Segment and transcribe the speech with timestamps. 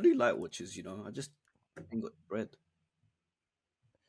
[0.00, 1.04] I do like watches, you know.
[1.06, 1.30] I just
[1.92, 2.48] ain't got bread.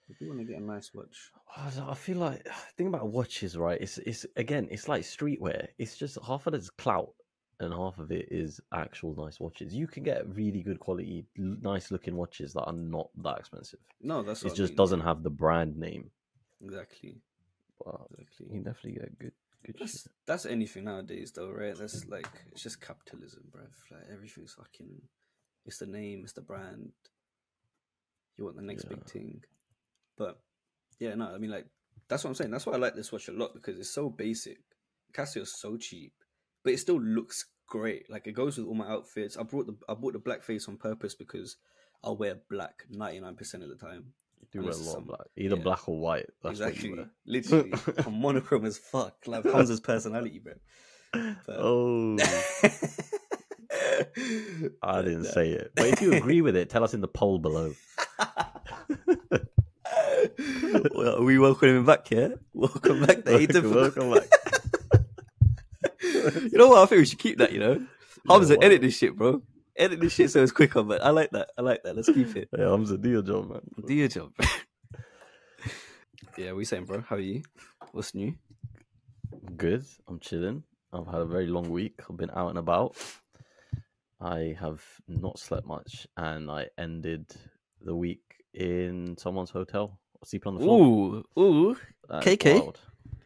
[0.10, 1.32] I do want to get a nice watch.
[1.56, 3.79] I feel like think about watches, right?
[3.79, 5.68] It's it's again, it's like streetwear.
[5.78, 7.14] It's just half of it is clout,
[7.60, 9.74] and half of it is actual nice watches.
[9.74, 13.80] You can get really good quality, nice looking watches that are not that expensive.
[14.02, 16.10] No, that's it just mean, doesn't have the brand name.
[16.64, 17.21] exactly.
[17.84, 18.48] But Exactly.
[18.52, 19.32] you definitely get good
[19.66, 20.12] good That's shit.
[20.26, 21.76] that's anything nowadays, though, right?
[21.76, 23.70] That's like it's just capitalism, bruv.
[23.92, 25.02] Like everything's fucking.
[25.66, 26.91] It's the name, it's the brand.
[28.38, 29.42] You want the next big thing,
[30.18, 30.39] but
[31.00, 31.68] yeah, no, I mean like
[32.08, 32.52] that's what I'm saying.
[32.52, 34.58] That's why I like this watch a lot because it's so basic.
[35.14, 36.14] Casio's so cheap,
[36.64, 38.09] but it still looks great.
[38.09, 39.38] Like it goes with all my outfits.
[39.38, 41.58] I brought the I bought the black face on purpose because
[42.03, 44.06] I'll wear black 99 percent of the time.
[44.42, 45.62] You do wear a lot some- of black, either yeah.
[45.62, 46.25] black or white.
[46.42, 46.95] That's exactly,
[47.28, 47.73] literally,
[48.06, 49.16] I'm monochrome as fuck.
[49.28, 50.53] Like Hamzah's personality, bro.
[51.45, 52.17] But- Oh,
[54.83, 55.72] I didn't say it.
[55.75, 57.73] But if you agree with it, tell us in the poll below.
[60.95, 62.39] well, we welcome him back here.
[62.53, 64.30] Welcome back welcome, welcome back.
[66.14, 66.84] You know what?
[66.84, 67.52] I think we should keep that.
[67.52, 67.86] You know,
[68.28, 69.42] Hamzah, why edit this shit, bro.
[69.76, 70.83] Edit this shit so it's quicker.
[70.83, 71.50] But I like that.
[71.58, 71.95] I like that.
[71.95, 72.50] Let's keep it.
[72.58, 73.61] Yeah, Hamzah, do your job, man.
[73.86, 74.31] Do your job.
[76.38, 77.02] yeah, we saying, bro.
[77.02, 77.42] How are you?
[77.92, 78.36] What's new?
[79.58, 79.86] Good.
[80.08, 80.64] I'm chilling.
[80.94, 82.02] I've had a very long week.
[82.09, 82.95] I've been out and about.
[84.22, 87.25] I have not slept much, and I ended
[87.81, 88.22] the week
[88.53, 91.23] in someone's hotel, sleeping on the floor.
[91.38, 91.77] Ooh, ooh.
[92.08, 92.53] That's KK?
[92.59, 92.80] wild.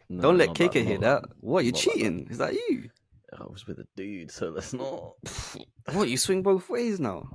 [0.08, 1.24] No, Don't let KK that- hear that.
[1.42, 1.66] What?
[1.66, 2.28] You Not cheating?
[2.30, 2.90] Is that you?
[3.38, 5.14] I was with a dude, so let's not.
[5.92, 6.08] What?
[6.08, 7.28] You swing both ways now?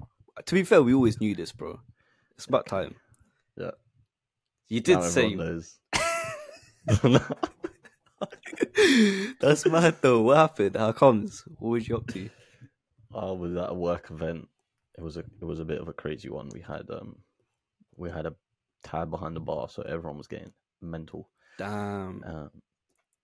[0.47, 1.79] To be fair, we always knew this, bro.
[2.37, 2.95] It's about time.
[3.59, 3.73] Yeah.
[4.69, 5.37] You did Now say.
[9.41, 10.23] That's mad though.
[10.23, 10.77] What happened?
[10.77, 11.45] How comes?
[11.59, 12.31] What was you up to?
[13.15, 14.49] I was at a work event.
[14.97, 16.49] It was a it was a bit of a crazy one.
[16.53, 17.17] We had um
[17.97, 18.35] we had a
[18.83, 21.31] tab behind the bar, so everyone was getting mental.
[21.59, 22.23] Damn.
[22.25, 22.51] Um,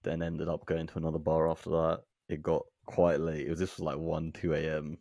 [0.02, 2.00] then ended up going to another bar after that.
[2.28, 3.46] It got quite late.
[3.46, 4.98] It was this was like one two a.m.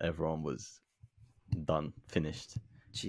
[0.00, 0.80] Everyone was
[1.64, 2.56] done, finished.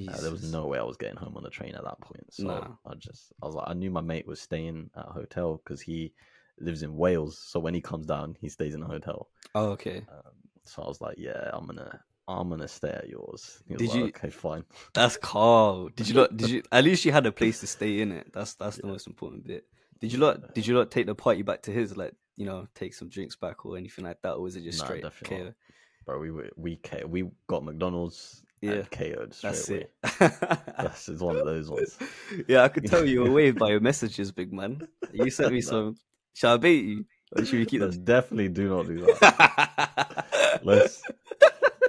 [0.08, 2.26] Uh, there was no way I was getting home on the train at that point.
[2.34, 2.68] So Nah.
[2.86, 5.82] I just, I was like, I knew my mate was staying at a hotel because
[5.82, 6.14] he
[6.60, 7.38] lives in Wales.
[7.38, 9.30] So when he comes down, he stays in a hotel.
[9.56, 10.06] Oh, okay.
[10.10, 10.32] Um,
[10.66, 13.62] so I was like, yeah, I'm gonna, I'm gonna stay at yours.
[13.70, 14.64] Did like, you- Okay, fine.
[14.94, 15.90] That's calm.
[15.96, 16.36] Did you not?
[16.38, 16.64] Did you?
[16.72, 18.32] At least you had a place to stay in it.
[18.34, 19.66] That's that's the most important bit.
[20.00, 20.54] Did you not?
[20.54, 21.96] Did you not take the party back to his?
[21.98, 24.80] Like you know, take some drinks back or anything like that, or was it just
[24.80, 25.44] Nah, straight definitely KO?
[25.46, 25.54] not.
[26.06, 28.44] Bro, we were, we K, we got McDonald's.
[28.62, 29.88] Yeah, and KO'd straight That's away.
[30.04, 30.74] it.
[30.78, 31.98] That's one of those ones.
[32.48, 34.88] yeah, I could tell you were waved by your messages, big man.
[35.12, 35.68] You sent me No.
[35.68, 35.98] some.
[36.34, 37.06] Shall I bait you?
[37.36, 38.04] Or should we keep that?
[38.06, 40.26] definitely do not do that.
[40.64, 41.02] let's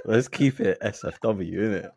[0.05, 1.91] let's keep it SFW, innit?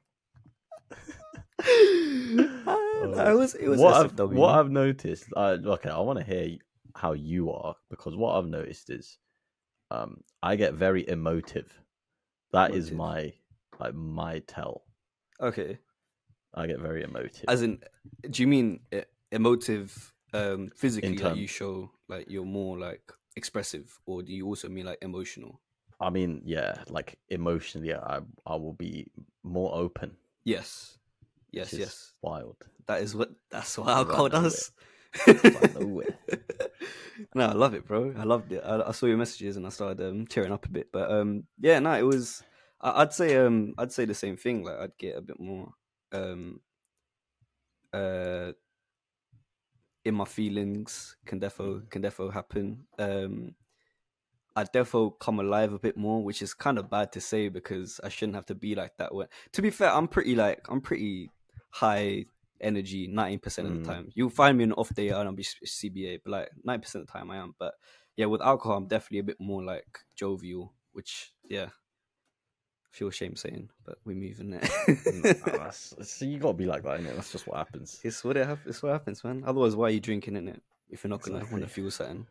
[1.66, 4.34] no, it was it was what I've, SFW.
[4.34, 6.56] what I've noticed, uh, okay, I want to hear
[6.94, 9.18] how you are because what I've noticed is,
[9.90, 11.72] um, I get very emotive.
[12.52, 12.98] That is Emotive.
[12.98, 13.32] my
[13.80, 14.82] like my tell.
[15.40, 15.78] okay,
[16.54, 17.44] I get very emotive.
[17.48, 17.78] as in,
[18.30, 19.02] do you mean e-
[19.32, 21.18] emotive, um, physically?
[21.18, 25.60] Like you show like you're more like expressive, or do you also mean like emotional?
[26.00, 29.10] I mean, yeah, like emotionally, I I will be
[29.42, 30.16] more open.
[30.44, 30.98] Yes,
[31.50, 32.12] yes, yes.
[32.22, 32.56] wild.
[32.86, 34.70] That is what that's what alcohol does.
[37.34, 38.14] No, I love it, bro.
[38.16, 38.62] I loved it.
[38.64, 40.92] I, I saw your messages and I started um, tearing up a bit.
[40.92, 42.42] But um, yeah, no, it was.
[42.80, 44.64] I, I'd say um, I'd say the same thing.
[44.64, 45.72] Like I'd get a bit more
[46.12, 46.60] um,
[47.92, 48.52] uh,
[50.04, 51.16] in my feelings.
[51.26, 52.84] Can defo can defo happen.
[52.98, 53.54] Um,
[54.58, 58.00] I defo come alive a bit more, which is kind of bad to say because
[58.02, 59.14] I shouldn't have to be like that.
[59.14, 61.30] When to be fair, I'm pretty like I'm pretty
[61.70, 62.26] high
[62.60, 63.78] energy 90% of Mm.
[63.84, 64.12] the time.
[64.16, 67.12] You'll find me an off day and I'll be CBA, but like 90% of the
[67.12, 67.54] time I am.
[67.58, 67.74] But
[68.16, 73.36] yeah, with alcohol, I'm definitely a bit more like jovial, which yeah, I feel shame
[73.36, 75.72] saying, but we're moving it.
[75.74, 77.14] so you gotta be like that, innit?
[77.14, 78.00] That's just what happens.
[78.02, 79.44] it's what it hap- it's what happens, man.
[79.46, 82.26] Otherwise, why are you drinking in it if you're not gonna want to feel something?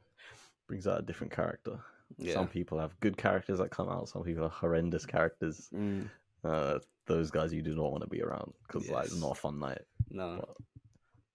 [0.68, 1.80] Brings out a different character.
[2.18, 2.34] Yeah.
[2.34, 4.10] Some people have good characters that come out.
[4.10, 5.70] Some people are horrendous characters.
[5.74, 6.10] Mm,
[6.44, 9.36] Uh, those guys you do not want to be around because like it's not a
[9.36, 9.82] fun night.
[10.10, 10.38] no,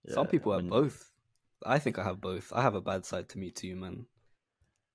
[0.04, 1.10] But, some yeah, people have when- both.
[1.64, 2.52] I think I have both.
[2.52, 4.06] I have a bad side to me too, man.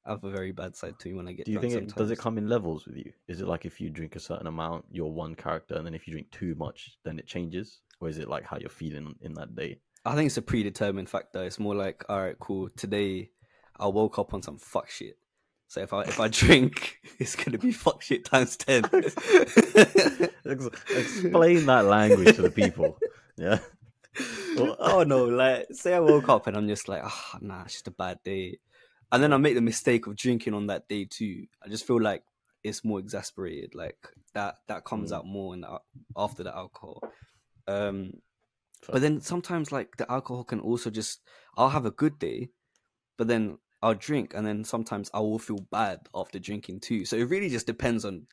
[0.05, 1.45] I have a very bad side to me when I get.
[1.45, 3.11] Do you drunk think it does it come in levels with you?
[3.27, 6.07] Is it like if you drink a certain amount, you're one character, and then if
[6.07, 9.33] you drink too much, then it changes, or is it like how you're feeling in
[9.35, 9.79] that day?
[10.05, 11.43] I think it's a predetermined factor.
[11.43, 12.69] It's more like, all right, cool.
[12.69, 13.31] Today,
[13.79, 15.17] I woke up on some fuck shit.
[15.67, 18.83] So if I if I drink, it's gonna be fuck shit times ten.
[20.45, 22.97] Explain that language to the people.
[23.37, 23.59] Yeah.
[24.57, 27.87] oh no, like say I woke up and I'm just like, ah, nah, it's just
[27.87, 28.59] a bad day,
[29.11, 31.45] and then I make the mistake of drinking on that day too.
[31.63, 32.23] I just feel like
[32.63, 33.75] it's more exasperated.
[33.75, 33.97] Like
[34.33, 35.15] that that comes Mm.
[35.17, 35.79] out more in the,
[36.15, 37.03] after the alcohol.
[37.67, 38.13] Um,
[38.91, 41.21] but then sometimes like the alcohol can also just
[41.57, 42.49] I'll have a good day,
[43.17, 47.05] but then I'll drink and then sometimes I will feel bad after drinking too.
[47.05, 48.27] So it really just depends on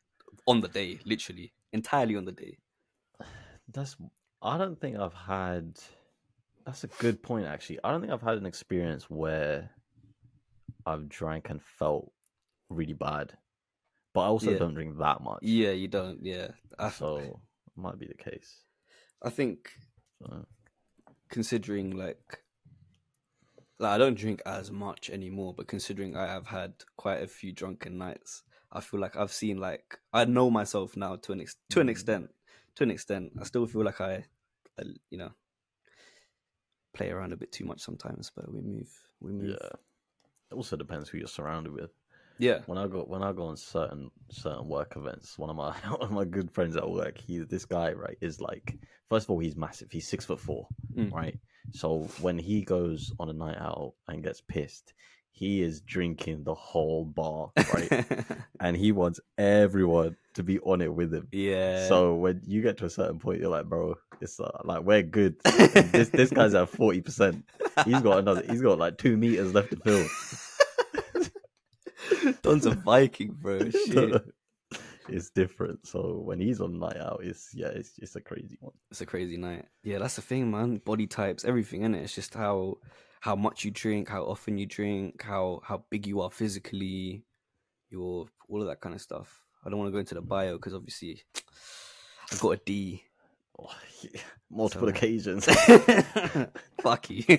[0.47, 2.59] on the day, literally entirely on the day.
[3.73, 3.97] That's.
[4.43, 5.79] I don't think I've had.
[6.67, 7.79] That's a good point, actually.
[7.85, 9.71] I don't think I've had an experience where
[10.87, 12.11] I've drank and felt
[12.71, 13.33] really bad,
[14.13, 14.59] but I also Yeah.
[14.59, 15.41] don't drink that much.
[15.43, 16.25] Yeah, you don't.
[16.25, 16.49] Yeah,
[16.79, 18.65] I, So it might be the case.
[19.23, 19.71] I think
[20.23, 20.47] So,
[21.31, 22.44] considering like
[23.79, 27.53] like I don't drink as much anymore, but considering I have had quite a few
[27.53, 28.43] drunken nights,
[28.73, 31.87] I feel like I've seen like I know myself now to an ex- to an
[31.89, 31.91] Mm.
[31.91, 32.31] extent.
[32.77, 34.25] To an extent, I still feel like I,
[34.79, 35.31] I, you know,
[36.93, 38.31] play around a bit too much sometimes.
[38.35, 38.91] But we move,
[39.21, 39.51] we move.
[39.61, 39.69] yeah.
[40.51, 41.91] It also depends who you're surrounded with.
[42.39, 45.71] Yeah, when I go when I go on certain certain work events, one of my
[45.89, 48.77] one of my good friends at work, he this guy right is like
[49.09, 49.93] first of all he's massive.
[49.93, 50.67] He's six foot four,
[50.97, 51.13] Mm.
[51.13, 51.39] right?
[51.73, 54.95] So when he goes on a night out and gets pissed,
[55.33, 58.07] he is drinking the whole bar, right?
[58.61, 61.27] and he wants everyone to be on it with him.
[61.33, 61.89] yeah.
[61.89, 65.03] So when you get to a certain point, you're like, bro, it's uh, like we're
[65.03, 65.37] good.
[65.45, 67.45] And this this guy's at forty percent.
[67.85, 68.45] He's got another.
[68.49, 70.07] He's got like two meters left to fill.
[72.43, 73.71] Don's a Viking, bro.
[73.71, 74.23] Shit.
[75.09, 75.87] It's different.
[75.87, 78.73] So when he's on night out, it's yeah, it's it's a crazy one.
[78.91, 79.67] It's a crazy night.
[79.83, 80.79] Yeah, that's the thing, man.
[80.85, 82.03] Body types, everything in it.
[82.03, 82.79] It's just how
[83.21, 87.25] how much you drink, how often you drink, how how big you are physically,
[87.91, 89.41] your all of that kind of stuff.
[89.65, 91.23] I don't want to go into the bio because obviously
[92.31, 93.03] I've got a D.
[93.59, 93.71] Oh,
[94.03, 94.21] yeah.
[94.51, 95.47] Multiple So- occasions.
[96.83, 97.23] Fuck you.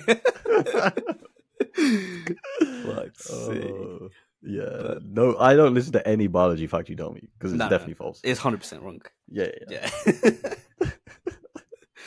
[1.76, 3.64] Fuck's sake.
[3.64, 4.08] Oh.
[4.42, 4.64] Yeah.
[4.82, 7.68] But- no, I don't listen to any biology fact you tell me because it's Nah,
[7.68, 8.20] definitely false.
[8.24, 9.00] It's hundred percent wrong.
[9.28, 9.90] Yeah, yeah.
[10.10, 10.50] Yeah.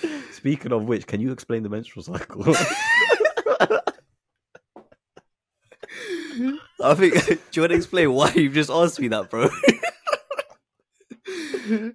[0.31, 2.55] Speaking of which, can you explain the menstrual cycle?
[6.81, 7.13] I think.
[7.25, 9.49] Do you want to explain why you've just asked me that, bro?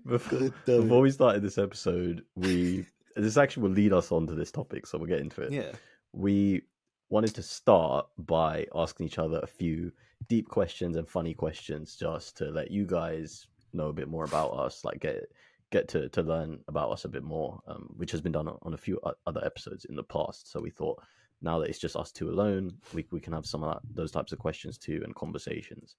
[0.06, 2.84] before, before we started this episode, we
[3.16, 5.52] this actually will lead us on to this topic, so we'll get into it.
[5.52, 5.72] yeah.
[6.12, 6.62] we
[7.10, 9.92] wanted to start by asking each other a few
[10.28, 14.50] deep questions and funny questions just to let you guys know a bit more about
[14.50, 15.24] us like get
[15.70, 18.74] get to, to learn about us a bit more um, which has been done on
[18.74, 20.50] a few other episodes in the past.
[20.50, 21.02] So we thought
[21.42, 24.12] now that it's just us two alone we, we can have some of that, those
[24.12, 25.96] types of questions too and conversations.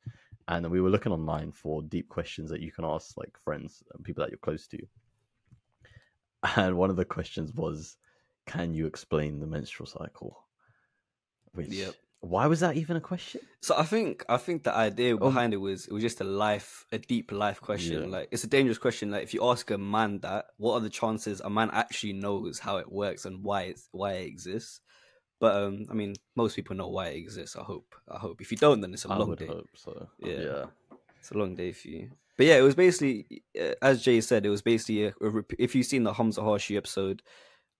[0.47, 3.83] And then we were looking online for deep questions that you can ask like friends
[3.93, 4.79] and people that you're close to.
[6.55, 7.97] And one of the questions was
[8.45, 10.45] can you explain the menstrual cycle?
[11.53, 11.95] Which Yep.
[12.27, 15.19] Why was that even a question So I think I think the idea Oh.
[15.29, 18.01] behind it was it was just a life, a deep life question.
[18.03, 18.07] Yeah.
[18.15, 19.11] Like it's a dangerous question.
[19.11, 22.59] Like if you ask a man that, what are the chances a man actually knows
[22.59, 24.81] how it works and why it's why it exists?
[25.39, 27.55] But um, I mean, most people know why it exists.
[27.57, 27.93] I hope.
[28.09, 28.39] I hope.
[28.41, 29.47] If you don't, then it's a i long day.
[29.47, 30.39] hope so Yeah.
[30.49, 30.65] yeah
[31.19, 32.11] It's a long day for you.
[32.37, 35.75] But yeah, it was basically, uh, as Jay said, it was basically a, a if
[35.75, 37.21] you've seen the Hamzah Harshu episode,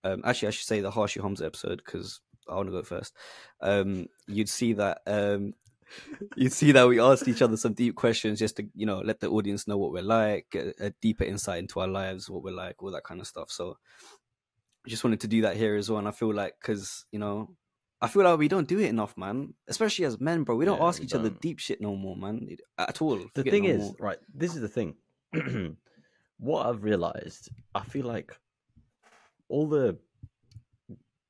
[0.03, 3.13] um, actually I should say the Harshu Hamzah episode because I want to go first.
[3.61, 5.53] Um, you'd see that um,
[6.35, 9.19] you'd see that we asked each other some deep questions just to you know let
[9.19, 12.51] the audience know what we're like, get a deeper insight into our lives, what we're
[12.53, 13.51] like, all that kind of stuff.
[13.51, 13.77] So
[14.87, 17.55] just wanted to do that here as well, and I feel like because you know.
[18.01, 19.53] I feel like we don't do it enough, man.
[19.67, 20.57] Especially as men, bro.
[20.57, 21.41] We don't Yeah, ask we each other don't.
[21.41, 22.45] deep shit no more, man.
[22.77, 23.17] At all.
[23.33, 23.95] the thing no is more.
[23.99, 24.95] right this is the thing
[26.37, 28.37] what i've realized i feel like
[29.47, 29.97] all the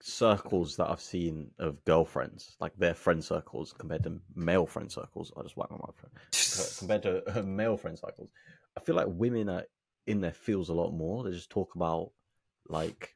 [0.08, 5.32] circles that i've seen of girlfriends like their friend circles compared to male friend circles
[5.36, 5.96] i just whack my mouth
[6.78, 8.30] compared to uh, male friend circles.
[8.78, 9.64] i feel like women are
[10.06, 12.12] in their feels a lot more they just talk about
[12.70, 13.16] like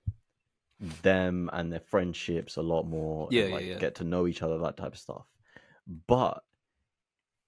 [1.04, 3.78] them and their friendships a lot more and, Yeah, yeah, like yeah.
[3.78, 5.28] get to know each other that type of stuff
[6.08, 6.42] but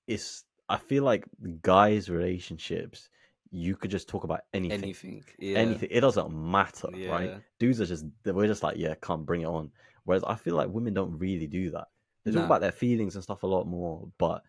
[0.05, 1.25] it's i feel like
[1.63, 3.09] guys relationships
[3.51, 5.23] you could just talk about anything anything.
[5.37, 5.57] Yeah.
[5.57, 9.45] anything it doesn't matter right dudes are just we're just like yeah come bring it
[9.45, 9.71] on
[10.05, 11.87] whereas i feel like women don't really do that
[12.23, 12.45] they talk Nah.
[12.45, 14.41] about their feelings and stuff a lot more but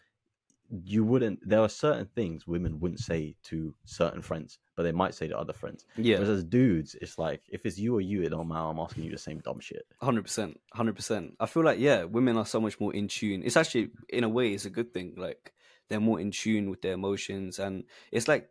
[0.85, 5.15] you wouldn't there are certain things women wouldn't say to certain friends but they might
[5.15, 6.15] say to other friends Yeah.
[6.17, 9.05] whereas as dudes it's like if it's you or you it don't matter i'm asking
[9.05, 11.35] you the same dumb shit Hundred percent, hundred percent.
[11.41, 13.43] I feel like yeah, women are so much more in tune.
[13.45, 15.15] It's actually in a way, it's a good thing.
[15.17, 15.53] Like
[15.89, 18.49] they're more in tune with their emotions, and it's like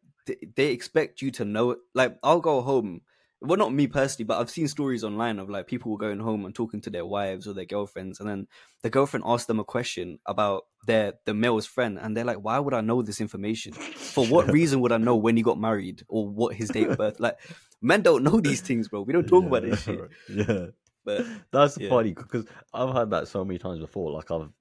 [0.55, 1.79] they expect you to know it.
[1.93, 3.01] Like I'll go home.
[3.43, 6.53] Well, not me personally, but I've seen stories online of like people going home and
[6.53, 8.47] talking to their wives or their girlfriends, and then
[8.83, 12.59] the girlfriend asks them a question about their the male's friend, and they're like, "Why
[12.59, 13.73] would I know this information?
[14.13, 16.97] For what reason would I know when he got married or what his date of
[16.97, 17.37] birth?" Like,
[17.81, 19.01] men don't know these things, bro.
[19.01, 19.99] We don't talk about this shit.
[20.27, 20.67] Yeah,
[21.03, 21.89] But that's Yeah.
[21.89, 24.11] funny because I've had that so many times before.
[24.11, 24.51] Like I've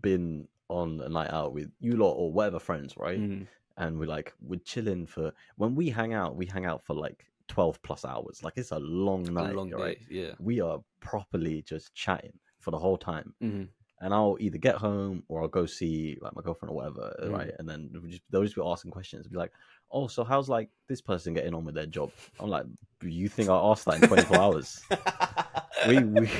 [0.00, 3.18] been on a night out with you lot or whatever friends, right?
[3.18, 3.46] mm,
[3.82, 6.36] And we're like we're chilling for when we hang out.
[6.36, 8.42] We hang out for like twelve plus hours.
[8.44, 9.98] Like it's a long a night, long right?
[9.98, 10.06] day.
[10.20, 10.32] Yeah.
[10.38, 13.34] We are properly just chatting for the whole time.
[13.42, 13.68] Mhm.
[14.04, 17.32] and I'll either get home or I'll go see like my girlfriend or whatever, Mm.
[17.38, 17.52] right?
[17.60, 19.52] And then just, they'll just be asking questions, be like,
[19.92, 22.10] "Oh, so how's like this person getting on with their job?"
[22.40, 22.66] I'm like,
[23.02, 24.80] "You think I asked that in 24 hours?
[25.88, 26.30] We we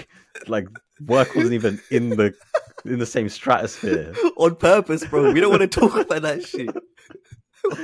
[0.47, 0.69] like
[1.07, 2.35] work wasn't even in the
[2.85, 4.15] in the same stratosphere.
[4.37, 5.33] on purpose, bro.
[5.33, 6.71] We don't want to talk about that shit.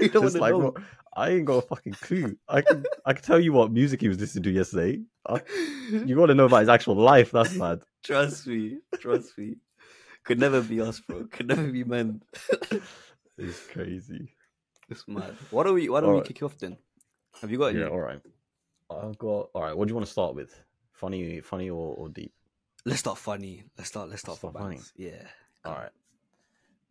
[0.01, 0.73] We don't want to like, know.
[0.73, 0.83] bro,
[1.17, 2.37] I ain't got a fucking clue.
[2.49, 5.03] I can I can tell you what music he was listening to yesterday.
[5.29, 5.41] I,
[5.91, 7.31] you got to know about his actual life.
[7.31, 7.83] That's mad.
[8.05, 9.57] Trust me, trust me.
[10.25, 11.25] Could never be us, bro.
[11.31, 12.23] Could never be men.
[13.39, 14.35] It's crazy.
[14.89, 15.37] It's mad.
[15.51, 15.89] Why don't we?
[15.89, 16.27] Why don't we Alright.
[16.27, 16.77] kick off then?
[17.41, 17.79] Have you got any?
[17.79, 18.21] Yeah, all right.
[18.91, 19.77] I've got all right.
[19.77, 20.61] What do you want to start with?
[20.99, 22.33] Funny, funny or, or deep?
[22.85, 23.63] Let's start funny.
[23.77, 24.09] Let's start.
[24.09, 24.81] Let's start Start funny.
[24.97, 25.23] Yeah.
[25.65, 25.91] All right.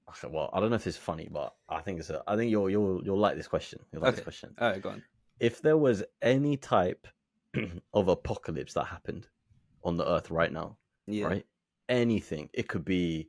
[0.10, 2.10] Okay, well, I don't know if it's funny, but I think it's.
[2.10, 3.80] A, I think you'll you'll you'll like this question.
[3.92, 4.56] You'll like this question.
[4.60, 5.04] All right, go on.
[5.42, 7.06] If there was any type
[7.94, 9.28] of apocalypse that happened
[9.84, 11.26] on the Earth right now, Yeah.
[11.26, 11.46] right?
[11.90, 12.50] Anything.
[12.54, 13.28] It could be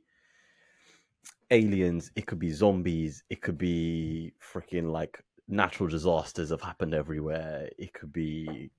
[1.51, 2.11] aliens.
[2.15, 3.23] It could be zombies.
[3.29, 7.69] It could be freaking like natural disasters have happened everywhere.
[7.77, 8.71] It could be,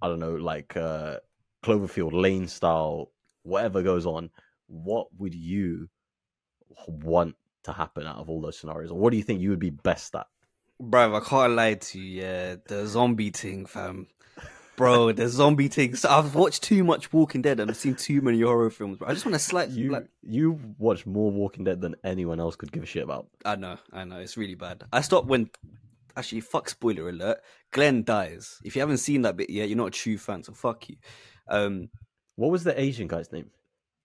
[0.00, 1.18] I don't know, like uh,
[1.64, 3.10] Cloverfield Lane style.
[3.42, 4.30] Whatever goes on,
[4.66, 5.88] what would you
[6.86, 9.58] want to happen out of all those scenarios, or what do you think you would
[9.58, 10.26] be best at?
[10.80, 12.22] Bro, I can't lie to you.
[12.22, 14.06] Yeah, the zombie thing, fam.
[14.76, 15.96] Bro, the zombie thing.
[15.96, 18.98] So I've watched too much Walking Dead and I've seen too many horror films.
[18.98, 19.08] Bro.
[19.08, 19.70] I just want to slight.
[19.70, 23.26] You Like, you watch more Walking Dead than anyone else could give a shit about.
[23.44, 24.18] I know, I know.
[24.18, 24.84] It's really bad.
[24.92, 25.50] I stopped when.
[26.18, 27.38] Actually, fuck spoiler alert.
[27.70, 28.58] Glenn dies.
[28.64, 30.42] If you haven't seen that bit yet, you're not a true fan.
[30.42, 30.96] So fuck you.
[31.48, 31.90] Um,
[32.34, 33.50] What was the Asian guy's name?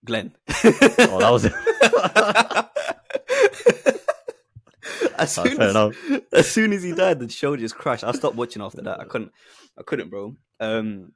[0.05, 0.35] Glenn.
[0.63, 1.53] Oh, that was it.
[5.17, 5.95] as, soon as,
[6.31, 8.03] as soon as he died, the show just crashed.
[8.03, 8.99] I stopped watching after that.
[8.99, 9.31] I couldn't.
[9.77, 10.35] I couldn't, bro.
[10.59, 11.13] Um,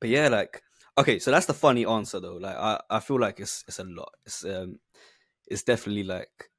[0.00, 0.62] but yeah, like
[0.96, 2.36] okay, so that's the funny answer though.
[2.36, 4.12] Like I, I feel like it's it's a lot.
[4.24, 4.78] It's um,
[5.46, 6.50] it's definitely like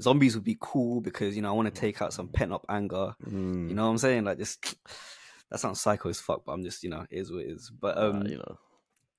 [0.00, 2.64] zombies would be cool because you know I want to take out some pent up
[2.68, 3.14] anger.
[3.26, 4.24] Mm, You know what I'm saying?
[4.24, 4.74] Like just
[5.50, 7.70] that sounds psycho as fuck, but I'm just you know it is what it is.
[7.70, 8.58] But uh, um, you know,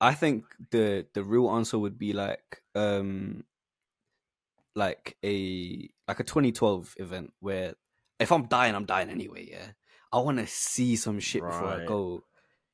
[0.00, 3.44] I think the the real answer would be like um
[4.74, 7.74] like a like a 2012 event where
[8.18, 9.48] if I'm dying, I'm dying anyway.
[9.50, 9.66] Yeah,
[10.12, 12.24] I want to see some shit before I go.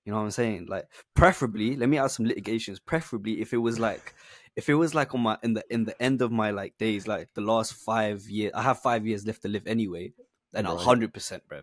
[0.04, 0.66] You know what I'm saying?
[0.68, 2.78] Like preferably, let me add some litigations.
[2.78, 4.14] Preferably, if it was like
[4.58, 7.06] if it was like on my in the in the end of my like days,
[7.06, 10.12] like the last five years, I have five years left to live anyway.
[10.52, 11.60] Then a hundred percent, bro.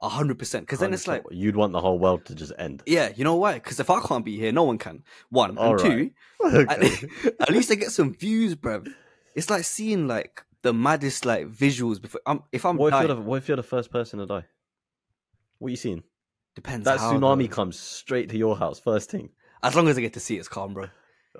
[0.00, 0.64] A hundred percent.
[0.64, 2.84] Because then it's like you'd want the whole world to just end.
[2.86, 3.54] yeah, you know why?
[3.54, 5.02] Because if I can't be here, no one can.
[5.30, 6.70] One and All two, right.
[6.70, 7.08] at, Okay.
[7.40, 8.88] at least I get some views, bruv.
[9.34, 12.20] It's like seeing like the maddest like visuals before.
[12.24, 14.26] I'm, if I'm what if dying, you're the what if you're the first person to
[14.26, 14.44] die?
[15.58, 16.04] What are you seeing?
[16.54, 16.84] depends.
[16.84, 17.54] That how, tsunami though.
[17.56, 19.30] comes straight to your house first thing.
[19.60, 20.86] As long as I get to see it, it's calm, bro.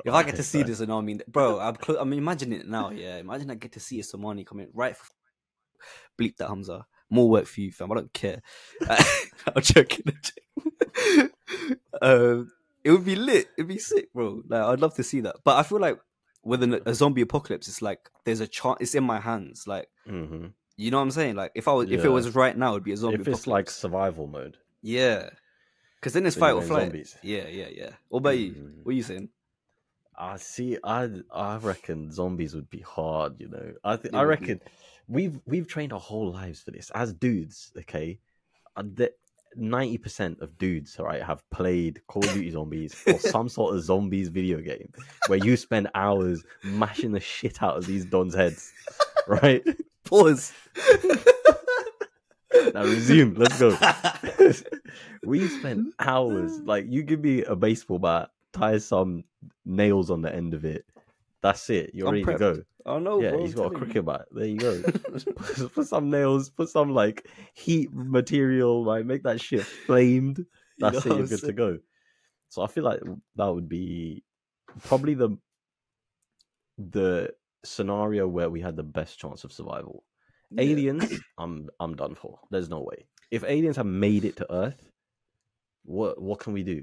[0.04, 2.90] If I get to see Alright, I mean, bro, I'm, clo- I'm imagining it now.
[2.90, 4.92] Yeah, imagine I get to see a tsunami coming right.
[4.92, 5.11] f-
[6.18, 6.85] Bleep that Hamzah.
[7.11, 7.90] More work for you, fam.
[7.90, 8.42] I don't care.
[8.88, 10.02] I'm joking.
[10.07, 11.30] I'm joking.
[12.02, 12.52] um,
[12.85, 13.49] it would be lit.
[13.57, 14.42] It'd be sick, bro.
[14.47, 15.37] Like I'd love to see that.
[15.45, 15.99] But I feel like
[16.45, 18.78] with an, a zombie apocalypse, it's like there's a chance.
[18.80, 19.66] It's in my hands.
[19.66, 20.52] Like Mhm.
[20.76, 21.37] you know what I'm saying.
[21.37, 23.21] Like if I was, if it was right now, it'd be a zombie.
[23.21, 25.30] If it's like survival mode, yeah,
[25.97, 26.83] because then it's So fight or flight.
[26.88, 27.16] zombies.
[27.23, 27.90] Yeah, yeah, yeah.
[28.09, 28.52] What about you?
[28.52, 28.73] Mhm.
[28.85, 29.28] What are you saying?
[30.18, 30.76] I see.
[30.82, 33.40] I I reckon zombies would be hard.
[33.40, 34.60] You know, I th- I reckon
[35.06, 37.72] we've we've trained our whole lives for this as dudes.
[37.78, 38.18] Okay,
[38.76, 38.82] uh,
[39.54, 43.76] ninety percent of dudes, all right, have played Call of Duty Zombies or some sort
[43.76, 44.92] of zombies video game
[45.28, 48.72] where you spend hours mashing the shit out of these dons' heads.
[49.28, 49.62] Right
[50.04, 50.52] Pause.
[52.75, 53.34] now, resume.
[53.34, 53.76] Let's go.
[55.22, 56.58] we spent hours.
[56.60, 59.25] Like you give me a baseball bat, tie some
[59.64, 60.85] nails on the end of it.
[61.43, 61.90] That's it.
[61.95, 62.62] You're I'm ready to go.
[62.87, 63.78] Oh no, yeah, bro, he's got a you.
[63.78, 64.26] cricket bat.
[64.31, 64.83] There you go.
[64.83, 66.50] put, put some nails.
[66.50, 68.83] Put some like heat material.
[68.83, 70.45] Like make that shit flamed.
[70.78, 71.19] That's know it.
[71.19, 71.78] You're good to go.
[72.49, 73.00] So I feel like
[73.37, 74.25] that would be
[74.85, 75.37] probably the
[76.78, 77.31] the
[77.64, 80.05] scenario where we had the best chance of survival.
[80.50, 80.62] Yeah.
[80.62, 82.40] Aliens, I'm I'm done for.
[82.50, 83.07] There's no way.
[83.31, 84.90] If aliens have made it to Earth,
[85.85, 86.83] what what can we do?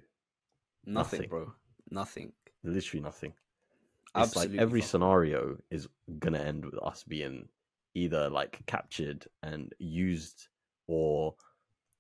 [0.86, 1.30] Nothing, Nothing.
[1.30, 1.54] bro.
[1.92, 2.32] Nothing.
[2.64, 3.32] Literally nothing.
[3.32, 4.90] It's Absolutely like every nothing.
[4.90, 5.88] scenario is
[6.20, 7.48] gonna end with us being
[7.94, 10.48] either like captured and used
[10.88, 11.36] or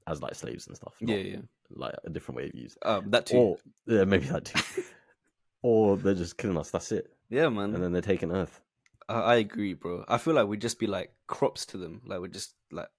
[0.07, 0.93] as like slaves and stuff.
[1.01, 1.37] Yeah, yeah.
[1.71, 2.77] Like a different way of use.
[2.83, 3.37] Um, that too.
[3.37, 4.83] Or yeah, maybe that too.
[5.61, 6.71] or they're just killing us.
[6.71, 7.11] That's it.
[7.29, 7.73] yeah, man.
[7.73, 8.61] And then they're taking Earth.
[9.09, 10.05] I, I agree, bro.
[10.07, 12.01] I feel like we'd just be like crops to them.
[12.05, 12.89] Like we'd just like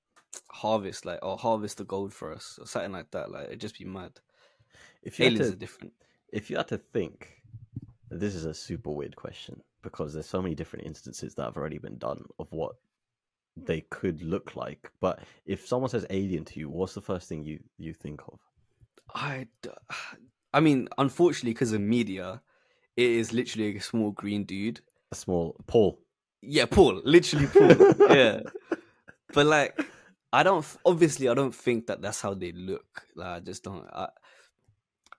[0.50, 3.30] harvest, like or harvest the gold for us or something like that.
[3.30, 4.12] Like it'd just be mad.
[5.06, 5.92] If you Aliens to, are different.
[6.32, 7.40] if you had to think,
[8.10, 11.78] this is a super weird question because there's so many different instances that have already
[11.78, 12.74] been done of what
[13.56, 14.90] they could look like.
[15.00, 18.40] But if someone says alien to you, what's the first thing you you think of?
[19.14, 19.46] I,
[20.52, 22.42] I mean, unfortunately, because of media,
[22.96, 24.80] it is literally a small green dude.
[25.12, 26.00] A small Paul.
[26.42, 27.94] Yeah, Paul, literally Paul.
[28.10, 28.40] yeah,
[29.32, 29.80] but like,
[30.32, 30.66] I don't.
[30.84, 33.06] Obviously, I don't think that that's how they look.
[33.14, 33.86] Like, I just don't.
[33.92, 34.08] I,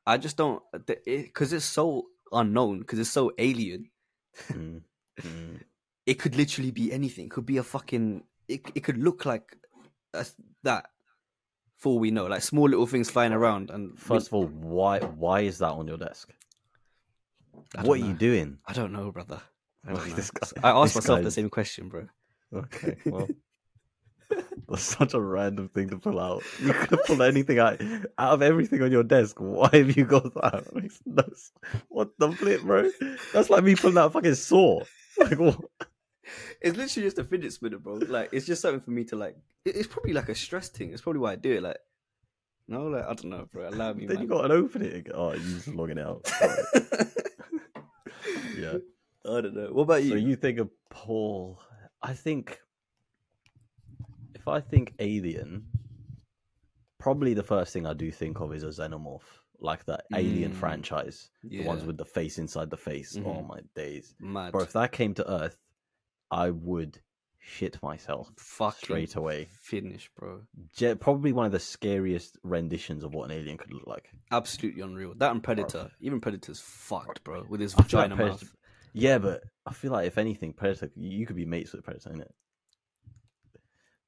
[0.07, 0.63] I just don't.
[0.85, 2.79] Because it's so unknown.
[2.79, 3.89] Because it's so alien.
[4.51, 4.81] Mm,
[5.21, 5.59] mm.
[6.05, 7.25] It could literally be anything.
[7.25, 8.23] It could be a fucking.
[8.47, 9.57] It it could look like
[10.13, 10.25] a,
[10.63, 10.85] that.
[11.75, 14.47] For all we know, like small little things flying around, and we- First of all,
[14.47, 16.33] why why is that on your desk?
[17.81, 18.57] What are you doing?
[18.65, 19.41] I don't know, brother.
[19.85, 20.23] I, don't know.
[20.63, 22.07] I asked this myself the same question, bro.
[22.53, 23.27] Okay, well,
[24.69, 26.43] that's such a random thing to pull out.
[26.61, 27.81] You could have pulled anything out
[28.17, 29.37] out of everything on your desk.
[29.39, 30.65] Why have you got that?
[30.75, 31.51] Makes no s-
[31.89, 32.89] What the flip, bro?
[33.33, 34.83] That's like me pulling out a fucking saw.
[35.19, 35.59] Like what?
[36.61, 37.93] It's literally just a fidget spinner, bro.
[37.95, 39.35] Like it's just something for me to like.
[39.65, 40.91] It's probably like a stress thing.
[40.93, 41.63] It's probably why I do it.
[41.63, 41.77] Like,
[42.67, 43.67] no, like I don't know, bro.
[43.69, 44.23] Allow me, Then man.
[44.23, 45.07] you got to open it.
[45.13, 46.29] Oh, you're just logging out.
[48.57, 48.77] Yeah.
[49.25, 49.69] I don't know.
[49.71, 50.09] What about you?
[50.11, 51.59] So you think of Paul?
[52.01, 52.59] I think
[54.47, 55.67] if I think alien,
[56.99, 59.21] probably the first thing I do think of is a xenomorph,
[59.59, 60.55] like that Alien Mm.
[60.55, 63.17] franchise, yeah, the ones with the face inside the face.
[63.17, 63.47] Oh Mhm.
[63.47, 64.51] my days, mad.
[64.51, 64.61] bro!
[64.61, 65.57] If that came to Earth,
[66.31, 67.01] I would
[67.39, 69.45] shit myself Fucking straight away.
[69.45, 70.43] finish, bro.
[70.75, 74.09] Je- probably one of the scariest renditions of what an alien could look like.
[74.31, 75.13] Absolutely unreal.
[75.15, 75.91] That and Predator.
[76.01, 77.45] Even Predator's fucked, bro.
[77.47, 78.55] With his feel like vagina Predator- mouth.
[78.93, 82.31] Yeah, but I feel like if anything, Predator, you could be mates with Predator, innit?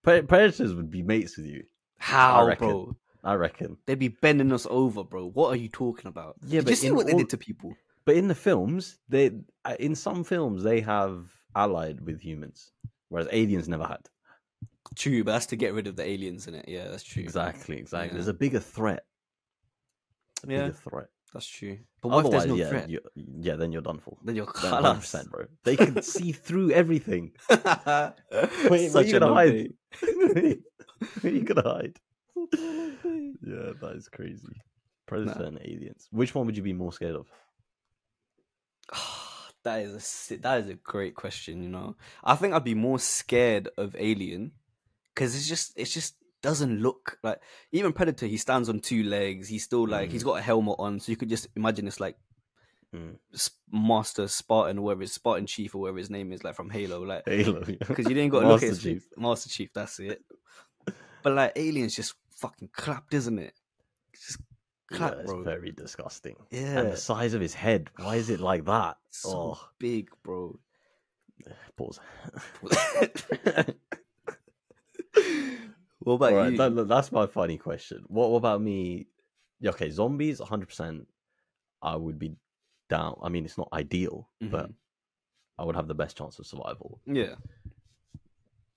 [0.03, 1.63] Pre- Predators would be mates with you.
[1.97, 2.67] How, reckon.
[2.67, 2.95] bro?
[3.23, 3.77] I reckon.
[3.85, 5.27] They'd be bending us over, bro.
[5.29, 6.35] What are you talking about?
[6.45, 7.75] Yeah, Did but you see what they did to people?
[8.05, 9.31] But in the films, they
[9.65, 12.71] uh, in some films they have allied with humans,
[13.09, 13.99] whereas aliens never had.
[14.95, 16.65] True, but that's to get rid of the aliens in it.
[16.67, 17.21] Yeah, that's true.
[17.21, 18.07] Exactly, exactly.
[18.09, 18.13] Yeah.
[18.13, 19.03] There's a bigger threat.
[20.47, 20.61] A Yeah.
[20.67, 21.07] bigger threat.
[21.33, 21.77] That's true.
[22.01, 22.89] But what if Otherwise, there's no yeah, threat?
[22.89, 22.99] you,
[23.41, 24.17] yeah, then you're done for.
[24.23, 24.99] Then you're colours.
[25.11, 25.45] 100%, bro.
[25.63, 27.31] They can see through everything.
[27.47, 28.13] where
[28.89, 29.73] Such you a gonna hide?
[30.01, 30.55] Where
[31.23, 31.99] you gonna hide?
[32.53, 34.47] Yeah, that is crazy.
[35.07, 35.47] Predator Nah.
[35.47, 36.07] and aliens.
[36.11, 37.27] Which one would you be more scared of?
[39.63, 41.63] that is a that is a great question.
[41.63, 44.51] You know, I think I'd be more scared of Alien
[45.13, 47.39] because it's just it's just doesn't look like
[47.71, 48.25] even Predator.
[48.27, 49.47] He stands on two legs.
[49.47, 52.15] He's still like he's got a helmet on, so you could just imagine it's like
[52.95, 53.19] Mm.
[53.71, 57.03] Master Spartan or whatever his Spartan Chief or whatever his name is, like from Halo,
[57.03, 57.61] like Halo.
[57.63, 59.07] because you didn't got to look at Master his Chief.
[59.15, 59.69] Master Chief.
[59.73, 60.23] That's it.
[61.21, 63.53] But like Alien's just fucking clapped, isn't it?
[64.11, 64.39] It's just
[64.91, 65.43] clap, yeah, bro.
[65.43, 66.35] very disgusting.
[66.49, 67.91] Yeah, And the size of his head.
[67.97, 68.97] Why is it like that?
[69.11, 70.57] so Oh, big, bro.
[71.77, 71.99] pause.
[75.99, 76.57] what about right, you?
[76.57, 78.03] that- that's my funny question.
[78.07, 79.07] What, what about me?
[79.65, 81.05] Okay, zombies, 100%.
[81.81, 82.35] I would be
[82.89, 83.17] down.
[83.21, 84.73] I mean, it's not ideal, but Mhm.
[85.57, 87.01] I would have the best chance of survival.
[87.05, 87.35] Yeah,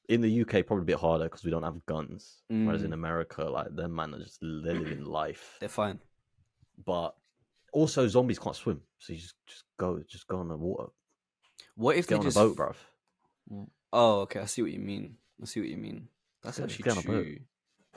[0.08, 2.42] In the UK, probably a bit harder because we don't have guns.
[2.48, 2.94] Whereas in Mm.
[2.94, 5.56] America, like, them man are just they're living life.
[5.60, 6.00] they're fine.
[6.84, 7.16] But
[7.72, 8.82] also, zombies can't swim.
[8.98, 10.90] So you just, just go just go on the water.
[11.76, 12.36] What if Get they on just?
[12.36, 13.66] a boat, bruv.
[13.92, 14.40] Oh, okay.
[14.40, 15.16] I see what you mean.
[15.40, 16.08] I see what you mean.
[16.42, 17.04] That's Yeah, actually a boat.
[17.04, 17.36] true.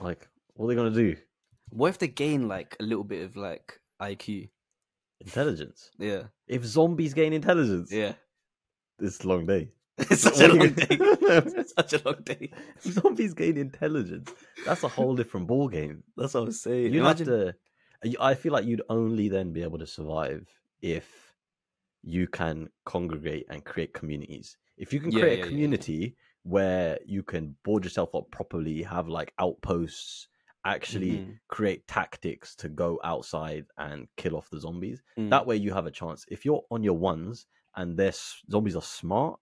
[0.00, 1.16] Like, what are they going to do?
[1.70, 4.48] What if they gain like a little bit of like IQ?
[5.20, 5.90] Intelligence.
[5.98, 8.12] Yeah, If zombies gain intelligence, yeah.
[9.00, 9.70] it's a long day.
[9.98, 10.86] It's such a long day.
[10.90, 12.50] It's such a long day.
[12.76, 14.30] If zombies gain intelligence.
[14.66, 16.02] That's a whole different ball game.
[16.18, 16.92] That's what I was saying.
[16.92, 17.28] You'd Imagine.
[17.28, 17.54] have
[18.04, 18.20] to.
[18.20, 20.46] I feel like you'd only then be able to survive
[20.82, 21.34] if
[22.02, 24.58] you can congregate and create communities.
[24.76, 28.30] If you can Yeah, create yeah, a community community where you can board yourself up
[28.30, 30.28] properly, have like outposts,
[30.64, 31.38] actually Mhm.
[31.48, 35.02] create tactics to go outside and kill off the zombies.
[35.18, 35.30] Mm.
[35.30, 36.24] That way you have a chance.
[36.28, 38.12] If you're on your ones and their
[38.50, 39.40] zombies are smart,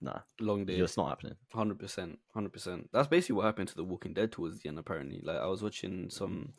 [0.00, 0.78] nah, Long day.
[0.78, 1.36] it's not happening.
[1.52, 2.90] Hundred percent, hundred percent.
[2.92, 4.78] That's basically what happened to The Walking Dead towards the end.
[4.78, 6.54] Apparently, like I was watching some,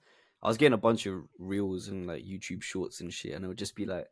[0.45, 3.47] I was getting a bunch of reels and like YouTube shorts and shit, and it
[3.47, 4.05] would just be like,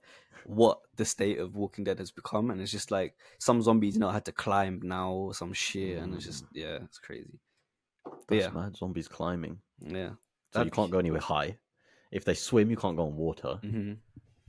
[0.45, 3.99] what the state of Walking Dead has become, and it's just like some zombies, you
[3.99, 7.39] know, had to climb now or some shit, and it's just yeah, it's crazy.
[8.03, 8.75] But That's yeah, mad.
[8.75, 10.13] Zombies climbing, yeah,
[10.51, 11.57] so you can't go anywhere high.
[12.11, 13.93] If they swim, you can't go on water, hmm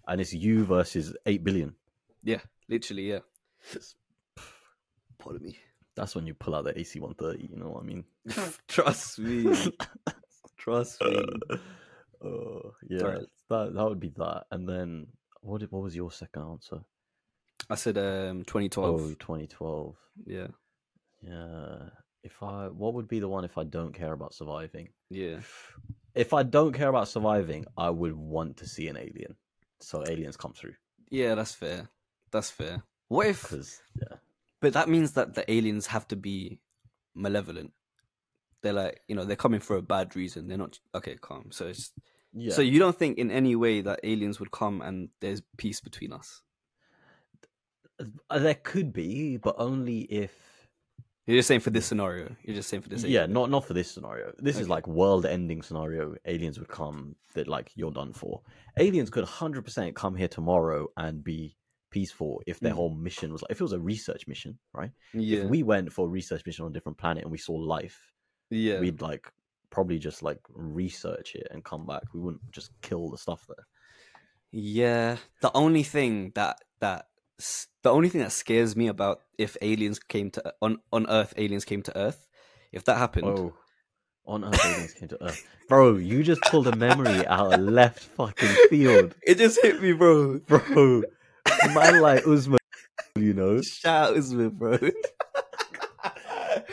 [0.09, 1.75] and it's you versus eight billion.
[2.23, 3.20] Yeah, literally, yeah.
[3.70, 3.94] It's-
[5.18, 5.59] Pardon me.
[5.94, 7.47] That's when you pull out the AC one thirty.
[7.51, 8.05] You know what I mean?
[8.68, 9.55] Trust me.
[10.64, 11.22] Trust me.
[12.22, 13.27] Oh yeah, Sorry.
[13.50, 14.44] that that would be that.
[14.50, 15.09] And then
[15.42, 15.61] what?
[15.61, 16.81] Did, what was your second answer?
[17.68, 19.00] I said um 2012.
[19.00, 19.96] Oh, 2012.
[20.27, 20.46] Yeah,
[21.22, 21.90] Yeah.
[22.22, 24.88] If I, what would be the one if I don't care about surviving?
[25.11, 25.40] yeah.
[26.14, 29.35] If I don't care about surviving, I would want to see an alien.
[29.81, 30.74] So aliens come through
[31.11, 31.88] Yeah, that's fair.
[32.31, 32.83] That's fair.
[33.09, 33.53] What if
[34.00, 34.16] yeah,
[34.61, 36.61] But that means that the aliens have to be
[37.14, 37.72] malevolent.
[38.64, 40.48] They're like, you know, they're coming for a bad reason.
[40.48, 41.53] They're not okay, calm.
[41.53, 41.92] So it's
[42.33, 42.53] yeah.
[42.53, 46.12] so you don't think in any way that aliens would come and there's peace between
[46.12, 46.42] us.
[48.29, 50.33] Uh, there could be, but only if
[51.27, 52.35] You're just saying for this scenario.
[52.42, 53.05] You're just saying for this.
[53.05, 53.33] yeah, alien.
[53.33, 54.33] not not for this scenario.
[54.38, 56.14] This is like world-ending scenario.
[56.27, 58.40] Aliens would come that like you're done for.
[58.79, 61.57] Aliens could 100% come here tomorrow and be
[61.90, 62.77] peaceful if their Mm.
[62.77, 64.90] whole mission was like if it was a research mission, right?
[65.12, 65.44] Yeah.
[65.44, 67.98] If we went for a research mission on a different planet and we saw life,
[68.54, 68.80] yeah.
[68.80, 69.30] we'd like
[69.70, 72.02] probably just like research it and come back.
[72.12, 73.66] We wouldn't just kill the stuff there.
[74.52, 75.16] Yeah.
[75.42, 77.06] The only thing that that
[77.82, 81.64] the only thing that scares me about if aliens came to on on Earth, aliens
[81.64, 82.26] came to Earth,
[82.72, 83.54] if that happened, Oh,
[84.26, 85.96] on Earth aliens came to Earth, bro.
[85.96, 90.38] You just pulled a memory out of left fucking field, it just hit me, bro.
[90.38, 91.02] bro.
[91.74, 92.58] Man, like Usman,
[93.16, 93.60] you know.
[93.60, 94.78] Shout out Usman, bro.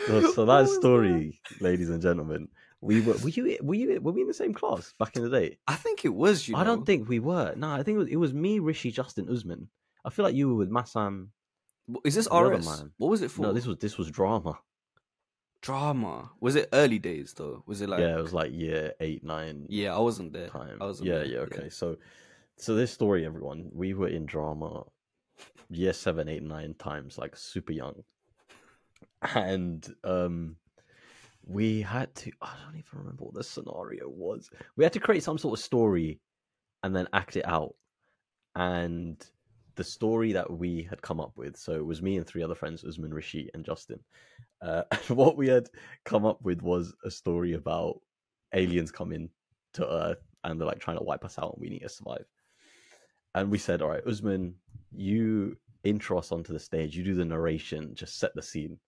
[0.06, 2.48] So, that story, ladies and gentlemen,
[2.80, 5.30] we were were you were you were we in the same class back in the
[5.30, 5.58] day?
[5.68, 6.56] I think it was you.
[6.56, 7.54] I don't think we were.
[7.56, 9.68] No, I think it was, it was me, Rishi, Justin, Usman.
[10.04, 11.28] I feel like you were with Masam.
[12.04, 12.66] Is this RS?
[12.66, 12.92] man.
[12.98, 13.42] What was it for?
[13.42, 14.58] No, this was this was drama.
[15.60, 16.30] drama.
[16.40, 17.62] Was it early days though?
[17.66, 18.00] Was it like?
[18.00, 20.48] yeah, it was like year eight, nine Yeah, I wasn't there.
[20.48, 20.78] time.
[20.80, 21.68] I wasn't yeah, there, yeah, okay.
[21.70, 21.96] So,
[22.56, 24.84] so this story, everyone, we were in drama,
[25.70, 28.02] year seven, eight, nine times, like super young,
[29.34, 30.56] and um,
[31.44, 32.32] we had to.
[32.40, 34.50] I don't even remember what the scenario was.
[34.76, 36.20] We had to create some sort of story,
[36.82, 37.74] and then act it out,
[38.54, 39.24] and
[39.76, 41.56] the story that we had come up with.
[41.56, 44.00] So it was me and three other friends, Usman, Rishi, and Justin.
[44.60, 45.68] Uh, what we had
[46.04, 48.00] come up with was a story about
[48.54, 49.30] aliens coming
[49.74, 52.24] to Earth and they're like trying to wipe us out and we need to survive.
[53.34, 54.54] And we said, All right, Usman,
[54.92, 58.78] you intro us onto the stage, you do the narration, just set the scene.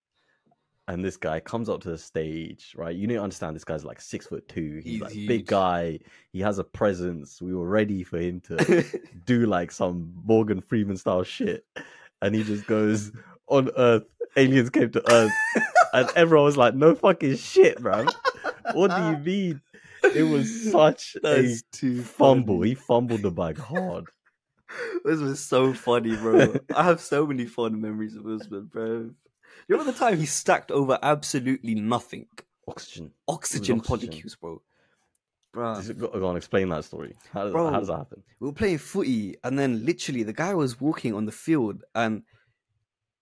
[0.86, 2.94] And this guy comes up to the stage, right?
[2.94, 4.80] You need to understand this guy's like six foot two.
[4.84, 5.28] He's, He's like huge.
[5.28, 5.98] big guy.
[6.32, 7.40] He has a presence.
[7.40, 8.84] We were ready for him to
[9.24, 11.64] do like some Morgan Freeman style shit.
[12.20, 13.12] And he just goes,
[13.48, 14.04] On Earth,
[14.36, 15.32] aliens came to Earth.
[15.94, 18.04] and everyone was like, No fucking shit, bro.
[18.72, 19.60] What do you mean?
[20.14, 22.58] It was such a too fumble.
[22.58, 22.68] funny.
[22.70, 24.06] He fumbled the bag hard.
[25.04, 26.56] This was so funny, bro.
[26.74, 29.10] I have so many fond memories of Usman, bro.
[29.68, 32.26] You remember the time he stacked over absolutely nothing?
[32.68, 33.12] Oxygen.
[33.28, 34.22] Oxygen, oxygen.
[34.40, 34.60] bro.
[35.52, 37.14] Bro, Just Go, go on, explain that story.
[37.32, 37.70] How does, Bro.
[37.70, 38.22] how does that happen?
[38.40, 42.24] we were playing footy, and then literally the guy was walking on the field, and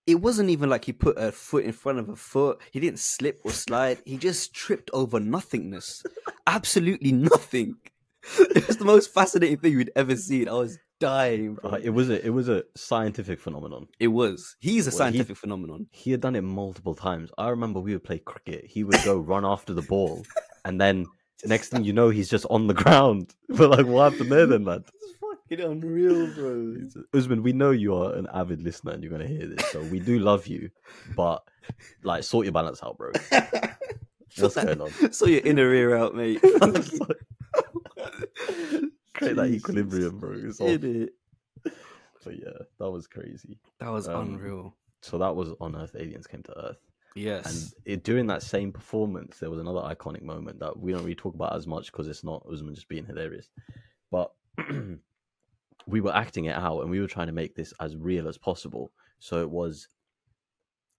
[0.07, 2.61] it wasn't even like he put a foot in front of a foot.
[2.73, 3.99] He didn't slip or slide.
[4.07, 6.03] He just tripped over nothingness.
[6.47, 7.77] Absolutely nothing.
[8.38, 10.49] It was the most fascinating thing we'd ever seen.
[10.49, 11.73] I was dying, bro.
[11.73, 13.88] Uh, it was a it was a scientific phenomenon.
[13.99, 14.57] It was.
[14.61, 15.87] He's a Well, he- scientific phenomenon.
[15.91, 17.31] He had done it multiple times.
[17.37, 18.65] I remember we would play cricket.
[18.67, 20.25] He would go run after the ball,
[20.65, 21.07] and then
[21.45, 23.35] next thing you know, he's just on the ground.
[23.49, 24.67] But like, what happened there then?
[24.69, 26.77] It's fucking unreal, bro.
[27.12, 29.99] Usman, we know you are an avid listener and you're gonna hear this, so we
[30.01, 30.71] do love you,
[31.17, 31.43] but
[32.03, 33.11] like, sort your balance out, bro.
[34.38, 35.12] What's going on?
[35.12, 36.41] So your inner ear out, mate.
[39.14, 40.33] Create that equilibrium, bro.
[40.35, 40.61] It's.
[40.61, 41.14] In it.
[42.25, 43.59] But yeah, that was crazy.
[43.81, 44.77] That was Um, unreal.
[45.01, 45.96] So that was on Earth.
[45.98, 46.79] Aliens came to Earth,
[47.16, 47.46] Yes.
[47.46, 51.16] and it, during that same performance, there was another iconic moment that we don't really
[51.16, 53.51] talk about as much because it's not Usman just being hilarious,
[54.12, 54.33] but
[55.88, 58.38] we were acting it out and we were trying to make this as real as
[58.38, 58.92] possible.
[59.18, 59.88] So it was,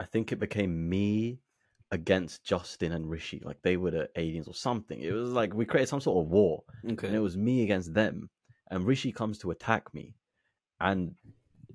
[0.01, 1.39] I think it became me
[1.93, 4.99] against Justin and Rishi, like they were the aliens or something.
[4.99, 7.05] It was like we created some sort of war, okay.
[7.07, 8.31] and it was me against them.
[8.71, 10.15] And Rishi comes to attack me,
[10.81, 11.13] and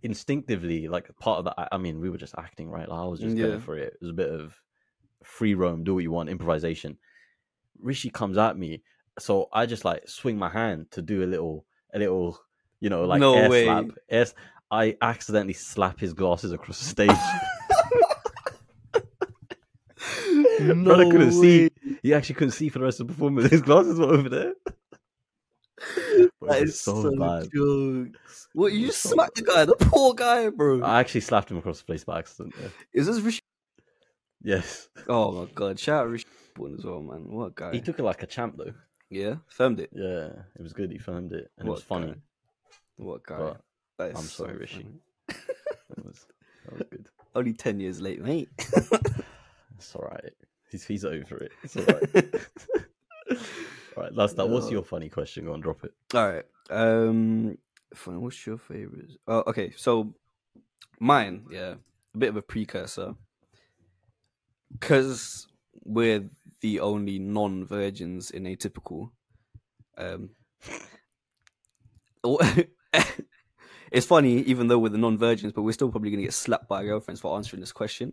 [0.03, 1.69] instinctively like part of that.
[1.71, 2.89] I mean, we were just acting, right?
[2.89, 3.47] Like, I was just Yeah.
[3.47, 3.93] going for it.
[3.95, 4.61] It was a bit of
[5.23, 6.99] free roam, do what you want, improvisation.
[7.81, 8.83] Rishi comes at me,
[9.21, 12.41] so I just like swing my hand to do a little, a little,
[12.81, 13.65] you know, like No air way.
[13.65, 13.85] slap.
[14.09, 14.27] Air,
[14.71, 17.11] I accidentally slap his glasses across the stage.
[20.59, 21.71] Brother couldn't see.
[22.03, 23.51] He actually couldn't see for the rest of the performance.
[23.51, 24.55] His glasses were over there.
[26.43, 27.49] That is so so bad.
[27.55, 28.49] jokes.
[28.53, 30.83] What you just so smacked the guy, the poor guy, bro.
[30.83, 32.55] I actually slapped him across the face by accident.
[32.61, 32.69] yeah.
[32.93, 33.41] Is this Rishi?
[34.43, 35.79] Yes, Oh my god!
[35.79, 36.25] Shout out Rishi
[36.77, 37.29] as well, man.
[37.29, 37.73] What guy?
[37.73, 38.73] he took it like a champ though.
[39.11, 39.91] yeah, firmed it.
[39.93, 40.91] Yeah, it was good.
[40.91, 42.07] He filmed it, and What it was funny.
[42.09, 42.19] guy.
[42.97, 43.53] What guy?
[43.99, 44.83] That I'm sorry, so Rishi.
[44.83, 45.39] funny.
[45.99, 46.27] It was,
[46.65, 47.09] that was good.
[47.35, 48.49] Only ten years late, mate.
[49.79, 50.33] It's all right.
[50.71, 51.53] He's he's over it.
[51.63, 52.15] It's all right.
[53.97, 54.49] all right, last that.
[54.49, 55.47] What's your funny question?
[55.47, 55.93] Go and drop it.
[56.15, 56.45] All right.
[56.71, 57.57] Um,
[57.95, 58.21] fine.
[58.21, 59.13] What's your favorite?
[59.27, 59.73] Oh, okay.
[59.77, 60.15] So,
[61.01, 61.75] mine, yeah,
[62.15, 63.15] a bit of a precursor,
[64.73, 65.47] because
[65.85, 66.29] we're
[66.61, 69.11] the only non-virgins in atypical.
[69.97, 70.31] Um,
[73.91, 76.79] it's funny, even though we're the non-virgins, but we're still probably gonna get slapped by
[76.79, 78.13] our girlfriends for answering this question.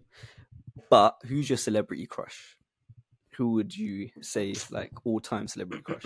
[0.89, 2.57] But who's your celebrity crush?
[3.37, 6.05] Who would you say like all-time celebrity crush?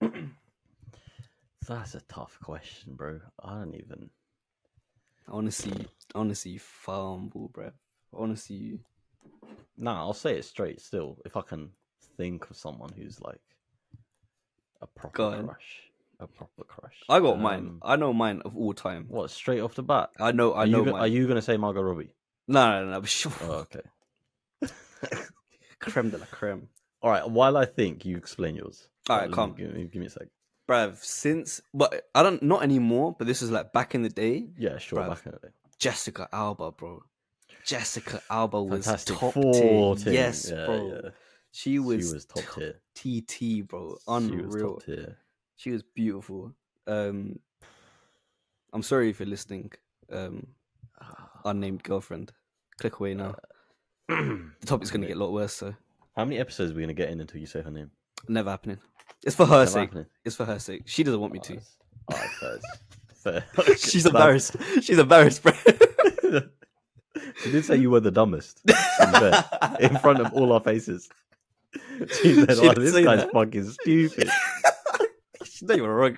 [1.68, 3.20] That's a tough question, bro.
[3.44, 4.10] I don't even.
[5.28, 5.72] I want to see,
[6.14, 7.70] I want to see you fumble, bro.
[8.14, 8.80] Honestly.
[9.76, 10.80] Nah, I'll say it straight.
[10.80, 11.70] Still, if I can
[12.16, 13.40] think of someone who's like
[14.80, 15.82] a proper crush,
[16.20, 16.94] a proper crush.
[17.08, 17.58] I got mine.
[17.58, 19.04] Um, I know mine of all time.
[19.08, 20.10] What straight off the bat?
[20.18, 20.54] I know.
[20.54, 21.02] I are know you, mine.
[21.02, 22.14] Are you gonna say Margot Robbie?
[22.48, 23.00] No, no, no.
[23.00, 23.32] But sure.
[23.42, 23.82] Oh, okay.
[25.78, 26.68] creme de la creme,
[27.02, 27.28] All right.
[27.28, 28.88] While I think, you explain yours.
[29.08, 30.28] All right, let me- Give me, give me a sec.
[30.68, 30.96] bruv.
[31.02, 32.42] Since, but I don't.
[32.42, 33.14] Not anymore.
[33.18, 34.48] But this is like back in the day.
[34.58, 35.00] Yeah, sure.
[35.00, 35.08] Bruv.
[35.10, 35.52] Back in the day.
[35.78, 37.02] Jessica Alba, bro.
[37.64, 40.12] Jessica Alba was Fantastic top Four tier.
[40.12, 41.00] Yes, yeah, bro.
[41.04, 41.10] Yeah.
[41.52, 42.80] She was, she was top tier.
[42.94, 43.96] TT, bro.
[43.98, 44.76] She was Unreal.
[44.80, 45.14] top.
[45.56, 46.52] She was beautiful.
[46.86, 47.38] Um,
[48.72, 49.70] I'm sorry if you're listening.
[50.10, 50.46] Um,
[51.44, 52.32] unnamed girlfriend.
[52.80, 53.34] Click away now.
[54.08, 54.14] Uh,
[54.60, 55.52] the topic's gonna get a lot worse.
[55.54, 55.74] So
[56.16, 57.90] How many episodes are we gonna get in until you say her name?
[58.28, 58.78] never happening.
[59.24, 59.88] It's for her Never sake.
[59.88, 60.06] happening.
[60.24, 60.82] It's for her sake.
[60.86, 61.52] She doesn't want me Oh, to.
[61.54, 62.60] that's- right,
[63.22, 63.44] fair.
[63.64, 63.76] fair.
[63.76, 64.56] She's embarrassed.
[64.82, 65.52] She's embarrassed, bro.
[67.42, 70.60] she did say you were the dumbest to be fair, in front of all our
[70.60, 71.08] faces.
[72.22, 73.32] She said, She "Oh, did this say guy's that.
[73.32, 74.30] fucking stupid."
[75.44, 76.16] She's not even wrong.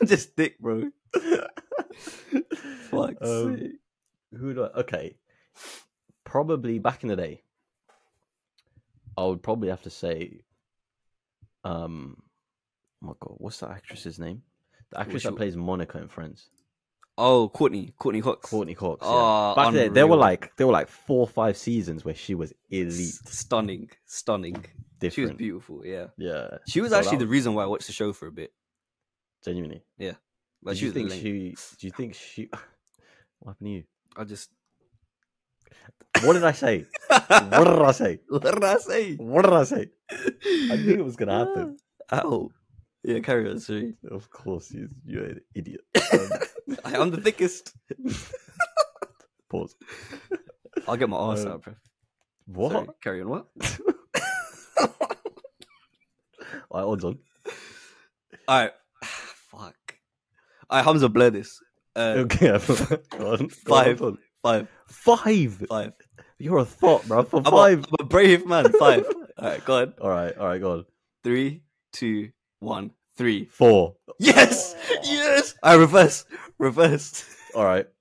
[0.00, 0.90] I'm just dick, bro.
[2.90, 3.72] Fuck's Um, sake.
[4.38, 4.68] Who do I?
[4.80, 5.16] Okay,
[6.24, 7.42] probably back in the day,
[9.16, 10.40] I would probably have to say,
[11.64, 12.16] um,
[13.02, 14.42] oh my god, what's that actress's name?
[14.90, 15.36] The actress Which that one?
[15.38, 16.50] plays Monica in Friends,
[17.16, 17.94] Oh, Courteney.
[17.96, 18.50] Courteney Cox.
[18.50, 19.00] Courteney Cox.
[19.04, 19.08] yeah.
[19.12, 22.34] Oh, back then, there were like there were like four or five seasons where she
[22.34, 23.88] was elite, Stunning.
[24.06, 24.64] Stunning.
[25.10, 26.06] She was beautiful, yeah.
[26.16, 28.32] Yeah, She was So actually that the reason why I watched the show for a
[28.32, 28.52] bit.
[29.44, 29.84] genuinely.
[30.64, 31.54] Like do you think she?
[31.78, 32.48] Do you think she?
[33.40, 33.84] What happened to you?
[34.16, 34.48] I just
[36.22, 36.86] What did I say?
[37.10, 38.20] what did I say?
[38.28, 39.16] what did I say?
[39.16, 39.90] What did I say?
[40.70, 41.76] I knew it was gonna happen.
[42.12, 42.50] Ow.
[43.02, 43.96] Yeah, carry on, sorry.
[44.10, 45.82] Of course, you, you're an idiot.
[46.12, 46.30] Um,
[46.86, 47.74] I, am the thickest.
[49.50, 49.76] pause.
[50.88, 51.74] I'll get my ass Um, out, bro.
[52.46, 52.72] What?
[52.72, 53.28] Sorry, carry on.
[53.28, 53.46] What?
[56.70, 57.18] All right, odds on.
[58.48, 58.72] All right.
[59.04, 59.74] Fuck.
[60.70, 61.60] Right, Hamzah, blur this.
[61.96, 62.46] Uh, Okay,
[63.10, 63.38] go on.
[63.38, 64.02] Go Five.
[64.02, 64.18] on.
[64.42, 64.68] Five.
[64.88, 65.64] Five.
[65.68, 65.92] Five.
[66.38, 67.22] You're a thought, bro.
[67.22, 67.78] For I'm five.
[67.86, 68.72] I'm a brave man.
[68.72, 69.06] Five.
[69.38, 69.94] All right, go on.
[70.00, 70.84] All right, all right, go on.
[71.24, 73.46] Three, two, one, three.
[73.46, 73.96] Four.
[74.20, 74.76] Yes!
[75.02, 75.54] Yes!
[75.62, 76.24] I reverse.
[76.58, 77.24] Reversed.
[77.54, 77.86] All right.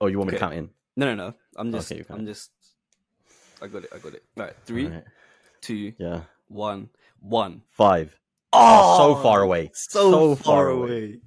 [0.00, 0.70] Oh, you want me to count in?
[0.96, 1.34] No, no, no.
[1.56, 1.90] I'm just.
[1.90, 2.04] Okay.
[2.08, 2.50] I'm just.
[3.60, 3.90] I got it.
[3.92, 4.22] I got it.
[4.36, 4.54] All right.
[4.64, 5.04] Three, All right.
[5.60, 6.20] two, Yeah.
[6.46, 7.62] one, one.
[7.72, 8.16] Five.
[8.52, 9.70] Oh, so far away.
[9.74, 11.20] So, So far, far away.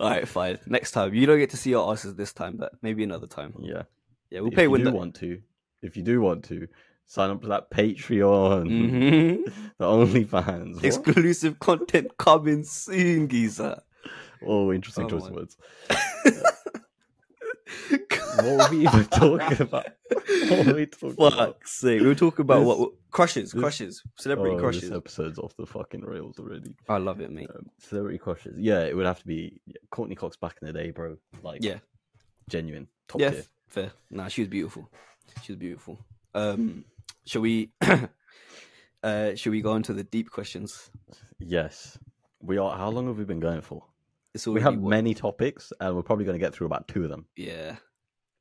[0.00, 0.58] All right, fine.
[0.66, 3.54] Next time you don't get to see our asses this time, but maybe another time.
[3.60, 3.82] Yeah.
[4.30, 5.40] Yeah, we'll if pay you when do want to,
[5.82, 6.66] if you do want to,
[7.06, 9.44] sign up to that Patreon, Mhm.
[9.78, 10.82] the OnlyFans.
[10.82, 13.80] Exclusive content coming soon, geezer.
[14.44, 15.56] oh, interesting Oh choice of words.
[18.36, 19.86] What were we even talking about?
[20.48, 21.32] What were we talking about?
[21.32, 22.00] Fuck's sake.
[22.02, 24.82] We were talking about This- what, what crushes, this- crushes, celebrity Oh, crushes.
[24.82, 26.74] This episode's off the fucking rails already.
[26.88, 27.48] I love it, mate.
[27.54, 28.54] Um, celebrity crushes.
[28.58, 31.16] Yeah, it would have to be yeah, Courteney Cox back in the day, bro.
[31.42, 31.78] Like, Yeah.
[32.50, 33.38] genuine top yeah, tier.
[33.40, 33.92] f- fair.
[34.10, 34.90] Nah, she was beautiful.
[35.42, 35.98] She was beautiful.
[36.34, 36.84] Um,
[37.24, 37.70] shall we?
[39.02, 40.90] uh, shall we go into the deep questions?
[41.38, 41.98] Yes.
[42.42, 42.76] We are.
[42.76, 43.82] How long have we been going for?
[44.36, 47.04] It's We have what- many topics, and we're probably going to get through about two
[47.04, 47.26] of them.
[47.36, 47.76] Yeah,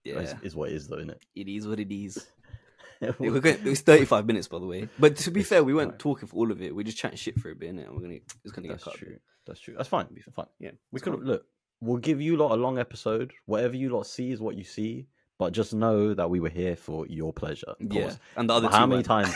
[0.03, 0.19] yeah.
[0.19, 1.21] Is, is what it is, though, isn't it?
[1.35, 2.25] It is what it is.
[3.01, 3.17] it?
[3.17, 4.87] Going, it was 35 minutes, by the way.
[4.99, 5.97] But to be It's fair, we weren't fine.
[5.97, 6.75] talking for all of it.
[6.75, 7.85] We're just chatting shit for a bit, innit?
[7.87, 8.95] And we're gonna, it's gonna get That's cut.
[8.95, 9.17] a true.
[9.47, 9.73] That's true.
[9.75, 10.07] That's fine.
[10.35, 10.45] Fine.
[10.59, 11.45] Yeah, We could look.
[11.81, 13.33] We'll give you lot a long episode.
[13.45, 15.07] Whatever you lot see is what you see.
[15.37, 17.67] But just know that we were here for your pleasure.
[17.67, 18.19] of Yeah, course.
[18.37, 19.33] and the other how many times?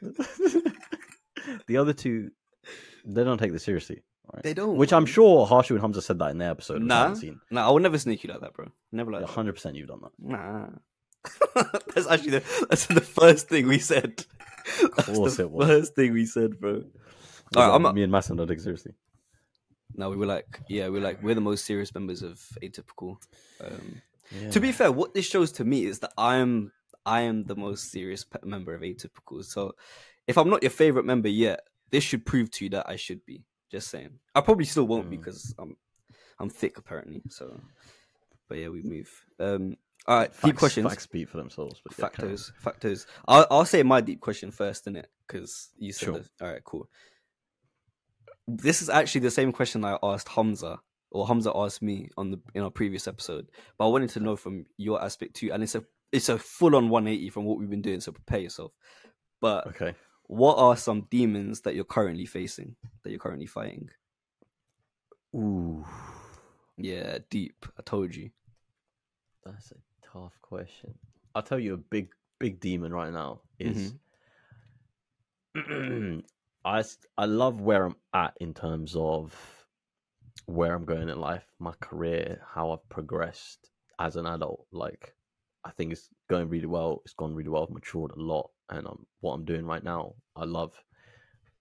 [1.66, 2.30] the other two,
[3.04, 4.42] they don't take this seriously, right?
[4.42, 4.76] They don't.
[4.76, 6.74] Which I'm sure Harshu and Hamzah said that in their episode.
[6.74, 7.40] which I Nah, haven't seen.
[7.50, 7.68] nah.
[7.68, 8.68] I would never sneak you like that, bro.
[8.92, 9.28] Never like that.
[9.30, 10.12] hundred percent, you've done that.
[10.18, 10.66] Nah.
[11.94, 14.24] that's actually the that's the first thing we said.
[14.98, 15.66] Of course it was.
[15.66, 16.70] First thing we said, bro.
[16.72, 16.84] Alright,
[17.52, 18.92] that I'm not- me and Masam don't take seriously.
[19.94, 23.16] No, we were like, yeah, we are like, we're the most serious members of Atypical.
[23.64, 24.50] Um, Yeah.
[24.50, 26.70] To be fair, what this shows to me is that I am
[27.06, 29.42] I am the most serious pe- member of Atypical.
[29.42, 29.72] So
[30.26, 31.60] if I'm not your favorite member yet,
[31.90, 33.44] this should prove to you that I should be.
[33.70, 34.18] Just saying.
[34.34, 35.10] I probably still won't Mm.
[35.10, 35.76] because I'm
[36.38, 37.22] I'm thick apparently.
[37.28, 37.60] So,
[38.48, 39.10] but yeah, we move.
[39.38, 39.76] Um,
[40.06, 40.88] all right, deep questions.
[40.88, 41.82] Facts speak for themselves.
[41.84, 42.08] But yeah.
[42.08, 43.06] Factos, factos.
[43.26, 45.04] I'll, I'll say my deep question first, innit?
[45.26, 46.18] Because you said, Sure.
[46.20, 46.88] the- all right, cool.
[48.46, 50.78] This is actually the same question I asked Hamzah,
[51.10, 53.48] or Hamzah asked me on the in our previous episode.
[53.76, 56.74] But I wanted to know from your aspect too, and it's a it's a full
[56.74, 58.00] on 180 from what we've been doing.
[58.00, 58.72] So prepare yourself.
[59.42, 59.94] But Okay.
[60.28, 63.90] What are some demons that you're currently facing, that you're currently fighting?
[65.34, 65.84] Ooh,
[66.76, 67.66] Yeah, deep.
[67.78, 68.30] I told you.
[69.44, 69.76] that's a
[70.12, 70.94] tough question.
[71.34, 73.94] I'll tell you a big, big demon right now is.
[75.56, 76.18] Mm-hmm.
[76.64, 76.82] I
[77.16, 79.34] I love where I'm at in terms of
[80.46, 84.66] where I'm going in life, my career, how I've progressed as an adult.
[84.72, 85.14] Like,
[85.64, 87.02] I think it's going really well.
[87.04, 87.64] It's gone really well.
[87.64, 90.72] I've matured a lot, and um, what I'm doing right now, I love.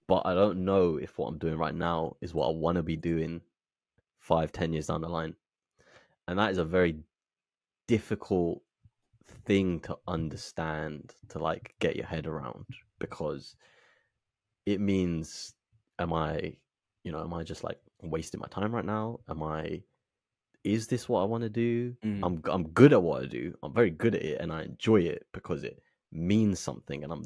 [0.07, 2.83] But I don't know if what I'm doing right now is what I want to
[2.83, 3.41] be doing
[4.19, 5.35] five, ten years down the line,
[6.27, 6.97] and that is a very
[7.87, 8.61] difficult
[9.45, 12.65] thing to understand to like get your head around
[12.99, 13.55] because
[14.65, 15.53] it means
[15.99, 16.53] am i
[17.03, 19.81] you know am i just like wasting my time right now am i
[20.73, 22.19] is this what i want to do Mm.
[22.25, 25.01] i'm i'm good at what i do i'm very good at it and i enjoy
[25.01, 27.25] it because it means something and i'm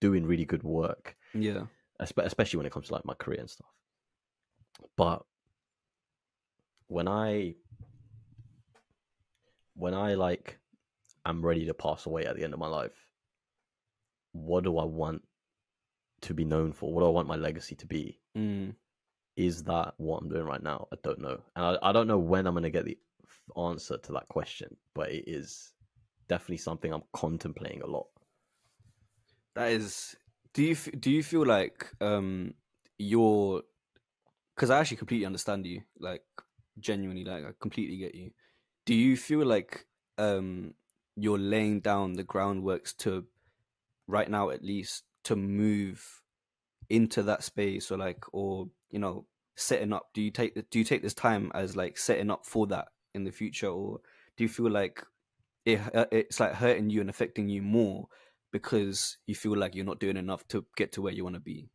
[0.00, 1.64] doing really good work Yeah.
[2.00, 3.72] espe- especially when it comes to like my career and stuff
[4.96, 5.20] but
[6.88, 7.54] when i
[9.74, 10.58] when i like
[11.26, 12.98] I'm ready to pass away at the end of my life
[14.32, 15.22] what do i want
[16.20, 18.74] to be known for what do i want my legacy to be Mm.
[19.36, 22.18] Is that what i'm doing right now i don't know and i, I don't know
[22.18, 22.98] when i'm going to get the
[23.56, 25.72] answer to that question but it is
[26.28, 28.06] definitely something i'm contemplating a lot
[29.54, 30.16] That is.
[30.52, 32.54] Do you do you feel like um
[32.98, 33.62] you're?
[34.54, 35.82] Because I actually completely understand you.
[35.98, 36.22] Like
[36.78, 38.30] genuinely, like I completely get you.
[38.84, 39.86] Do you feel like
[40.18, 40.74] um
[41.16, 43.24] you're laying down the groundworks to,
[44.08, 46.22] right now at least, to move
[46.90, 49.26] into that space or like or you know
[49.56, 50.06] setting up?
[50.14, 53.24] Do you take do you take this time as like setting up for that in
[53.24, 54.00] the future, or
[54.36, 55.04] do you feel like
[55.66, 58.06] it uh, it's like hurting you and affecting you more
[58.52, 61.40] because you feel like you're not doing enough to get to where you want to
[61.40, 61.68] be.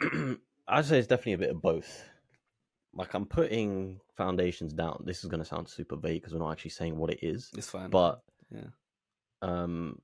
[0.68, 2.04] I'd say it's definitely a bit of both.
[2.94, 5.02] Like I'm putting foundations down.
[5.04, 7.50] This is going to sound super vague because we're not actually saying what it is.
[7.56, 7.90] It's fine.
[7.90, 8.68] But yeah.
[9.42, 9.98] um,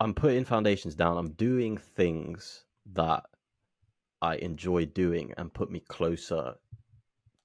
[0.00, 1.16] I'm putting foundations down.
[1.18, 3.24] I'm doing things that
[4.22, 6.56] I enjoy doing and put me closer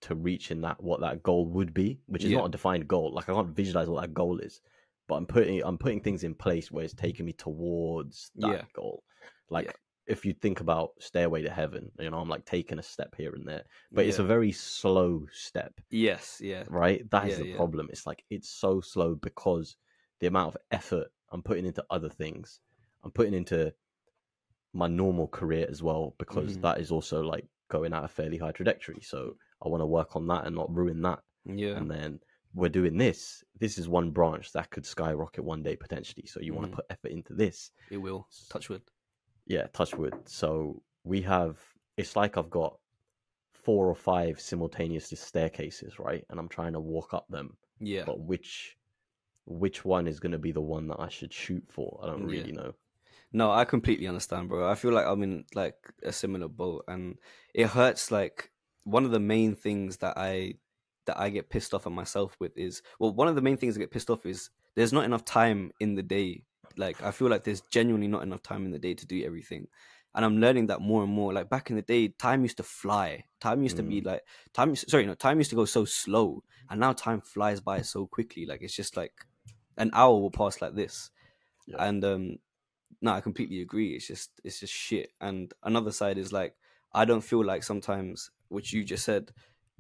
[0.01, 2.37] to reaching that what that goal would be, which is Yeah.
[2.37, 3.13] not a defined goal.
[3.13, 4.61] Like I can't visualize what that goal is,
[5.07, 8.65] but I'm putting I'm putting things in place where it's taking me towards that Yeah.
[8.73, 9.03] goal.
[9.49, 9.71] Like Yeah.
[10.07, 13.33] if you think about Stairway to Heaven, you know, I'm like taking a step here
[13.33, 16.65] and there, but it's a very slow step yes, yeah.
[16.67, 17.09] right?
[17.11, 17.89] That is the problem.
[17.91, 19.77] It's like it's so slow because
[20.19, 22.61] the amount of effort I'm putting into other things,
[23.03, 23.73] I'm putting into
[24.71, 26.61] my normal career as well, because Mhm.
[26.61, 29.01] that is also like going at a fairly high trajectory.
[29.01, 31.21] So I want to work on that and not ruin that.
[31.43, 31.75] Yeah.
[31.77, 32.21] And then
[32.53, 33.43] we're doing this.
[33.59, 36.25] This is one branch that could skyrocket one day potentially.
[36.25, 36.69] So you want Mhm.
[36.71, 37.71] to put effort into this.
[37.89, 38.29] It will.
[38.49, 38.83] Touch wood.
[39.45, 40.27] Yeah, touch wood.
[40.29, 41.61] So we have
[41.97, 42.79] it's like I've got
[43.51, 46.25] four or five simultaneous staircases, right?
[46.29, 48.05] And I'm trying to walk up them Yeah.
[48.05, 48.77] but which
[49.45, 51.99] which one is going to be the one that I should shoot for?
[52.03, 52.27] I don't Yeah.
[52.27, 52.73] really know.
[53.31, 54.69] No, I completely understand, bro.
[54.69, 57.19] I feel like I'm in like a similar boat, and
[57.53, 58.11] it hurts.
[58.11, 58.51] Like
[58.83, 60.55] one of the main things that I
[61.05, 63.75] that I get pissed off at myself with is well, one of the main things
[63.75, 66.43] I get pissed off is there's not enough time in the day
[66.77, 69.67] like I feel like there's genuinely not enough time in the day to do everything.
[70.13, 71.33] And I'm learning that more and more.
[71.33, 73.25] Like back in the day, time used to fly.
[73.41, 74.05] Time used to be Mm.
[74.05, 74.23] like
[74.53, 74.75] time.
[74.75, 78.45] Sorry, no, time used to go so slow, and now time flies by so quickly.
[78.45, 79.25] Like it's just like
[79.77, 81.11] an hour will pass like this,
[81.67, 81.83] Yeah.
[81.87, 82.37] and um,
[83.01, 83.95] no, I completely agree.
[83.95, 85.11] It's just it's just shit.
[85.21, 86.55] And another side is like
[86.93, 89.31] I don't feel like sometimes, which you just said,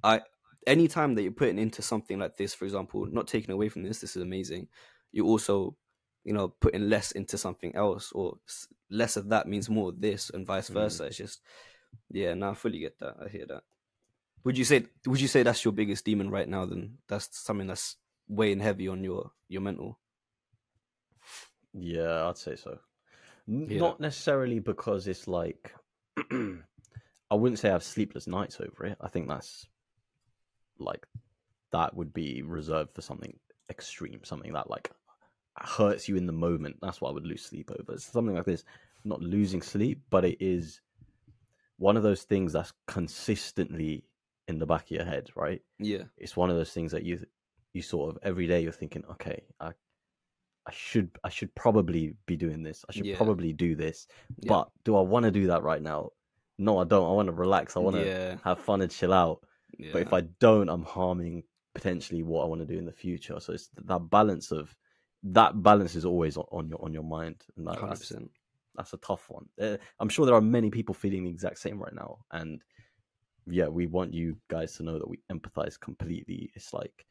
[0.03, 0.21] I
[0.67, 3.83] any time that you're putting into something like this, for example, not taking away from
[3.83, 4.67] this, this is amazing.
[5.11, 5.77] You also,
[6.23, 8.37] you know, putting less into something else, or
[8.89, 10.73] less of that means more of this, and vice Mm.
[10.73, 11.03] versa.
[11.05, 11.41] It's just,
[12.11, 13.15] yeah, no, I fully get that.
[13.23, 13.63] I hear that.
[14.43, 14.85] Would you say?
[15.07, 16.65] Would you say that's your biggest demon right now?
[16.65, 17.95] Then that's something that's
[18.27, 19.99] weighing heavy on your your mental.
[21.73, 22.79] Yeah, I'd say so.
[23.47, 23.79] N- Yeah.
[23.79, 25.73] Not necessarily because it's like
[26.31, 28.97] I wouldn't say I have sleepless nights over it.
[29.01, 29.67] I think that's
[30.79, 31.05] like
[31.71, 33.37] that would be reserved for something
[33.69, 34.91] extreme, something that like
[35.57, 36.77] hurts you in the moment.
[36.81, 37.93] That's what I would lose sleep over.
[37.93, 38.63] It's something like this,
[39.03, 40.81] not losing sleep, but it is
[41.77, 44.05] one of those things that's consistently
[44.47, 45.61] in the back of your head, right?
[45.79, 47.19] Yeah, it's one of those things that you
[47.75, 49.73] you sort of every day you're thinking, okay, I
[50.67, 52.83] I should I should probably be doing this.
[52.89, 53.17] I should Yeah.
[53.17, 54.07] probably do this.
[54.39, 54.49] Yeah.
[54.49, 56.09] But do I want to do that right now?
[56.57, 57.07] No, I don't.
[57.07, 57.75] I want to relax.
[57.75, 59.45] I want to yeah, have fun and chill out.
[59.91, 63.39] But if I don't, I'm harming potentially what I want to do in the future.
[63.41, 64.73] So it's that balance of
[65.23, 68.09] that balance is always on- your on your mind, and that, that's
[68.75, 69.45] that's a tough one.
[69.59, 72.61] Uh, I'm sure there are many people feeling the exact same right now, and
[73.47, 76.51] yeah, we want you guys to know that we empathize completely.
[76.55, 77.05] It's like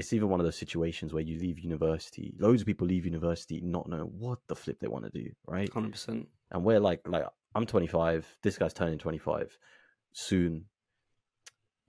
[0.00, 2.32] it's even one of those situations where you leave university.
[2.38, 5.70] Loads of people leave university not knowing what the flip they want to do, right?
[5.70, 6.26] Hundred percent.
[6.50, 7.24] And we're like, like
[7.54, 8.26] I'm 25.
[8.42, 9.56] This guy's turning 25
[10.12, 10.64] soon.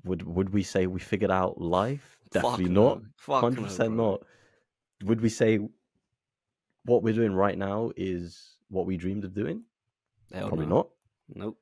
[0.03, 2.17] Would would we say we figured out life?
[2.31, 3.01] Definitely not.
[3.25, 4.23] Hundred percent not.
[5.05, 5.59] Would we say
[6.85, 9.63] what we're doing right now is what we dreamed of doing?
[10.31, 10.89] Probably not.
[11.33, 11.57] Nope.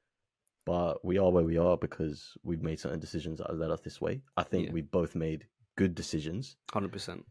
[0.65, 3.81] But we are where we are because we've made certain decisions that have led us
[3.81, 4.21] this way.
[4.35, 4.73] I think Yeah.
[4.73, 5.45] we've both made
[5.81, 7.21] good decisions Hundred percent.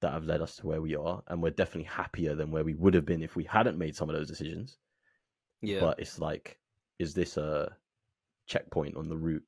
[0.00, 2.74] that have led us to where we are, and we're definitely happier than where we
[2.82, 4.78] would have been if we hadn't made some of those decisions.
[5.60, 5.80] Yeah.
[5.80, 6.58] But it's like,
[7.04, 7.74] is this a
[8.46, 9.46] checkpoint on the route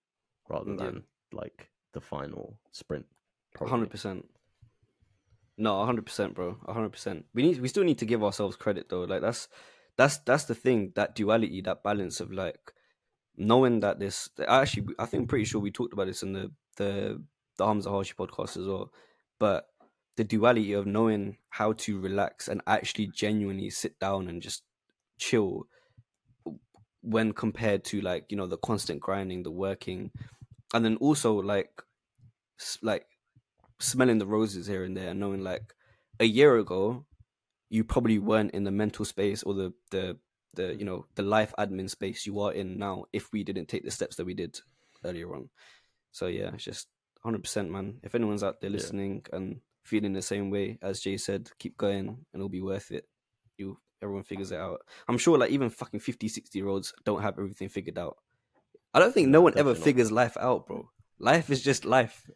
[0.49, 0.85] rather Yeah.
[0.85, 1.03] than
[1.33, 1.59] like
[1.93, 3.07] the final sprint?
[3.75, 4.25] Hundred percent.
[5.57, 6.57] No, hundred percent, bro.
[6.69, 7.25] hundred percent.
[7.35, 7.61] We need.
[7.61, 9.05] We still need to give ourselves credit, though.
[9.13, 9.49] Like that's
[9.97, 10.93] that's that's the thing.
[10.95, 12.73] That duality, that balance of like
[13.37, 14.31] knowing that this.
[14.39, 17.21] I Actually, I think I'm pretty sure we talked about this in the the
[17.59, 18.91] the Hamzah Harshu podcast as well.
[19.39, 19.67] But
[20.17, 24.63] the duality of knowing how to relax and actually genuinely sit down and just
[25.19, 25.67] chill
[27.03, 30.11] when compared to like you know the constant grinding the working
[30.75, 31.71] and then also like
[32.83, 33.07] like
[33.79, 35.73] smelling the roses here and there and knowing like
[36.19, 37.05] a year ago
[37.71, 40.17] you probably weren't in the mental space or the the
[40.55, 43.85] the you know the life admin space you are in now if we didn't take
[43.85, 44.59] the steps that we did
[45.05, 45.49] earlier on
[46.11, 46.89] so yeah it's just
[47.25, 48.77] 100% man if anyone's out there Yeah.
[48.77, 52.91] listening and feeling the same way as jay said keep going and it'll be worth
[52.91, 53.07] it
[53.57, 57.23] you everyone figures it out i'm sure like even fucking 50 60 year olds don't
[57.23, 58.17] have everything figured out
[58.95, 59.79] i don't think no one ever not.
[59.83, 60.89] figures life out bro
[61.19, 62.29] life is just life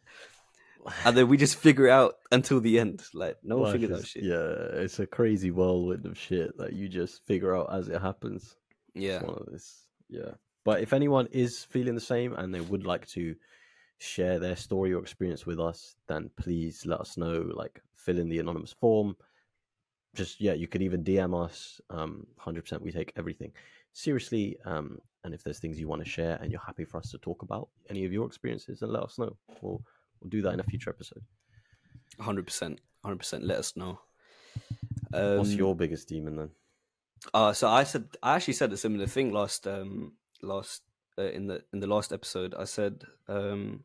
[1.05, 3.99] and then we just figure it out until the end like no one Life figures
[3.99, 7.87] out shit Yeah, it's a crazy whirlwind of shit that you just figure out as
[7.87, 8.57] it happens.
[8.93, 9.85] yeah It's one of this.
[10.09, 10.31] Yeah.
[10.65, 13.35] But if anyone is feeling the same and they would like to
[14.03, 17.49] share their story or experience with us, then please let us know.
[17.55, 19.15] Like fill in the anonymous form.
[20.15, 21.81] Just yeah, you could even DM us.
[21.89, 23.51] Um, hundred percent, we take everything
[23.93, 24.57] seriously.
[24.65, 27.17] Um, and if there's things you want to share and you're happy for us to
[27.17, 29.37] talk about any of your experiences, then let us know.
[29.61, 29.81] We'll
[30.19, 31.23] we'll do that in a future episode.
[32.19, 33.43] Hundred percent, hundred percent.
[33.43, 33.99] Let us know.
[35.11, 36.49] What's Um, your biggest demon then?
[37.33, 40.81] Uh, so I said I actually said a similar thing last um last
[41.17, 42.53] uh, in the in the last episode.
[42.53, 43.83] I said um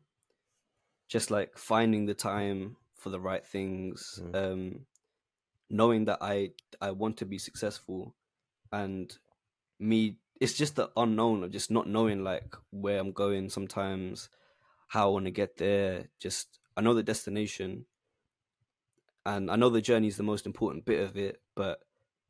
[1.09, 4.35] just like finding the time for the right things, Mm.
[4.35, 4.85] um
[5.69, 6.51] knowing that I
[6.81, 8.15] I want to be successful,
[8.71, 9.11] and
[9.79, 14.29] me it's just the unknown of just not knowing like where I'm going sometimes,
[14.87, 16.09] how I want to get there.
[16.19, 17.85] Just I know the destination,
[19.25, 21.79] and I know the journey is the most important bit of it, but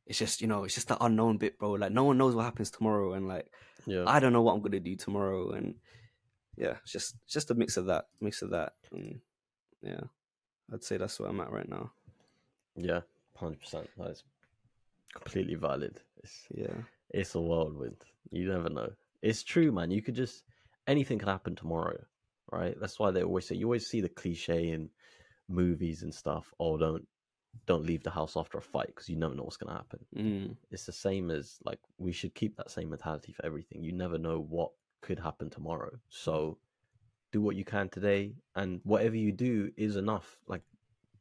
[0.06, 2.44] it's just you know it's just the unknown bit bro like no one knows what
[2.44, 3.46] happens tomorrow and like
[3.86, 4.06] Yeah.
[4.08, 5.76] i don't know what i'm gonna do tomorrow and
[6.60, 9.20] yeah it's just it's just a mix of that mix of that and
[9.82, 10.02] yeah
[10.74, 11.90] i'd say that's where i'm at right now
[12.76, 13.02] Yeah,
[13.36, 13.90] hundred percent.
[13.98, 14.24] That is
[15.14, 16.00] completely valid.
[16.24, 17.98] It's yeah it's a whirlwind.
[18.32, 18.90] You never know.
[19.22, 19.92] It's true, man.
[19.92, 20.44] You could just
[20.88, 22.00] anything could happen tomorrow,
[22.52, 22.76] right?
[22.80, 24.90] That's why they always say you always see the cliche in
[25.48, 26.54] movies and stuff.
[26.60, 27.06] Oh, don't
[27.66, 30.00] don't leave the house after a fight because you never know what's going to happen.
[30.16, 30.56] Mm.
[30.72, 33.84] It's the same as like we should keep that same mentality for everything.
[33.84, 34.72] You never know what
[35.02, 35.92] could happen tomorrow.
[36.10, 36.58] So
[37.32, 40.38] do what you can today and whatever you do is enough.
[40.48, 40.62] Like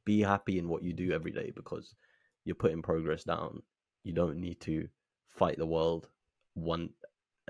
[0.05, 1.95] be happy in what you do every day because
[2.45, 3.63] you're putting progress down.
[4.05, 4.89] You don't need to
[5.29, 6.09] fight the world
[6.55, 6.91] one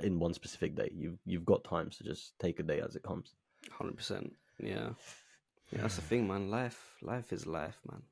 [0.03, 0.91] in one specific day.
[0.95, 3.35] You've you've got times to just take a day as it comes.
[3.71, 4.33] Hundred percent.
[4.59, 4.91] Yeah.
[5.73, 6.51] Yeah, that's the thing, man.
[6.51, 8.03] Life, life is life, man.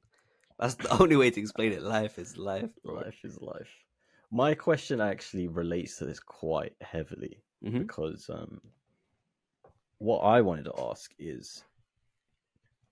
[0.58, 1.82] That's the only way to explain it.
[1.82, 2.94] Life is life, bro.
[2.94, 3.70] Life is life.
[4.30, 7.80] My question actually relates to this quite heavily Mhm.
[7.80, 8.60] because um,
[9.98, 11.64] what I wanted to ask is,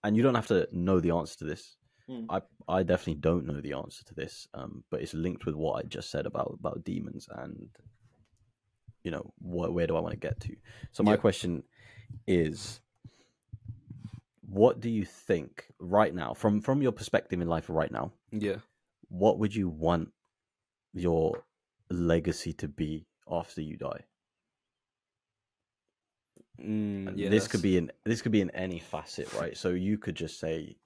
[0.03, 1.77] and you don't have to know the answer to this.
[2.09, 2.27] Mm.
[2.29, 5.75] I I definitely don't know the answer to this, um, but it's linked with what
[5.85, 7.69] I just said about about demons and
[9.03, 10.57] you know what where do I want to get to.
[10.93, 11.17] So my Yeah.
[11.21, 11.63] question
[12.27, 12.81] is,
[14.41, 18.13] what do you think right now, from from your perspective in life right now?
[18.33, 18.59] Yeah.
[19.09, 20.13] what would you want
[20.93, 21.45] your
[21.91, 24.05] legacy to be after you die?
[26.61, 27.29] Mm, yeah.
[27.29, 29.57] this could be in this could be in any facet, right?
[29.57, 30.77] So you could just say,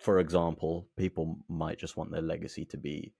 [0.00, 3.12] for example, people might just want their legacy to be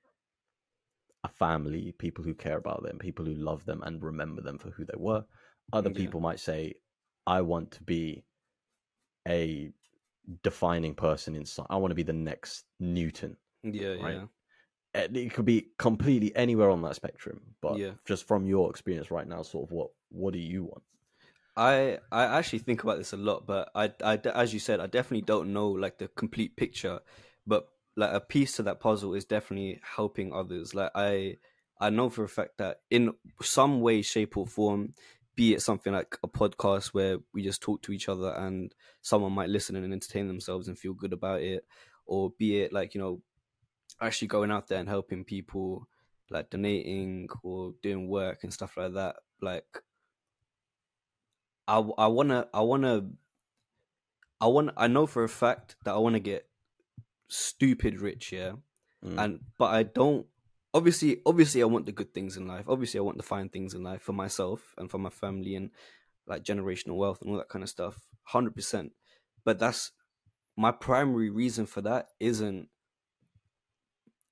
[1.24, 4.70] a family, people who care about them, people who love them and remember them for
[4.70, 5.24] who they were.
[5.72, 5.96] Other Yeah.
[5.96, 6.74] people might say,
[7.26, 8.24] I want to be
[9.28, 9.72] a
[10.42, 13.36] defining person in sci- I want to be the next Newton.
[13.64, 14.14] Yeah, right?
[14.14, 14.26] yeah.
[14.94, 17.92] it it could be completely anywhere on that spectrum but Yeah.
[18.04, 20.82] just from your experience right now sort of what what do you want
[21.56, 24.86] I I actually think about this a lot, but I I as you said, I
[24.86, 27.00] definitely don't know like the complete picture,
[27.46, 30.74] but like a piece to that puzzle is definitely helping others.
[30.74, 31.36] Like I
[31.78, 34.94] I know for a fact that in some way, shape, or form,
[35.36, 39.32] be it something like a podcast where we just talk to each other and someone
[39.32, 41.66] might listen and entertain themselves and feel good about it,
[42.06, 43.20] or be it like you know
[44.00, 45.86] actually going out there and helping people
[46.30, 49.66] like donating or doing work and stuff like that like
[51.68, 53.06] i i want to i want to
[54.40, 56.46] i want i know for a fact that i want to get
[57.28, 58.52] stupid rich yeah?
[59.04, 59.18] Mm.
[59.18, 60.26] and but i don't
[60.74, 62.64] obviously obviously i want the good things in life.
[62.68, 65.70] Obviously i want the fine things in life for myself and for my family and
[66.26, 68.90] like generational wealth and all that kind of stuff 100%
[69.44, 69.92] but that's
[70.56, 72.68] my primary reason for that isn't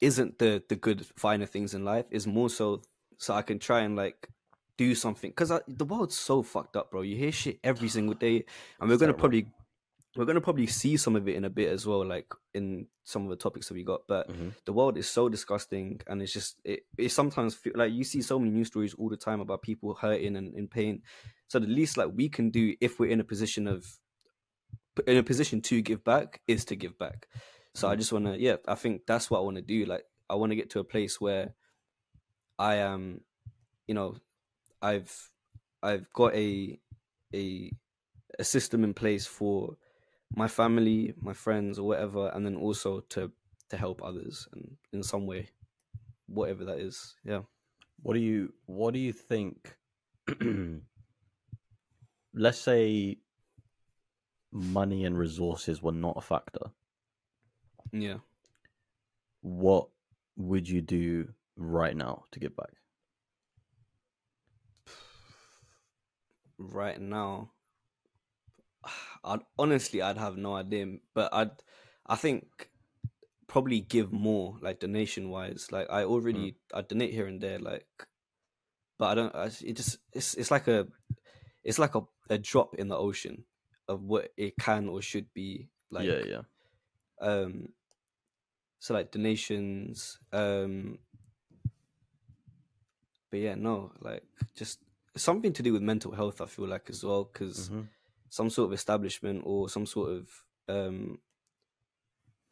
[0.00, 2.06] isn't the the good finer things in life.
[2.10, 2.82] Is more so
[3.18, 4.28] so i can try and like
[4.84, 8.36] do something because the world's so fucked up bro you hear shit every single day
[8.80, 9.18] and we're gonna terrible.
[9.20, 9.46] probably
[10.16, 13.22] we're gonna probably see some of it in a bit as well like in some
[13.24, 14.54] of the topics that we got but Mhm.
[14.64, 18.22] the world is so disgusting and it's just it, it sometimes feel like you see
[18.22, 21.02] so many news stories all the time about people hurting and in pain
[21.48, 23.84] so the least like we can do if we're in a position of
[25.06, 27.28] in a position to give back is to give back
[27.74, 27.98] so i Mhm.
[28.00, 30.50] just want to yeah i think that's what i want to do like i want
[30.52, 31.54] to get to a place where
[32.58, 33.20] i am
[33.86, 34.16] you know
[34.82, 35.30] i've
[35.82, 36.78] i've got a
[37.34, 37.70] a
[38.38, 39.76] a system in place for
[40.34, 43.30] my family my friends or whatever and then also to
[43.68, 45.48] to help others and in some way
[46.30, 47.16] whatever that is.
[47.24, 47.42] Yeah.
[48.02, 49.76] What do you what do you think
[52.34, 53.18] let's say
[54.52, 56.70] money and resources were not a factor.
[57.92, 58.18] Yeah.
[59.42, 59.88] What
[60.36, 62.70] would you do right now to give back
[66.60, 67.50] right now
[69.24, 71.50] i'd honestly i'd have no idea but i'd
[72.06, 72.68] i think
[73.48, 77.86] probably give more like donation wise like i already i donate here and there like
[78.98, 80.86] but i don't I, it just it's it's like a
[81.64, 83.44] it's like a, a drop in the ocean
[83.88, 86.42] of what it can or should be like yeah yeah.
[87.20, 87.70] um
[88.78, 90.98] so like donations um
[93.30, 94.22] but yeah no like
[94.54, 94.78] just
[95.16, 97.88] something to do with mental health i feel like as well because Mhm.
[98.28, 101.18] some sort of establishment or some sort of um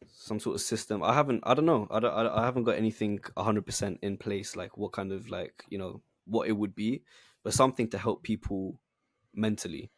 [0.07, 3.19] some sort of system i haven't i don't know i don't i, haven't got anything
[3.37, 7.03] 100% in place like what kind of like you know what it would be
[7.43, 8.79] but something to help people
[9.33, 9.91] mentally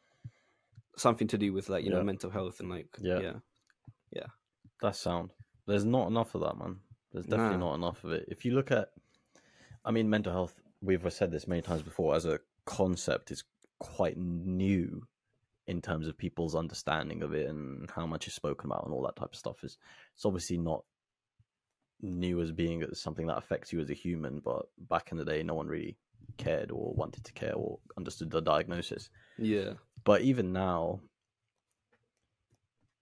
[0.97, 3.19] something to do with like you know mental health and like Yeah.
[4.11, 4.27] yeah
[4.81, 5.33] That's sound.
[5.67, 6.79] There's not enough of that, man.
[7.11, 7.69] There's definitely Nah.
[7.69, 8.25] not enough of it.
[8.27, 8.89] If you look at,
[9.85, 10.59] I mean, mental health.
[10.81, 12.15] We've said this many times before.
[12.15, 13.43] As a concept, is
[13.79, 15.03] quite new
[15.67, 19.03] in terms of people's understanding of it and how much is spoken about and all
[19.03, 19.63] that type of stuff.
[19.63, 19.77] Is
[20.15, 20.83] it's obviously not
[22.01, 25.43] new as being something that affects you as a human, but back in the day,
[25.43, 25.97] no one really
[26.37, 30.99] cared or wanted to care or understood the diagnosis yeah but even now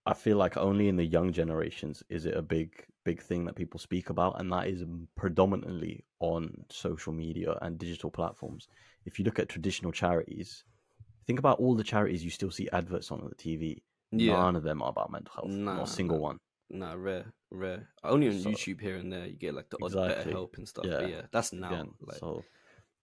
[0.10, 3.55] I feel like only in the young generations is it a big big thing that
[3.55, 4.84] people speak about, and that is
[5.16, 8.68] predominantly on social media and digital platforms.
[9.05, 10.64] If you look at traditional charities,
[11.28, 13.84] think about all the charities you still see adverts on the TV.
[14.12, 14.34] Yeah.
[14.34, 15.51] None of them are about mental health.
[15.51, 16.24] Nah, not a single nah.
[16.24, 16.38] one.
[16.72, 17.88] Nah, rare, rare.
[18.03, 20.86] Only on So- YouTube here and there you get like the odd BetterHelp and stuff.
[20.88, 21.01] Yeah.
[21.01, 21.72] But yeah, that's now.
[21.72, 22.43] Again, like, so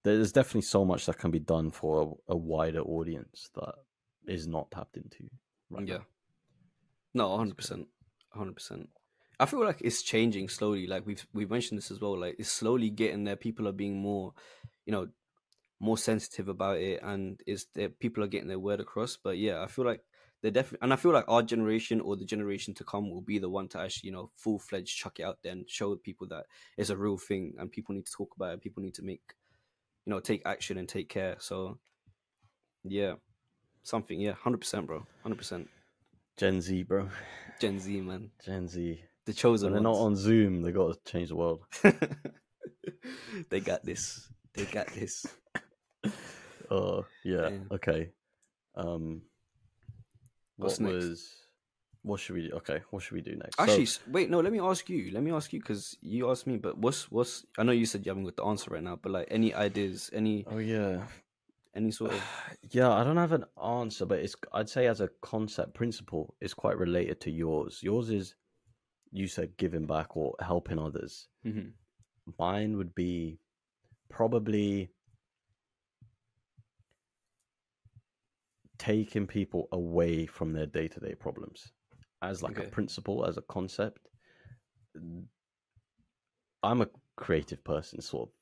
[0.02, 3.74] there's definitely so much that can be done for a, a wider audience that
[4.26, 5.28] is not tapped into.
[5.70, 5.98] Right yeah.
[5.98, 6.07] now.
[7.17, 7.89] No, hundred percent,
[8.29, 8.91] hundred percent.
[9.41, 10.87] I feel like it's changing slowly.
[10.87, 12.21] Like we've we've mentioned this as well.
[12.21, 13.37] Like it's slowly getting there.
[13.37, 14.35] People are being more,
[14.85, 15.09] you know,
[15.81, 19.17] more sensitive about it, and is that people are getting their word across.
[19.17, 20.03] But yeah, I feel like
[20.43, 23.39] they're definitely, and I feel like our generation or the generation to come will be
[23.39, 26.27] the one to actually, you know, full fledged chuck it out there and show people
[26.29, 26.45] that
[26.77, 28.61] it's a real thing, and people need to talk about it.
[28.61, 29.33] People need to make,
[30.05, 31.37] you know, take action and take care.
[31.39, 31.79] So,
[32.85, 33.14] yeah,
[33.83, 34.21] something.
[34.21, 35.07] Yeah, hundred percent, bro.
[35.23, 35.71] Hundred percent.
[36.37, 37.09] Gen Z, bro.
[37.61, 38.30] Gen Z, man.
[38.45, 39.03] Gen Z.
[39.24, 41.62] The chosen When they're not on Zoom, they got to change the world.
[43.51, 44.28] they got this.
[44.53, 45.26] They got this.
[46.70, 47.49] Uh, yeah.
[47.49, 47.59] Yeah.
[47.72, 48.11] Okay.
[48.74, 49.22] Um,
[50.57, 51.05] What's what next?
[51.05, 51.32] was?
[52.03, 52.55] What should we do?
[52.57, 53.59] Okay, what should we do next?
[53.59, 54.39] Actually, s wait, no.
[54.39, 55.11] Let me ask you.
[55.12, 56.57] Let me ask you because you asked me.
[56.57, 57.45] But what's what's?
[57.59, 58.95] I know you said you haven't got the answer right now.
[58.95, 60.09] But like, any ideas?
[60.12, 61.03] Any oh yeah,
[61.77, 62.22] any sort of?
[62.70, 62.91] yeah.
[62.91, 64.35] I don't have an answer, but it's.
[64.53, 67.81] I'd say as a concept principle, it's quite related to yours.
[67.83, 68.35] Yours is,
[69.12, 71.29] you said giving back or helping others.
[71.45, 71.72] Mhm.
[72.39, 73.39] Mine would be
[74.09, 74.91] probably
[78.79, 81.72] taking people away from their day to day problems
[82.22, 82.66] as like Okay.
[82.66, 84.09] a principle, as a concept.
[86.62, 88.35] I'm a creative person, sort of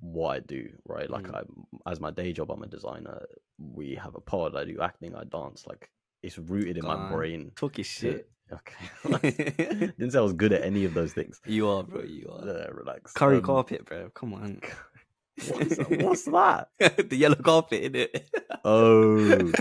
[0.00, 1.08] what I do, right?
[1.10, 1.44] Like Mhm.
[1.86, 3.26] I as my day job, I'm a designer.
[3.58, 5.90] We have a pod, I do acting, I dance, like
[6.22, 7.52] it's rooted in my brain.
[7.56, 8.30] Talk your to- shit.
[8.52, 8.90] Okay.
[9.98, 11.40] Didn't say I was good at any of those things.
[11.46, 12.02] you are, bro.
[12.02, 12.44] You are.
[12.46, 13.12] Yeah, relax.
[13.12, 14.10] Curry Um, carpet, bro.
[14.10, 14.60] Come on.
[15.48, 16.68] What's, what's that?
[16.78, 18.28] the yellow carpet, in it.
[18.62, 19.52] Oh,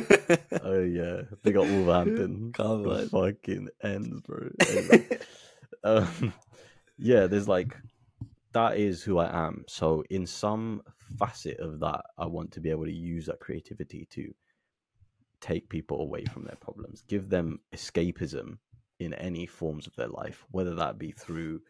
[0.63, 1.21] oh yeah.
[1.41, 2.51] Big up Wolverhampton.
[2.51, 3.09] Come The on.
[3.09, 4.49] fucking ends, bro.
[4.67, 5.07] Anyway,
[5.85, 6.33] um,
[6.97, 7.77] yeah, there's like
[8.53, 9.65] that is who I am.
[9.67, 10.81] So in some
[11.17, 14.33] facet of that, I want to be able to use that creativity to
[15.41, 18.57] take people away from their problems, give them escapism
[18.99, 21.61] in any forms of their life, whether that be through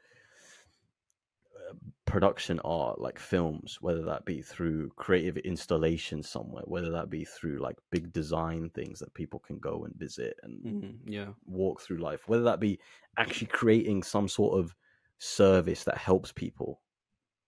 [1.55, 1.73] uh,
[2.05, 7.59] production art like films whether that be through creative installation somewhere whether that be through
[7.59, 11.34] like big design things that people can go and visit and Mhm, Yeah.
[11.45, 12.80] walk through life, whether that be
[13.17, 14.75] actually creating some sort of
[15.20, 16.80] service that helps people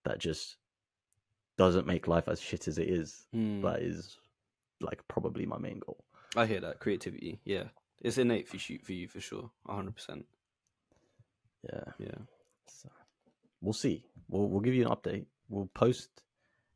[0.04, 0.58] that just
[1.58, 3.26] doesn't make life as shit as it is.
[3.36, 3.64] Mm.
[3.64, 4.18] That is
[4.80, 6.04] like probably my main goal.
[6.36, 7.40] I hear that creativity.
[7.46, 7.66] Yeah,
[8.02, 9.50] it's innate for you, for you for sure.
[9.68, 10.26] hundred percent.
[11.64, 11.84] Yeah.
[12.00, 12.18] Yeah.
[12.68, 12.90] So
[13.62, 14.06] we'll see.
[14.30, 15.26] We'll we'll give you an update.
[15.50, 16.10] We'll post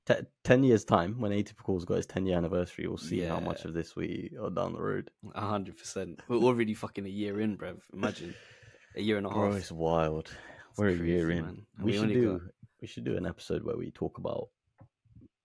[0.06, 2.88] te- 10 years time when Atypical's got his 10 year anniversary.
[2.88, 5.10] We'll see how much of this we are down the road.
[5.34, 6.22] A hundred percent.
[6.28, 7.80] We're already fucking a year in, bruv.
[7.94, 8.36] Imagine
[8.96, 9.38] a year and a half.
[9.38, 10.30] Bro, it's wild.
[10.76, 11.66] It's We're a year in.
[11.80, 12.42] We, we should do got-
[12.82, 14.50] we should do an episode where we talk about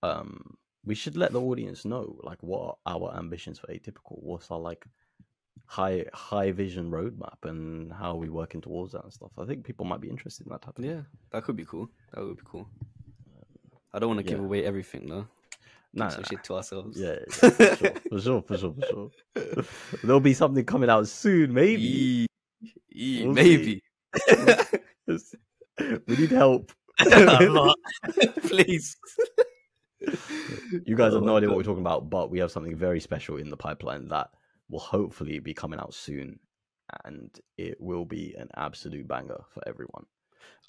[0.02, 4.50] um we should let the audience know like what are our ambitions for atypical what's
[4.50, 4.84] our like
[5.66, 9.86] high high vision roadmap and how we working towards that and stuff i think people
[9.86, 11.88] might be interested in that type of Yeah, that could be cool.
[12.12, 12.66] That would be cool.
[13.94, 15.28] I don't want to give away everything though.
[15.92, 16.98] Nah, nah, shit to ourselves.
[16.98, 19.64] yeah, yeah, for sure for sure for sure for sure
[20.02, 22.26] there'll be something coming out soon maybe Yee.
[22.90, 23.82] Yee, We'll maybe.
[26.06, 26.72] we need help.
[28.42, 28.96] Please.
[30.86, 32.76] You guys Oh have no my idea what we're talking about, but we have something
[32.76, 34.30] very special in the pipeline that
[34.68, 36.38] will hopefully be coming out soon,
[37.04, 40.06] and it will be an absolute banger for everyone.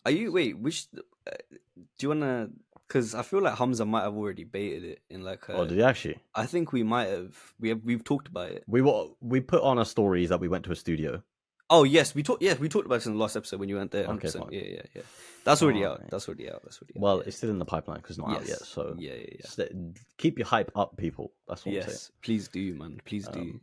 [0.05, 0.57] Are you wait?
[0.57, 0.87] Which
[1.27, 1.31] uh,
[1.77, 2.49] do you wanna?
[2.87, 5.47] Because I feel like Hamzah might have already baited it in like.
[5.49, 6.17] A, oh, did you actually?
[6.35, 7.37] I think we might have.
[7.59, 7.81] We have.
[7.83, 8.63] We've talked about it.
[8.67, 11.23] We were we put on our stories that we went to a studio.
[11.72, 12.41] Oh yes, we talked.
[12.43, 14.05] Yes, we talked about this in the last episode when you went there.
[14.05, 14.39] Okay, 100%.
[14.39, 14.49] fine.
[14.51, 15.01] Yeah, yeah, yeah.
[15.45, 15.99] That's already out.
[15.99, 16.07] Fine.
[16.11, 16.61] That's already out.
[16.63, 17.01] That's already out.
[17.01, 18.59] Well, it's still in the pipeline because it's not out yet.
[18.59, 19.45] So yeah, yeah, yeah.
[19.47, 21.32] st- keep your hype up, people.
[21.47, 21.89] That's what I'm saying.
[21.91, 22.99] Yes, please do, man.
[23.05, 23.39] Please do.
[23.39, 23.61] Um,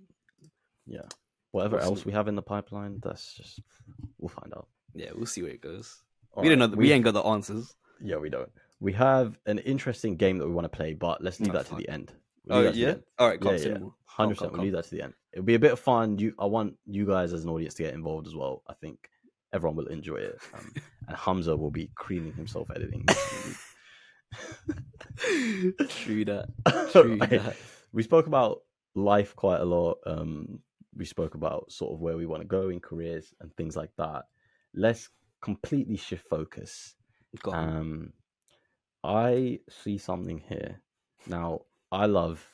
[0.87, 1.03] Yeah.
[1.53, 1.89] Whatever Awesome.
[1.91, 3.61] else we have in the pipeline, that's just
[4.19, 4.69] we'll find out.
[4.95, 6.03] yeah, we'll see where it goes.
[6.33, 6.67] All we don't know.
[6.67, 7.75] The, we ain't got the answers.
[8.03, 8.51] Yeah, we don't.
[8.81, 11.67] We have an interesting game that we want to play, but let's leave Oh, that
[11.67, 12.13] to the end.
[12.51, 12.95] Oh that to the yeah.
[13.19, 13.69] All right, come Yeah, yeah.
[13.75, 13.95] no more.
[14.05, 14.51] Hundred Come, percent.
[14.53, 15.15] come, We'll leave that to the end.
[15.33, 16.19] It'll be a bit of fun.
[16.19, 18.63] You, I want you guys as an audience to get involved as well.
[18.69, 19.09] I think
[19.53, 20.73] everyone will enjoy it, um,
[21.09, 23.05] and Hamzah will be creaming himself editing.
[25.89, 26.49] True that.
[26.93, 27.31] True Right.
[27.31, 27.57] that.
[27.93, 28.63] We spoke about
[28.95, 29.99] life quite a lot.
[30.07, 30.61] Um,
[30.97, 33.91] we spoke about sort of where we want to go in careers and things like
[33.99, 34.25] that.
[34.75, 35.09] Let's
[35.41, 36.95] completely shift focus.
[37.51, 38.13] Um,
[39.05, 40.81] I see something here.
[41.27, 42.47] Now, I love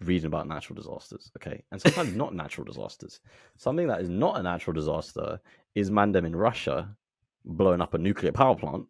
[0.00, 1.62] reading about natural disasters, okay?
[1.72, 3.20] And sometimes not natural disasters.
[3.56, 5.40] Something that is not a natural disaster
[5.74, 6.96] is Mandem in Russia
[7.44, 8.86] blowing up a nuclear power plant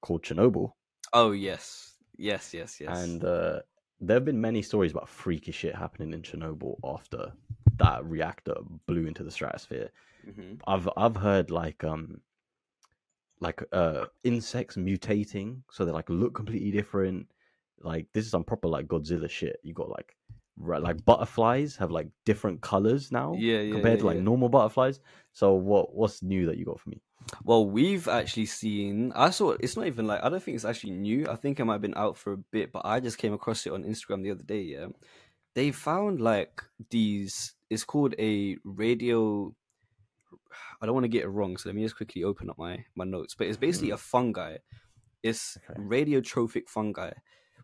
[0.00, 0.72] called Chernobyl.
[1.12, 2.98] oh yes, yes, yes, yes.
[2.98, 3.60] And uh,
[4.00, 7.32] there have been many stories about freaky shit happening in Chernobyl after
[7.78, 8.54] that reactor
[8.86, 9.90] blew into the stratosphere.
[10.26, 10.60] Mhm.
[10.66, 12.20] I've I've heard like um
[13.40, 17.28] like uh insects mutating so they like look completely different.
[17.82, 19.58] Like this is some proper like Godzilla shit.
[19.62, 20.16] You got like
[20.56, 24.22] right, like butterflies have like different colors now yeah, yeah, compared yeah, to like yeah.
[24.22, 25.00] normal butterflies.
[25.32, 27.00] So what what's new that you got for me?
[27.44, 29.12] Well, we've actually seen.
[29.14, 31.26] I saw it's not even like I don't think it's actually new.
[31.28, 33.66] I think it might have been out for a bit, but I just came across
[33.66, 34.62] it on Instagram the other day.
[34.62, 34.86] Yeah,
[35.54, 37.54] they found like these.
[37.70, 39.54] It's called a radio.
[40.80, 42.84] I don't want to get it wrong, so let me just quickly open up my
[42.94, 43.34] my notes.
[43.34, 43.94] But it's basically mm.
[43.94, 44.56] a fungi.
[45.22, 45.80] It's Okay.
[45.80, 47.10] radiotrophic fungi,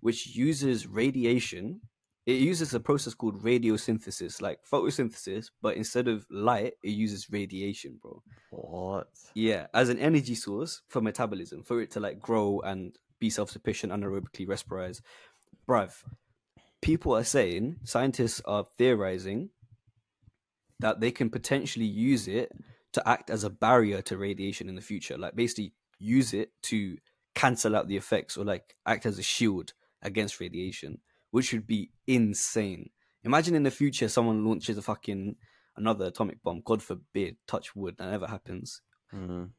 [0.04, 1.80] which uses radiation.
[2.26, 7.98] It uses a process called radiosynthesis, like photosynthesis, but instead of light, it uses radiation,
[8.02, 8.22] bro.
[8.50, 9.08] What?
[9.32, 13.48] Yeah, as an energy source for metabolism, for it to like grow and be self
[13.48, 15.00] sufficient, anaerobically respirize.
[15.66, 15.94] Bruv,
[16.82, 19.48] people are saying, scientists are theorizing
[20.80, 22.52] that they can potentially use it
[22.92, 25.16] to act as a barrier to radiation in the future.
[25.16, 26.98] Like basically use it to
[27.34, 29.72] cancel out the effects or like act as a shield
[30.04, 30.98] against radiation,
[31.30, 32.90] which would be insane.
[33.24, 35.36] Imagine in the future someone launches a fucking
[35.76, 38.80] another atomic bomb, God forbid, touch wood, that never happens.
[39.12, 39.50] Mhm.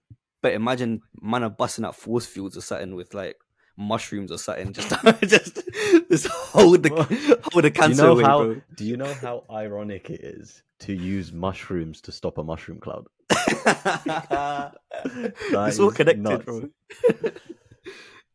[0.42, 3.36] But imagine man are busting out force fields or something with like
[3.78, 4.90] mushrooms or something, just
[5.24, 5.62] just
[6.10, 8.44] just hold the hold the cancer Do you know away, how?
[8.44, 8.62] bro.
[8.76, 13.08] Do you know how ironic it is to use mushrooms to stop a mushroom cloud?
[13.32, 13.66] it's
[15.80, 16.46] all connected, nuts.
[16.46, 16.70] bro.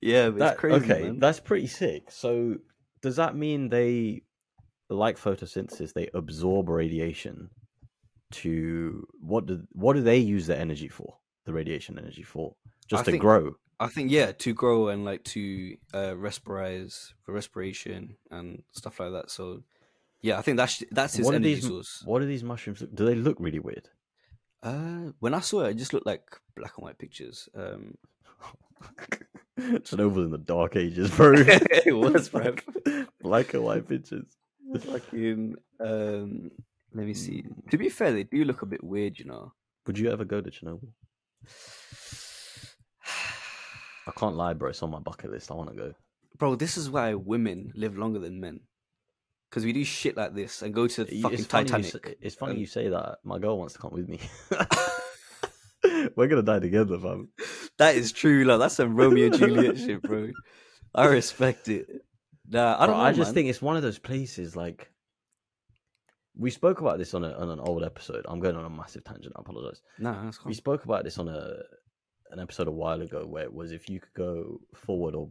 [0.01, 1.19] Yeah, but That- it's crazy, okay, man.
[1.19, 2.11] that's pretty sick.
[2.11, 2.57] So
[3.03, 4.23] does that mean they,
[4.89, 7.51] like photosynthesis, they absorb radiation
[8.33, 11.17] to what do what do they use the energy for?
[11.47, 12.55] The radiation energy for
[12.89, 13.55] just I to think- grow.
[13.83, 19.13] I think yeah, to grow and like to uh, respirize for respiration and stuff like
[19.13, 19.31] that.
[19.31, 19.63] So
[20.21, 21.67] yeah, I think that's that's his What are energy these?
[21.67, 22.03] source.
[22.05, 22.95] What do these mushrooms look?
[22.95, 23.89] Do they look really weird?
[24.63, 26.25] Uh, when I saw it, it just looked like
[26.55, 27.49] black and white pictures.
[27.55, 27.95] Um,
[29.59, 31.35] Chernobyl in the dark ages, bro.
[31.37, 32.55] it was, bro.
[33.21, 34.27] Black and white pictures.
[34.81, 36.51] Fucking, um,
[36.95, 37.45] let me see.
[37.71, 39.53] To be fair, they do look a bit weird, you know.
[39.87, 40.89] Would you ever go to Chernobyl?
[44.07, 44.71] I can't lie, bro.
[44.71, 45.51] It's on my bucket list.
[45.51, 45.95] I want to go.
[46.39, 48.61] Bro, this is why women live longer than men.
[49.51, 51.87] Because we do shit like this and go to Y- fucking it's funny Titanic.
[52.07, 53.19] say- it's funny and- you say that.
[53.25, 54.21] My girl wants to come with me.
[56.15, 57.29] We're gonna die together, fam.
[57.81, 60.29] That is true, like that's some Romeo and Juliet shit, bro.
[60.95, 61.89] I respect it.
[62.47, 63.03] Nah, I don't know.
[63.03, 63.35] I just man.
[63.35, 64.55] think it's one of those places.
[64.55, 64.91] Like
[66.37, 68.27] we spoke about this on, a, on an old episode.
[68.29, 69.33] I'm going on a massive tangent.
[69.35, 69.81] I apologize.
[69.99, 71.55] Nah, that's We spoke about this on a
[72.31, 75.31] an episode a while ago, where it was if you could go forward or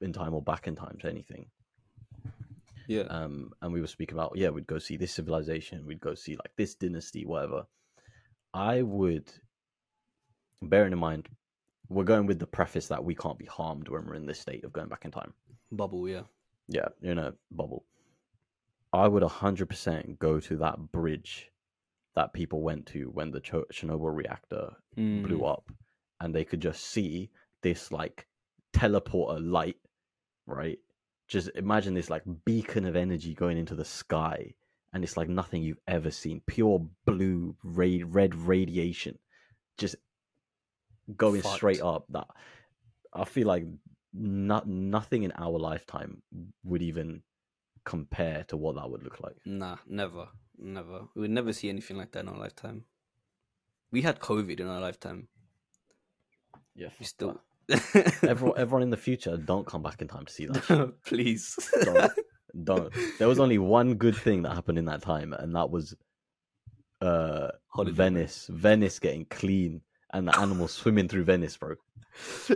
[0.00, 1.50] in time or back in time to anything.
[2.88, 3.02] Yeah.
[3.10, 6.32] um, and we were speaking about yeah, we'd go see this civilization, we'd go see
[6.32, 7.64] like this dynasty, whatever.
[8.54, 9.30] I would,
[10.62, 11.28] bearing in mind,
[11.90, 14.64] we're going with the preface that we can't be harmed when we're in this state
[14.64, 15.34] of going back in time.
[15.72, 16.22] Bubble, yeah.
[16.68, 17.84] Yeah, in a bubble.
[18.92, 21.50] I would hundred percent go to that bridge
[22.16, 25.52] that people went to when the Ch- Chernobyl reactor blew Mm.
[25.52, 25.70] up,
[26.20, 27.30] and they could just see
[27.62, 28.26] this like
[28.72, 29.76] teleporter light,
[30.46, 30.78] right?
[31.28, 34.54] Just imagine this like beacon of energy going into the sky,
[34.92, 36.40] and it's like nothing you've ever seen.
[36.46, 39.18] Pure blue, ra- red radiation,
[39.78, 39.94] just
[41.16, 42.06] going straight up.
[42.10, 42.26] That
[43.12, 43.64] I feel like
[44.12, 46.22] not nothing in our lifetime
[46.64, 47.22] would even
[47.84, 49.36] compare to what that would look like.
[49.44, 50.28] Nah, never.
[50.58, 51.06] Never.
[51.14, 52.84] We would never see anything like that in our lifetime.
[53.90, 55.28] We had COVID in our lifetime.
[56.74, 57.40] Yeah, We still.
[58.22, 60.94] everyone, everyone in the future, don't come back in time to see that.
[61.04, 61.56] Please.
[61.84, 62.12] don't
[62.64, 65.94] don't there was only one good thing that happened in that time and that was
[67.00, 67.92] uh Holiday.
[67.94, 69.82] venice venice getting clean
[70.12, 71.74] and the animals swimming through venice bro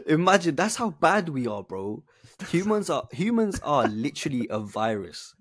[0.07, 2.03] Imagine that's how bad we are, bro.
[2.51, 5.35] Humans are humans are literally a virus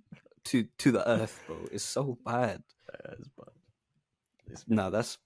[0.45, 1.57] to to the earth, bro.
[1.71, 2.63] It's so bad.
[3.19, 3.53] It's bad.
[4.45, 5.17] It's- No, that's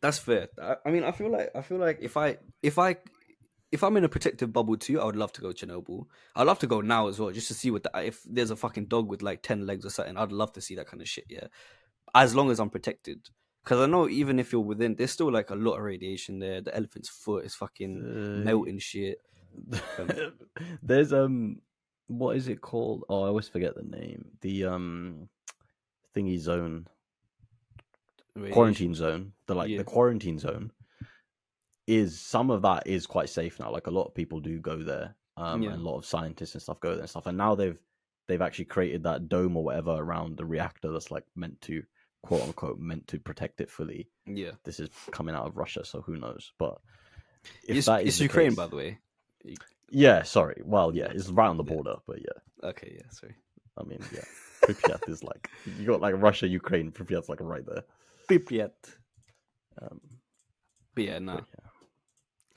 [0.00, 0.48] that's fair.
[0.60, 2.96] I, I mean, I feel like I feel like if I if I
[3.70, 6.06] if I'm in a protective bubble too, I would love to go Chernobyl.
[6.34, 8.56] I'd love to go now as well, just to see what the, if there's a
[8.56, 10.16] fucking dog with like ten legs or something.
[10.16, 11.26] I'd love to see that kind of shit.
[11.28, 11.48] Yeah,
[12.14, 13.28] as long as I'm protected,
[13.66, 16.60] because I know even if you're within, there's still like a lot of radiation there.
[16.60, 19.18] The elephant's foot is fucking Uh, melting shit.
[20.82, 21.60] There's um,
[22.06, 23.04] what is it called?
[23.08, 24.26] Oh, I always forget the name.
[24.40, 25.28] The um,
[26.14, 26.86] thingy zone,
[28.36, 28.54] Radiation.
[28.54, 29.32] quarantine zone.
[29.46, 29.78] The like Yeah.
[29.78, 30.70] the quarantine zone
[31.88, 33.72] is some of that is quite safe now.
[33.72, 35.70] Like a lot of people do go there, um, Yeah.
[35.72, 37.26] and a lot of scientists and stuff go there and stuff.
[37.26, 37.78] And now they've
[38.28, 41.82] they've actually created that dome or whatever around the reactor that's like meant to
[42.26, 44.08] quote unquote meant to protect it fully.
[44.26, 46.52] Yeah, This is coming out of Russia, so who knows?
[46.58, 46.78] But
[47.66, 48.98] if it's, that is it's Ukraine, case- by the way.
[49.90, 50.60] Yeah, sorry.
[50.64, 51.74] Well, yeah, it's right on the Yeah.
[51.74, 53.36] border, but yeah, Okay, yeah, sorry.
[53.78, 54.24] I mean, yeah,
[54.62, 57.84] Pripyat is like you got like Russia, Ukraine, Pripyat's like right there.
[58.28, 58.72] Pripyat.
[59.80, 60.00] Um,
[60.94, 61.70] But yeah, no, yeah.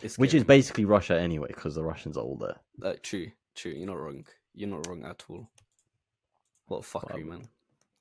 [0.01, 2.57] it's Which is basically Russia anyway, because the Russians are all there.
[2.81, 3.73] Uh, true, true.
[3.73, 4.25] You're not wrong.
[4.55, 5.49] You're not wrong at all.
[6.67, 7.31] What a fuckery, Wow.
[7.37, 7.49] man.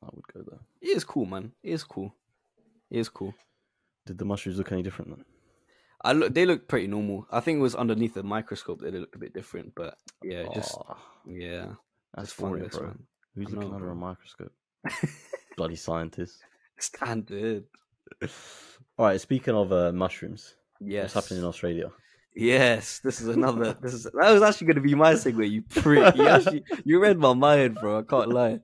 [0.03, 0.61] I would go there.
[0.81, 1.53] It is cool, man.
[1.63, 2.15] It is cool.
[2.91, 3.35] It is cool.
[4.07, 5.25] Did the mushrooms look any different then?
[6.03, 6.33] I look.
[6.33, 7.27] They look pretty normal.
[7.31, 10.45] I think it was underneath the microscope that they looked a bit different, but yeah,
[10.55, 10.95] just Aw,
[11.27, 11.67] yeah,
[12.15, 12.87] that's just fungus, bro.
[12.87, 12.99] man.
[13.35, 14.53] Who's I looking know, under a microscope?
[15.57, 16.39] Bloody scientists.
[16.79, 17.65] Standard.
[18.97, 19.21] All right.
[19.21, 21.15] Speaking of uh, mushrooms, Yes.
[21.15, 21.91] what's happening in Australia?
[22.35, 23.73] Yes, this is another.
[23.83, 25.51] This is that was actually going to be my segue.
[25.51, 26.15] You prick.
[26.15, 27.99] You actually you read my mind, bro.
[27.99, 28.61] I can't lie.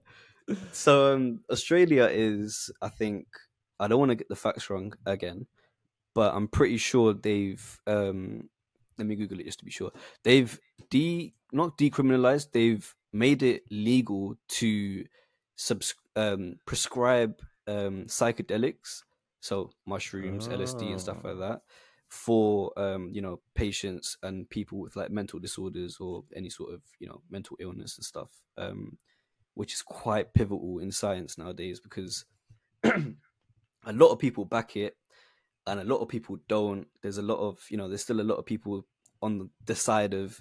[0.73, 3.27] So um, Australia is, I think,
[3.81, 5.47] I don't want to get the facts wrong again,
[6.15, 7.81] but I'm pretty sure they've.
[7.87, 8.51] Um,
[8.99, 9.91] let me Google it just to be sure.
[10.23, 10.59] They've
[10.91, 12.53] de not decriminalized.
[12.53, 15.05] They've made it legal to
[15.57, 19.03] subs um, prescribe um, psychedelics,
[19.41, 21.39] so mushrooms, LSD, and stuff like Oh.
[21.39, 21.63] that
[22.09, 26.83] for um, you know patients and people with like mental disorders or any sort of
[27.01, 28.99] you know mental illness and stuff, um,
[29.55, 32.25] which is quite pivotal in science nowadays because
[32.85, 34.97] a lot of people back it
[35.67, 36.87] and a lot of people don't.
[37.03, 38.87] There's a lot of you know there's still a lot of people
[39.23, 40.41] on the- side of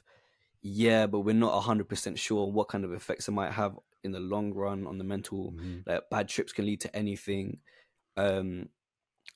[0.62, 4.12] yeah, but we're not hundred percent sure what kind of effects it might have in
[4.12, 5.54] the long run on the mental
[5.86, 7.58] like bad trips can lead to anything
[8.18, 8.68] um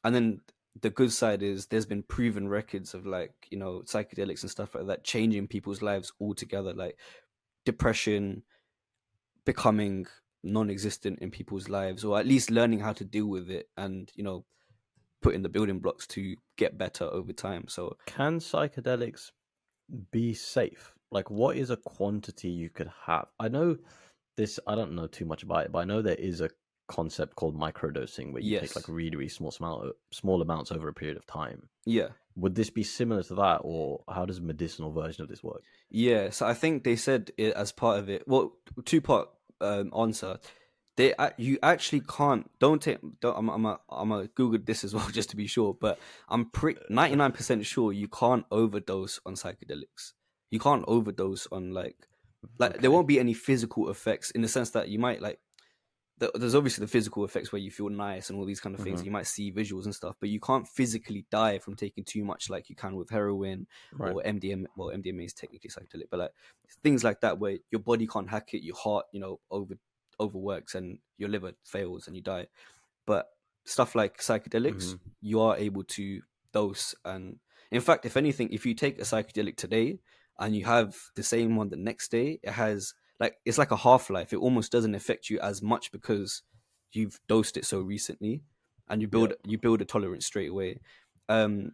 [0.03, 0.41] and then
[0.81, 4.75] the good side is there's been proven records of like you know psychedelics and stuff
[4.75, 6.99] like that changing people's lives altogether like
[7.65, 8.43] depression
[9.47, 10.05] becoming
[10.43, 14.23] non-existent in people's lives or at least learning how to deal with it and you
[14.23, 14.45] know
[15.21, 19.31] putting the building blocks to get better over time so Can psychedelics
[20.11, 20.93] be safe?
[21.11, 23.27] Like, what is a quantity you could have?
[23.39, 23.77] I know
[24.35, 24.59] this.
[24.67, 26.49] I don't know too much about it, but I know there is a
[26.87, 28.61] concept called microdosing where you Yes.
[28.61, 31.69] take like really, really small amount, small amounts over a period of time.
[31.85, 35.43] yeah Would this be similar to that, or how does a medicinal version of this
[35.43, 35.63] work?
[35.89, 38.27] Yeah, so I think they said it as part of it.
[38.27, 38.51] Well,
[38.85, 39.29] two part
[39.61, 40.39] um, answer.
[40.95, 42.49] They you actually can't.
[42.59, 42.97] Don't take.
[43.21, 45.75] Don't, I'm I'm a, I'm a Google this as well just to be sure.
[45.79, 50.13] But I'm pretty ninety nine percent sure you can't overdose on psychedelics.
[50.49, 52.07] You can't overdose on like
[52.57, 55.39] like there won't be any physical effects in the sense that you might like.
[56.19, 58.81] Th- There's obviously the physical effects where you feel nice and all these kind of
[58.83, 59.01] things.
[59.01, 59.05] Mhm.
[59.05, 62.49] You might see visuals and stuff, but you can't physically die from taking too much
[62.49, 64.13] like you can with heroin Right.
[64.13, 64.67] or MDMA.
[64.75, 66.31] Well, MDMA is technically psychedelic, but like
[66.83, 69.77] things like that where your body can't hack it, your heart, you know, over
[70.19, 72.47] overworks and your liver fails and you die.
[73.05, 73.27] But
[73.65, 74.99] stuff like psychedelics, Mhm.
[75.21, 76.21] you are able to
[76.53, 76.95] dose.
[77.05, 77.39] And
[77.71, 79.99] in fact, if anything, if you take a psychedelic today
[80.39, 83.77] and you have the same one the next day, it has like it's like a
[83.77, 84.33] half life.
[84.33, 86.43] It almost doesn't affect you as much because
[86.91, 88.43] you've dosed it so recently,
[88.87, 90.79] and you build you build a tolerance straight away.
[91.29, 91.73] Um,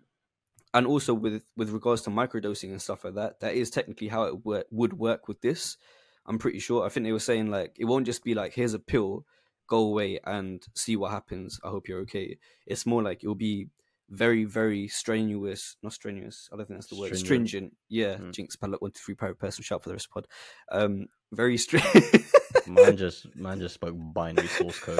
[0.73, 4.23] and also with with regards to microdosing and stuff like that, that is technically how
[4.23, 5.77] it wor- would work with this.
[6.25, 6.85] I'm pretty sure.
[6.85, 9.25] I think they were saying like it won't just be like here's a pill,
[9.67, 11.59] go away and see what happens.
[11.63, 12.37] I hope you're okay.
[12.65, 13.67] It's more like it'll be
[14.09, 16.49] very very strenuous, not strenuous.
[16.51, 17.15] I don't think that's the word.
[17.17, 17.25] Stringent.
[17.49, 17.77] Stringent.
[17.89, 18.33] Yeah, Mhm.
[18.33, 20.83] Jinx Padlock one two three private person shout for the rest of the pod.
[20.83, 22.25] Um, very stringent.
[22.67, 24.97] Man just man just spoke binary source code.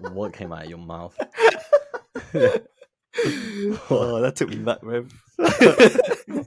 [0.00, 0.12] Bro.
[0.12, 1.16] what came out of your mouth?
[3.90, 5.12] oh, that took me back, Rev.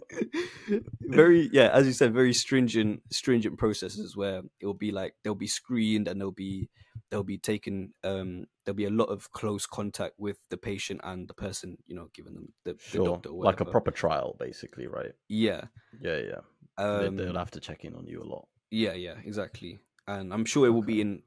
[1.02, 5.36] very, yeah, as you said, very stringent, stringent processes where it will be like they'll
[5.36, 6.70] be screened and they'll be
[7.10, 7.94] they'll be taken.
[8.04, 11.96] Um, there'll be a lot of close contact with the patient and the person, you
[11.96, 15.12] know, giving them the, the doctor or like a proper trial, basically, right?
[15.30, 15.66] yeah.
[16.02, 16.41] Yeah, yeah.
[16.78, 18.48] Um, they, they'll have to check in on you a lot.
[18.72, 19.80] Yeah, yeah, exactly.
[20.08, 21.24] And I'm sure it will be in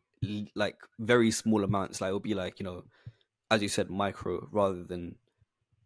[0.55, 2.01] like very small amounts.
[2.01, 2.85] Like it'll be like you know,
[3.51, 5.17] as you said, micro rather than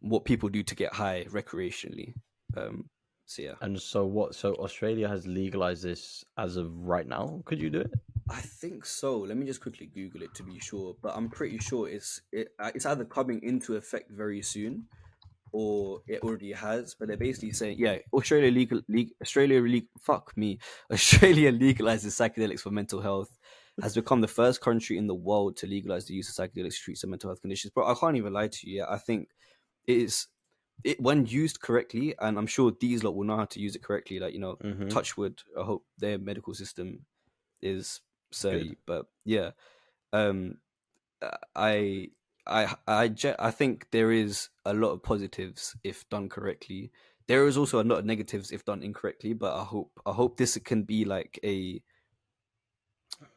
[0.01, 2.15] what people do to get high recreationally.
[2.57, 2.89] Um,
[3.27, 4.35] So yeah, And so what?
[4.35, 7.43] So Australia has legalized this as of right now.
[7.45, 7.93] Could you do it?
[8.31, 9.19] I think so.
[9.19, 12.49] Let me just quickly Google it to be sure, but I'm pretty sure it's it,
[12.61, 14.87] uh, it's either coming into effect very soon,
[15.53, 16.95] or it already has.
[16.95, 20.59] But they're basically saying, yeah, Australia legal, legal Australia legal, fuck me,
[20.93, 23.39] Australia legalizes psychedelics for mental health.
[23.83, 26.81] Has become the first country in the world to legalize the use of psychedelics to
[26.83, 27.73] treat some mental health conditions.
[27.75, 28.79] But I can't even lie to you.
[28.79, 29.31] Yeah, I think
[29.87, 30.29] it is
[30.85, 33.83] it when used correctly, and I'm sure these lot will know how to use it
[33.83, 34.19] correctly.
[34.21, 34.89] Like you know, Mm-hmm.
[34.89, 35.43] touch wood.
[35.59, 37.07] I hope their medical system
[37.63, 38.01] is
[38.33, 38.77] say, Good.
[38.87, 39.51] but yeah,
[40.13, 40.59] um,
[41.23, 42.09] uh, I,
[42.47, 46.91] I, I, I think there is a lot of positives if done correctly.
[47.29, 50.37] There is also a lot of negatives if done incorrectly, but I hope, I hope
[50.37, 51.83] this can be like a,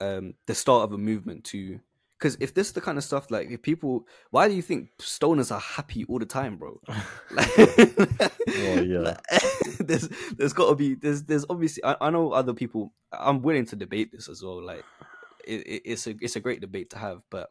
[0.01, 1.79] um, the start of a movement to.
[2.23, 4.91] Because if this is the kind of stuff, like if people, why do you think
[4.97, 6.79] stoners are happy all the time, bro?
[8.55, 9.17] Oh, yeah.
[9.79, 10.07] there's
[10.37, 12.93] there's got to be there's there's obviously I, I know other people.
[13.11, 14.63] I'm willing to debate this as well.
[14.63, 14.85] Like
[15.45, 17.49] it, it, it's a it's a great debate to have, but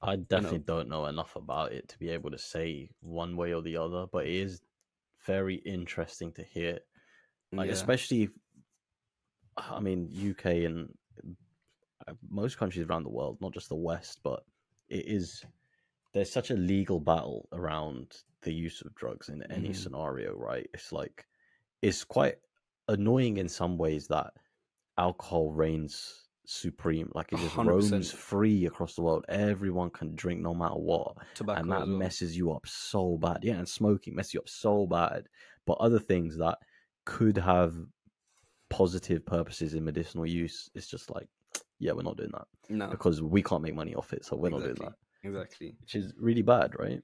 [0.00, 3.60] I definitely don't know enough about it to be able to say one way or
[3.60, 4.62] the other, but it is
[5.26, 6.78] very interesting to hear.
[7.52, 7.74] Like, yeah.
[7.74, 8.30] especially,
[9.58, 10.94] I mean, UK and
[12.28, 14.44] most countries around the world, not just the West, but
[14.88, 15.44] it is.
[16.12, 19.74] There's such a legal battle around the use of drugs in any Mhm.
[19.74, 20.68] scenario, right?
[20.74, 21.26] It's like,
[21.82, 22.36] it's quite
[22.88, 24.34] annoying in some ways that
[24.98, 27.10] alcohol reigns supreme.
[27.14, 27.56] Like it just 100%.
[27.56, 29.24] roams free across the world.
[29.28, 31.88] Everyone can drink no matter what tobacco and that well.
[31.88, 33.40] messes you up so bad.
[33.44, 35.28] Yeah, and smoking messes you up so bad.
[35.66, 36.58] But other things that
[37.06, 37.76] could have
[38.70, 41.28] positive purposes in medicinal use, it's just like,
[41.84, 44.48] yeah, we're not doing that no, because we can't make money off it, so we're
[44.48, 45.76] not doing that, exactly.
[45.82, 47.02] which is really bad, right?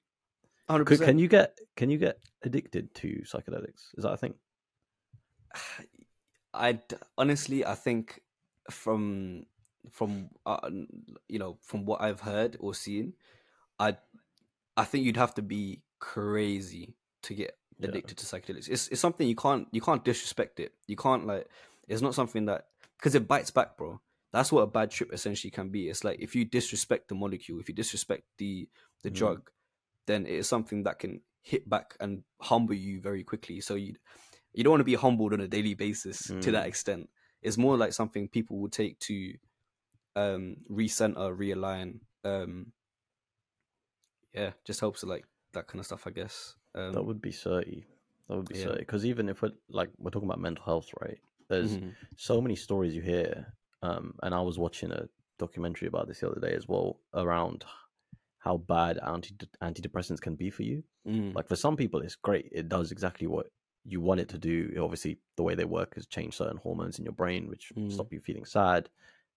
[0.70, 1.08] Hundred Could, percent.
[1.08, 3.92] can you get can you get addicted to psychedelics?
[3.96, 4.34] Is that a thing?
[6.54, 6.78] I
[7.18, 8.20] honestly, I think
[8.70, 9.44] from
[9.90, 10.70] from uh,
[11.28, 13.12] you know from what I've heard or seen,
[13.78, 13.96] I
[14.76, 17.88] I think you'd have to be crazy to get Yeah.
[17.88, 18.68] addicted to psychedelics.
[18.68, 20.72] It's it's something you can't you can't disrespect it.
[20.86, 21.48] You can't like
[21.86, 22.66] it's not something that
[22.96, 24.00] because it bites back, bro.
[24.32, 25.88] That's what a bad trip essentially can be.
[25.88, 28.68] It's like if you disrespect the molecule, if you disrespect the
[29.02, 29.16] the Mm.
[29.18, 29.50] drug,
[30.06, 33.60] then it is something that can hit back and humble you very quickly.
[33.60, 33.96] So you
[34.52, 36.68] you don't want to be humbled on a daily basis to that Mm.
[36.68, 37.10] extent.
[37.42, 39.34] It's more like something people will take to
[40.16, 42.00] um recenter, realign.
[42.24, 42.72] Um
[44.34, 46.54] yeah, just helps with like that kind of stuff, I guess.
[46.74, 47.84] Um, that would be certain.
[48.28, 48.62] That would be yeah.
[48.62, 48.78] certain.
[48.80, 51.18] Because even if we're like we're talking about mental health, right?
[51.48, 51.94] There's mhm.
[52.16, 55.08] so many stories you hear um and i was watching a
[55.38, 57.64] documentary about this the other day as well around
[58.38, 61.34] how bad anti antidepressants can be for you Mm.
[61.34, 63.46] like for some people it's great it does exactly what
[63.84, 67.04] you want it to do obviously the way they work is change certain hormones in
[67.06, 67.90] your brain which Mm.
[67.90, 68.90] stop you feeling sad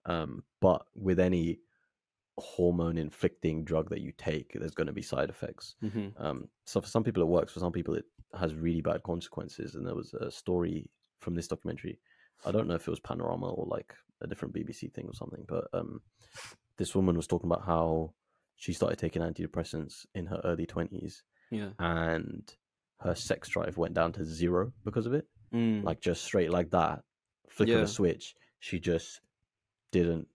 [0.06, 1.60] um but with any
[2.40, 6.14] hormone inflicting drug that you take there's going to be side effects Mhm.
[6.18, 7.54] um, so for some people it works.
[7.54, 8.06] For some people it
[8.40, 9.76] has really bad consequences.
[9.76, 10.90] And there was a story
[11.22, 12.00] from this documentary.
[12.46, 13.94] I don't know if it was Panorama or like
[14.24, 16.02] a different BBC thing or something, but um,
[16.78, 18.14] this woman was talking about how
[18.56, 21.70] she started taking antidepressants in her early twenties, Yeah.
[21.80, 22.44] and
[23.02, 25.28] her sex drive went down to zero because of it.
[25.54, 25.84] Mm.
[25.84, 27.04] Like just straight like that,
[27.50, 28.36] flick of a switch.
[28.60, 29.20] She just
[29.92, 30.28] didn't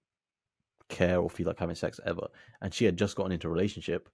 [0.89, 2.29] care or feel like having sex ever.
[2.61, 4.09] And she had just gotten into a relationship.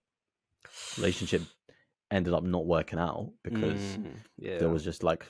[0.97, 1.43] Relationship
[2.11, 4.13] ended up not working out because Mm.
[4.39, 4.59] yeah.
[4.59, 5.27] there was just like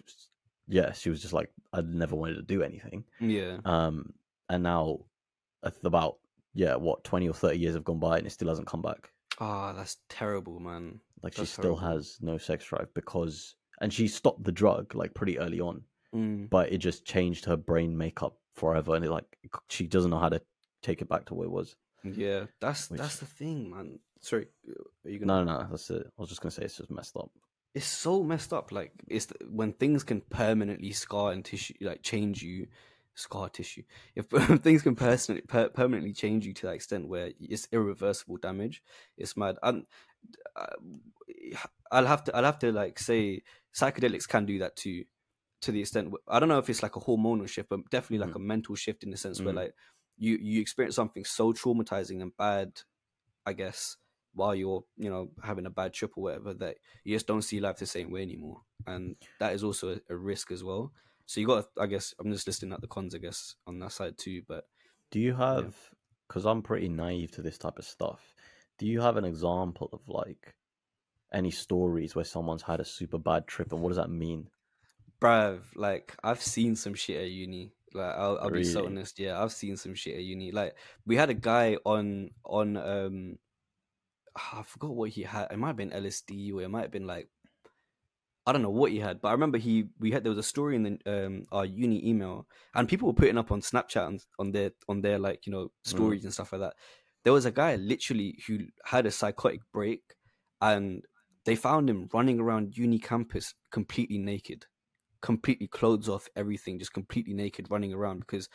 [0.67, 3.59] yeah she was just like i never wanted to do anything yeah.
[3.67, 4.13] um
[4.49, 4.99] and now
[5.65, 6.17] at about
[6.55, 9.11] yeah what 20 or 30 years have gone by and it still hasn't come back
[9.41, 11.01] Ah, that's terrible, man.
[11.23, 11.97] like she still horrible.
[11.97, 15.83] has no sex drive because and she stopped the drug like pretty early on
[16.15, 16.49] Mm.
[16.49, 19.25] but it just changed her brain makeup forever and it like
[19.69, 20.41] she doesn't know how to
[20.81, 21.75] take it back to where it was
[22.05, 23.99] Yeah, that's Which- that's the thing, man.
[24.21, 24.47] Sorry,
[25.05, 25.45] are you gonna?
[25.45, 27.31] no no no that's it i was just gonna say it's just messed up
[27.75, 28.71] It's so messed up.
[28.71, 32.69] Like it's when things can permanently scar and tissue, like change you,
[33.15, 33.83] scar tissue.
[34.15, 34.27] If
[34.63, 38.83] things can personally per, permanently change you to that extent where it's irreversible damage,
[39.17, 39.57] it's mad.
[39.63, 39.87] And
[40.57, 40.77] uh,
[41.91, 43.43] I'll have to I'll have to like say
[43.75, 45.05] psychedelics can do that too,
[45.63, 46.13] to the extent.
[46.13, 48.75] wh- I don't know if it's like a hormonal shift, but definitely like a mental
[48.75, 49.57] shift in the sense where Mm.
[49.57, 49.75] like
[50.17, 52.83] you you experience something so traumatizing and bad,
[53.47, 53.97] I guess,
[54.35, 57.61] while you're you know having a bad trip or whatever that you just don't see
[57.61, 60.93] life the same way anymore, and that is also a, a risk as well.
[61.27, 63.93] So you got, I guess, I'm just listing out the cons, I guess, on that
[63.93, 64.43] side too.
[64.47, 64.65] But
[65.11, 65.75] Do you have,
[66.29, 68.35] because I'm pretty naive to this type of stuff,
[68.79, 70.55] do you have an example of like
[71.33, 74.49] any stories where someone's had a super bad trip and what does that mean?
[75.21, 77.73] bruv, like I've seen some shit at uni.
[77.93, 79.19] Like I'll, I'll be so honest.
[79.19, 80.53] Yeah, I've seen some shit at uni.
[80.53, 83.39] Like we had a guy on on um,
[84.37, 85.49] I forgot what he had.
[85.51, 87.29] It might have been LSD or it might have been like
[88.47, 90.43] I don't know what he had, but I remember he we had there was a
[90.43, 94.21] story in the um our uni email, and people were putting up on Snapchat and
[94.39, 96.75] on their on their like you know stories and stuff like that.
[97.23, 100.03] There was a guy literally who had a psychotic break,
[100.61, 101.05] and
[101.45, 104.67] they found him running around uni campus completely naked,
[105.23, 108.49] completely clothes off, everything, just completely naked, running around because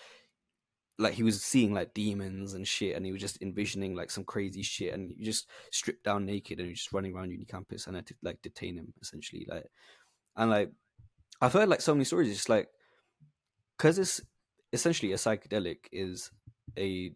[0.99, 4.25] like he was seeing like demons and shit, and he was just envisioning like some
[4.25, 7.45] crazy shit, and you just stripped down naked and he was just running around uni
[7.45, 9.65] campus, and I had to like detain him essentially, like,
[10.35, 10.71] and like
[11.41, 12.67] I've heard like so many stories, just like
[13.77, 14.21] because it's
[14.73, 16.31] essentially a psychedelic is
[16.77, 17.13] a,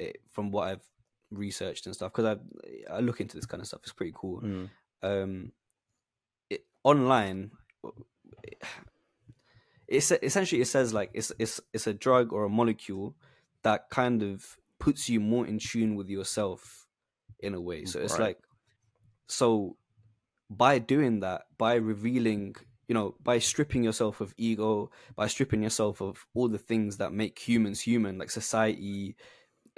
[0.00, 0.86] a from what I've
[1.30, 3.80] researched and stuff because I I look into this kind of stuff.
[3.82, 4.42] It's pretty cool.
[4.42, 4.68] Mm.
[5.02, 5.52] Um,
[6.50, 7.50] it, online,
[9.92, 13.16] it's essentially it says like it's it's it's a drug or a molecule
[13.62, 16.88] that kind of puts you more in tune with yourself
[17.40, 17.84] in a way.
[17.84, 18.20] So it's Right.
[18.20, 18.38] like
[19.28, 19.78] so
[20.50, 22.56] by doing that, by revealing,
[22.88, 27.12] you know, by stripping yourself of ego, by stripping yourself of all the things that
[27.12, 29.16] make humans human, like society,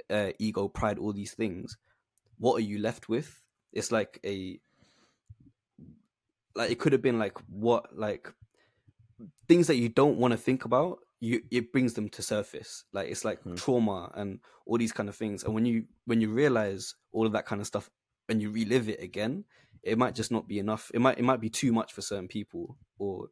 [0.09, 1.77] uh, ego, pride, all these things,
[2.37, 3.45] what are you left with?
[3.73, 4.59] It's like a
[6.55, 8.33] like it could have been like what like
[9.47, 13.07] things that you don't want to think about you it brings them to surface like
[13.09, 13.55] it's like Hmm.
[13.55, 17.31] trauma and all these kind of things and when you when you realize all of
[17.33, 17.89] that kind of stuff
[18.29, 19.45] and you relive it again
[19.83, 22.27] it might just not be enough it might it might be too much for certain
[22.27, 23.27] people or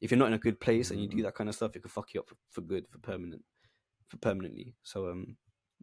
[0.00, 1.22] if you're not in a good place and you do Mhm.
[1.22, 3.42] that kind of stuff it could fuck you up for, for good for permanent
[4.08, 5.36] for permanently so um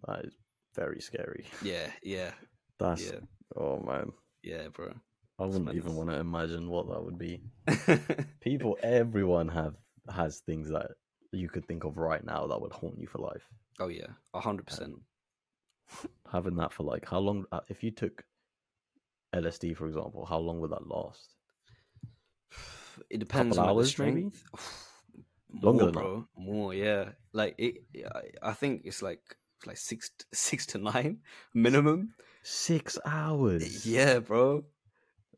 [0.07, 0.33] That is
[0.75, 1.45] very scary.
[1.63, 2.31] yeah yeah
[2.77, 3.19] That's yeah
[3.55, 4.11] oh man.
[4.43, 4.93] yeah bro
[5.41, 7.41] I wouldn't even want to imagine what that would be.
[8.41, 9.75] People, everyone have
[10.13, 10.91] has things that
[11.31, 13.43] you could think of right now that would haunt you for life.
[13.79, 14.95] oh yeah a hundred percent
[16.31, 17.45] Having that for like how long?
[17.51, 18.23] uh, If you took
[19.35, 21.35] LSD, for example, how long would that last?
[23.09, 24.29] it depends on like, the hours, maybe?
[25.61, 25.99] Longer More, than that?
[26.01, 26.27] bro.
[26.37, 27.09] More, yeah.
[27.33, 27.75] Like it.
[28.15, 29.21] I- I think it's like
[29.57, 31.19] it's like six six to nine
[31.53, 32.13] minimum.
[32.43, 33.85] Six hours.
[33.85, 34.63] Yeah, bro.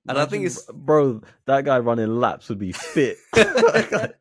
[0.08, 1.22] And I think it's- bro.
[1.46, 3.18] That guy running laps would be fit.
[3.34, 4.16] that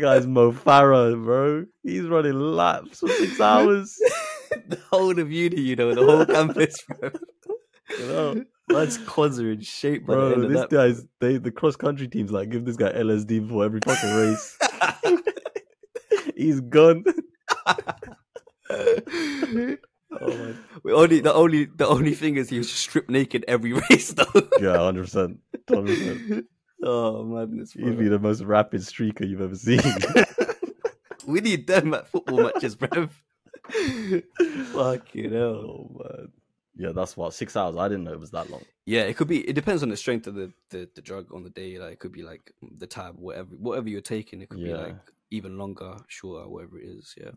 [0.00, 1.66] guy's Mo Farah, bro.
[1.82, 3.96] He's running laps for six hours.
[4.68, 7.10] the whole of uni, you know, the whole campus, bro.
[7.98, 10.48] You know, That's quads are in shape, bro.
[10.48, 13.80] This that, guy's they the cross country teams like give this guy LSD before every
[13.84, 14.58] fucking race.
[16.34, 17.04] He's gone.
[20.20, 20.54] Oh my.
[20.82, 24.48] We only the only the only thing is he was stripped naked every race though.
[24.60, 25.38] Yeah, hundred percent,
[25.68, 26.46] hundred percent.
[26.82, 27.88] oh madness, bro.
[27.88, 29.80] He'd be the most rapid streaker you've ever seen.
[31.26, 33.08] we need them at football matches, bro.
[34.72, 35.40] Fucking hell.
[35.40, 36.28] oh man.
[36.76, 37.76] Yeah, that's what six hours.
[37.76, 38.64] I didn't know it was that long.
[38.84, 39.48] Yeah, it could be.
[39.48, 41.78] It depends on the strength of the, the, the drug on the day.
[41.78, 44.42] Like it could be like the tab, whatever whatever you're taking.
[44.42, 44.96] It could be like
[45.30, 47.14] even longer, shorter, whatever it is.
[47.16, 47.30] Yeah.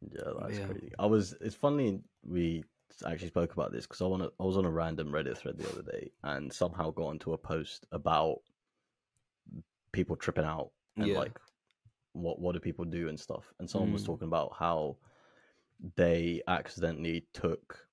[0.00, 0.66] Yeah, that's Yeah.
[0.66, 0.92] crazy.
[0.98, 1.34] I was.
[1.40, 2.64] It's funny we
[3.04, 4.32] actually spoke about this because I want to.
[4.38, 7.38] I was on a random Reddit thread the other day and somehow got onto a
[7.38, 8.38] post about
[9.92, 11.18] people tripping out and Yeah.
[11.18, 11.38] like
[12.12, 13.52] what what do people do and stuff.
[13.58, 14.06] And someone was Mm.
[14.06, 14.96] talking about how
[15.96, 17.86] they accidentally took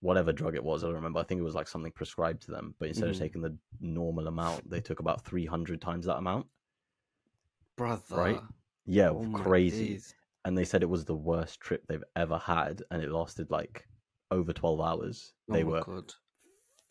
[0.00, 0.82] whatever drug it was.
[0.82, 1.20] I don't remember.
[1.20, 3.12] I think it was like something prescribed to them, but instead Mhm.
[3.12, 6.46] of taking the normal amount, they took about three hundred times that amount.
[7.76, 8.16] Brother.
[8.16, 8.40] right?
[8.84, 9.94] Yeah, Oh crazy.
[9.94, 10.14] days.
[10.44, 13.86] And they said it was the worst trip they've ever had and it lasted like
[14.30, 16.12] over 12 hours Oh they were God.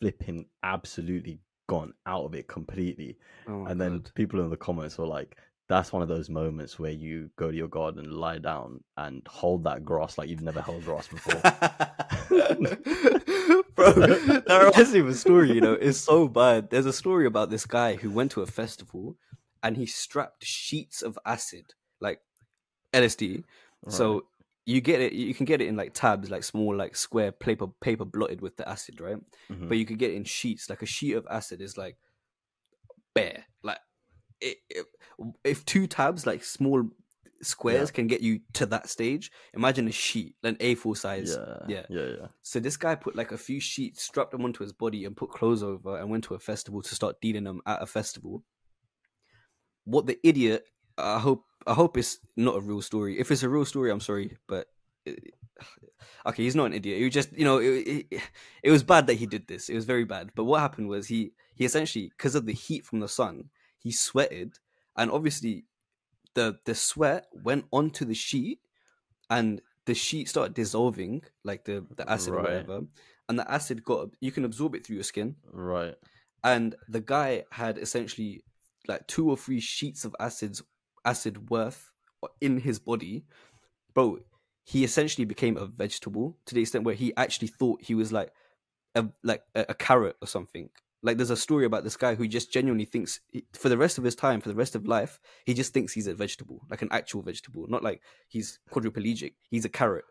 [0.00, 3.16] flipping absolutely gone out of it completely
[3.48, 4.10] Oh and then God.
[4.14, 5.36] people in the comments were like
[5.68, 9.64] that's one of those moments where you go to your garden lie down and hold
[9.64, 11.34] that grass like you've never held grass before
[13.74, 16.70] Bro, that reminds me of a story, you know, it's so bad.
[16.70, 19.16] There's a story about this guy who went to a festival
[19.62, 22.20] and he strapped sheets of acid, like
[22.92, 23.44] LSD.
[23.88, 24.26] So
[24.64, 27.66] you get it you can get it in like tabs, like small, like square paper
[27.80, 29.18] paper blotted with the acid, right?
[29.50, 29.68] Mhm.
[29.68, 30.70] But you could get it in sheets.
[30.70, 31.96] Like a sheet of acid is like
[33.14, 33.44] bare.
[33.62, 33.78] Like
[34.40, 34.86] it, it,
[35.44, 36.84] if two tabs, like small
[37.42, 41.36] squares, can get you to that stage, imagine a sheet, an A4 size.
[41.36, 41.86] yeah yeah.
[41.90, 45.04] yeah yeah So this guy put like a few sheets, strapped them onto his body,
[45.04, 47.86] and put clothes over, and went to a festival to start dealing them at a
[47.86, 48.44] festival.
[49.84, 50.66] What the idiot?
[50.98, 53.18] I hope I hope it's not a real story.
[53.18, 54.66] If it's a real story, I'm sorry, but
[55.04, 55.34] it-
[56.26, 57.00] okay, he's not an idiot.
[57.00, 58.20] He just you know it, it,
[58.62, 59.68] it was bad that he did this.
[59.68, 60.30] It was very bad.
[60.34, 63.92] But what happened was he he essentially because of the heat from the sun, he
[63.92, 64.58] sweated,
[64.96, 65.64] and obviously,
[66.34, 68.60] the the sweat went onto the sheet,
[69.30, 72.80] and the sheet started dissolving, like the the acid or whatever,
[73.28, 75.94] and the acid got you can absorb it through your skin, Right.
[76.44, 78.44] and the guy had essentially
[78.88, 80.60] like two or three sheets of acids
[81.04, 81.92] acid worth
[82.40, 83.24] in his body
[83.94, 84.18] bro
[84.64, 88.32] he essentially became a vegetable to the extent where he actually thought he was like
[88.94, 90.70] a like a, a carrot or something.
[91.02, 93.98] Like there's a story about this guy who just genuinely thinks he- for the rest
[93.98, 96.82] of his time for the rest of life he just thinks he's a vegetable like
[96.82, 100.04] an actual vegetable not like he's quadriplegic he's a carrot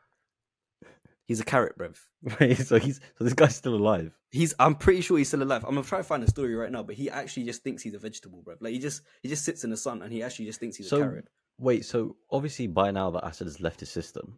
[1.31, 1.97] he's a carrot bruv
[2.39, 4.11] Wait, so he's so this guy's still alive.
[4.29, 4.53] He's.
[4.59, 5.63] I'm pretty sure he's still alive.
[5.65, 7.95] I'm gonna try to find a story right now, but he actually just thinks he's
[7.95, 8.55] a vegetable, bro.
[8.59, 10.89] Like he just he just sits in the sun and he actually just thinks he's
[10.89, 11.27] So- a carrot.
[11.57, 14.37] Wait, so obviously by now the acid has left his system,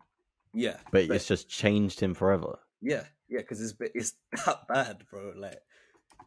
[0.54, 2.58] Yeah, but it's just changed him forever.
[2.82, 4.14] yeah, yeah, because it's it's
[4.46, 5.34] that bad, bro.
[5.36, 5.60] Like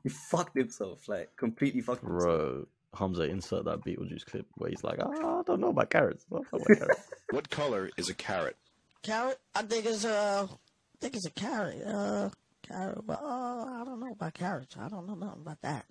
[0.03, 2.23] he fucked himself, like completely fucked himself.
[2.23, 6.25] Bro, Hamzah, insert that Beetlejuice clip where he's like, ah, I don't know about carrots.
[6.33, 7.11] I don't know about carrots.
[7.31, 8.57] What color is a carrot?
[9.03, 9.39] Carrot?
[9.55, 10.55] I think it's uh, I
[11.01, 11.83] think it's a carrot.
[11.87, 12.31] Uh,
[12.67, 13.07] carrot.
[13.07, 14.77] But uh, I don't know about carrots.
[14.79, 15.87] I don't know nothing about that.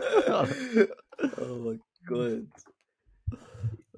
[1.38, 2.46] oh my god.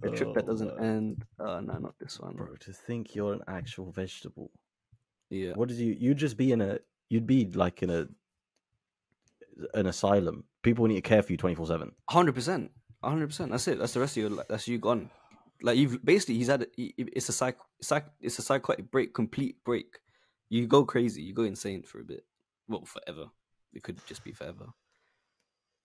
[0.05, 0.85] A trip that Oh, doesn't man.
[0.97, 1.25] end.
[1.39, 2.35] Oh no, not this one.
[2.35, 4.51] Bro, to think you're an actual vegetable.
[5.31, 5.53] Yeah.
[5.55, 5.97] What did you?
[5.99, 6.79] You'd just be in a.
[7.09, 8.09] You'd be like in a.
[9.75, 10.45] An asylum.
[10.63, 11.93] People need to care for you twenty four seven.
[12.09, 12.71] Hundred percent,
[13.05, 13.51] hundred percent.
[13.51, 13.79] That's it.
[13.79, 14.31] That's the rest of your.
[14.31, 15.11] li- That's you gone.
[15.63, 16.63] Like you've basically, he's had.
[16.63, 16.69] a-
[17.17, 18.07] It's a psych, psych.
[18.21, 20.01] It's a psychotic break, complete break.
[20.49, 21.23] You go crazy.
[21.23, 22.25] You go insane for a bit.
[22.69, 23.27] Well, forever.
[23.73, 24.67] It could just be forever.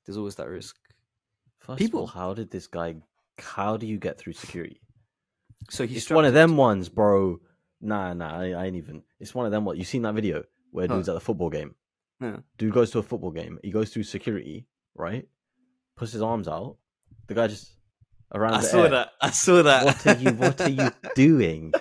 [0.06, 0.78] There's always that risk.
[1.60, 2.96] First People- all, how did this guy?
[3.40, 4.82] How do you get through security?
[5.70, 7.40] So he's It's one of them ones, bro.
[7.82, 9.04] Nah, nah, I, I ain't even.
[9.20, 9.64] It's one of them.
[9.66, 10.96] What you seen that video where Huh.
[10.96, 11.76] dude's at the football game?
[12.20, 12.38] Yeah.
[12.58, 13.60] Dude goes to a football game.
[13.64, 15.28] He goes through security, right?
[15.96, 16.78] Puts his arms out.
[17.28, 17.77] The guy just
[18.34, 18.56] around.
[18.56, 18.90] I saw air.
[18.90, 19.10] that.
[19.22, 19.86] I saw that.
[19.86, 20.32] What are you?
[20.32, 21.74] What are you doing?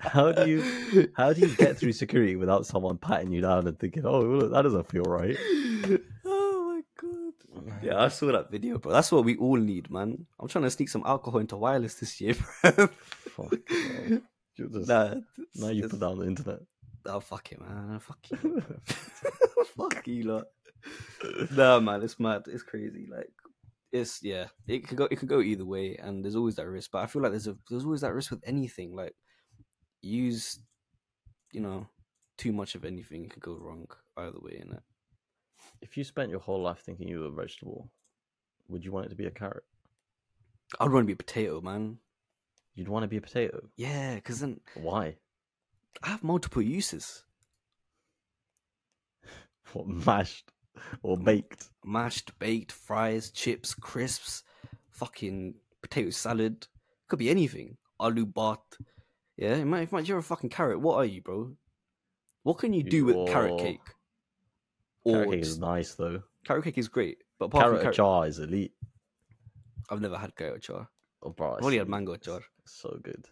[0.00, 1.08] How do you?
[1.16, 4.52] How do you get through security without someone patting you down and thinking, "Oh, look,
[4.52, 5.36] that doesn't feel right"?
[6.24, 7.72] oh my god.
[7.82, 8.92] Yeah, I saw that video, bro.
[8.92, 10.26] That's what we all need, man.
[10.40, 12.86] I'm trying to sneak some alcohol into wireless this year, bro.
[12.88, 13.54] Fuck.
[14.56, 15.14] You're just- nah,
[15.56, 16.60] now you it's- put down the internet.
[17.08, 18.00] Oh fuck it, man.
[18.00, 18.62] Fuck you.
[19.76, 20.44] fuck you lot.
[21.52, 22.42] Nah, man, it's mad.
[22.48, 23.06] It's crazy.
[23.10, 23.30] Like,
[23.96, 24.46] it's yeah.
[24.66, 25.08] It could go.
[25.10, 26.90] It could go either way, and there's always that risk.
[26.92, 28.94] But I feel like there's a there's always that risk with anything.
[28.94, 29.14] Like,
[30.02, 30.60] use,
[31.52, 31.86] you know,
[32.36, 33.86] too much of anything it could go wrong
[34.16, 34.58] either way.
[34.60, 34.82] In it.
[35.80, 37.90] If you spent your whole life thinking you were a vegetable,
[38.68, 39.64] would you want it to be a carrot?
[40.80, 41.98] I'd want to be a potato, man.
[42.74, 43.68] You'd want to be a potato.
[43.76, 45.16] Yeah, because then Why?
[46.02, 47.24] I have multiple uses.
[49.72, 50.52] What mashed
[51.02, 51.68] or baked?
[51.84, 54.42] Mashed, baked, fries, chips, crisps,
[54.90, 56.66] fucking potato salad.
[57.08, 57.76] Could be anything.
[58.00, 58.60] Aloo bat.
[59.36, 61.52] Yeah, man, if man, you're a fucking carrot, what are you, bro?
[62.42, 63.80] What can you do with carrot cake?
[65.06, 66.22] Carrot Or cake is nice though.
[66.44, 68.72] carrot cake is great, but apart Carrot from carrot, jar is elite.
[69.90, 70.88] I've never had carrot jar.
[71.22, 72.12] Oh, bro, I've only had mango.
[72.12, 72.28] It's
[72.66, 73.26] so good.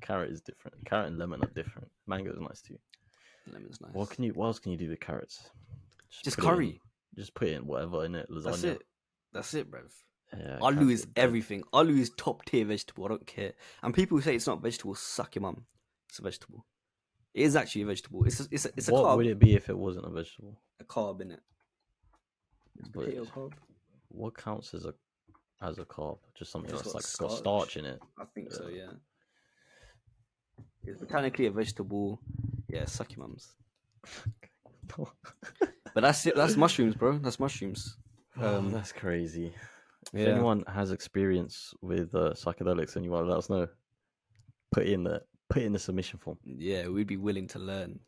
[0.00, 0.84] Carrot is different.
[0.84, 1.88] Carrot and lemon are different.
[2.06, 2.78] Mango is nice too.
[3.52, 3.92] Lemon's nice.
[3.92, 4.32] What can you?
[4.32, 5.50] What else can you do with carrots?
[6.22, 6.80] Just put it in- curry.
[7.16, 8.28] just put in whatever in it.
[8.30, 8.44] Lasagna.
[8.44, 8.82] That's it.
[9.32, 9.90] That's it, bruv.
[10.36, 11.62] Yeah, Alu is everything.
[11.72, 13.04] Alu is top tier vegetable.
[13.04, 13.52] I don't care.
[13.82, 15.64] And people who say it's not vegetable, suck your mum.
[16.08, 16.66] It's a vegetable.
[17.34, 18.24] It is actually a vegetable.
[18.24, 19.16] It's a, it's a, it's a what carb.
[19.18, 20.60] would it be if it wasn't a vegetable?
[20.80, 21.40] A carb in it.
[22.92, 23.52] Potato carb.
[24.08, 24.94] what counts as a
[25.60, 26.18] as a carb?
[26.36, 27.70] Just something Just that's got like got starch.
[27.72, 28.00] starch in it.
[28.18, 28.68] I think so.
[28.68, 28.76] Yeah.
[28.76, 28.90] Yeah.
[30.84, 32.20] It's botanically a vegetable.
[32.68, 33.54] Yeah, suck your mums.
[35.94, 36.34] But that's it.
[36.36, 37.18] That's mushrooms, bro.
[37.18, 37.96] That's mushrooms.
[38.40, 39.54] Oh, Um, that's crazy.
[40.12, 40.34] If yeah.
[40.34, 43.68] anyone has experience with uh, psychedelics and you want to let us know,
[44.72, 46.38] put in the put in the submission form.
[46.44, 48.00] Yeah, we'd be willing to learn.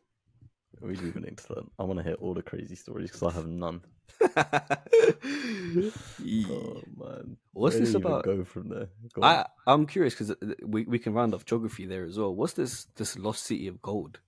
[0.81, 1.69] We'd be willing to learn.
[1.79, 3.81] I want to hear all the crazy stories because I have none.
[6.49, 8.23] Oh man, What's Where this about?
[8.25, 8.87] Go from there.
[9.13, 9.23] Go.
[9.23, 12.33] I I'm curious because we we can round off geography there as well.
[12.35, 14.19] What's this this lost city of gold?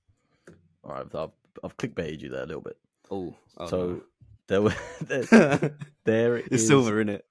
[0.83, 1.31] All right, I've,
[1.63, 2.77] I've clickbaited you there a little bit.
[3.11, 4.01] Oh, oh so
[4.47, 5.69] there were there, no.
[6.05, 7.25] there it's is- silver in it.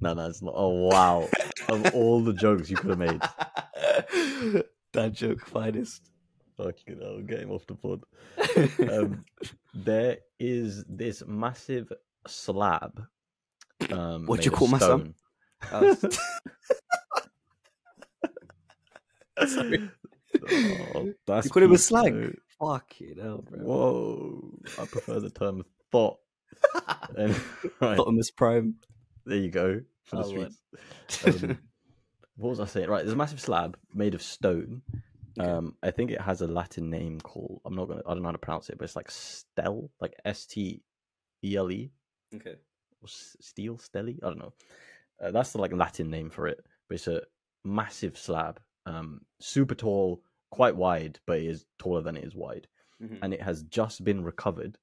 [0.00, 0.54] No, no, it's not.
[0.56, 1.28] Oh wow!
[1.68, 3.20] of all the jokes you could have made,
[4.92, 6.08] that joke finest.
[6.56, 8.04] fucking hell, get him off the pod.
[8.92, 9.24] Um,
[9.74, 11.92] there is this massive
[12.28, 13.02] slab.
[13.90, 15.14] Um, What you call my son?
[15.64, 15.94] stone.
[19.38, 19.90] Uh, Sorry.
[20.94, 22.82] Oh, that's You call him a peak, slag?
[22.90, 22.96] though.
[22.98, 23.58] Fuck it hell, bro.
[23.60, 24.58] Whoa!
[24.78, 26.18] I prefer the term thought.
[27.16, 27.34] And,
[27.80, 28.74] right, Optimus Prime.
[29.24, 30.60] there you go for the Oh, streets.
[31.24, 31.58] Um,
[32.36, 32.88] what was I saying?
[32.88, 34.82] Right, there's a massive slab made of stone.
[35.38, 35.48] Okay.
[35.48, 37.62] Um, I think it has a Latin name called.
[37.64, 38.02] I'm not gonna.
[38.06, 40.82] I don't know how to pronounce it, but it's like stel, like S T
[41.44, 41.90] E L E,
[42.34, 42.56] Okay.
[43.00, 44.18] or steel, stelli.
[44.22, 44.52] I don't know.
[45.22, 46.64] Uh, that's the like Latin name for it.
[46.88, 47.22] But it's a
[47.64, 52.66] massive slab, um, super tall, quite wide, but it is taller than it is wide,
[53.00, 53.18] Mhm.
[53.22, 54.78] and it has just been recovered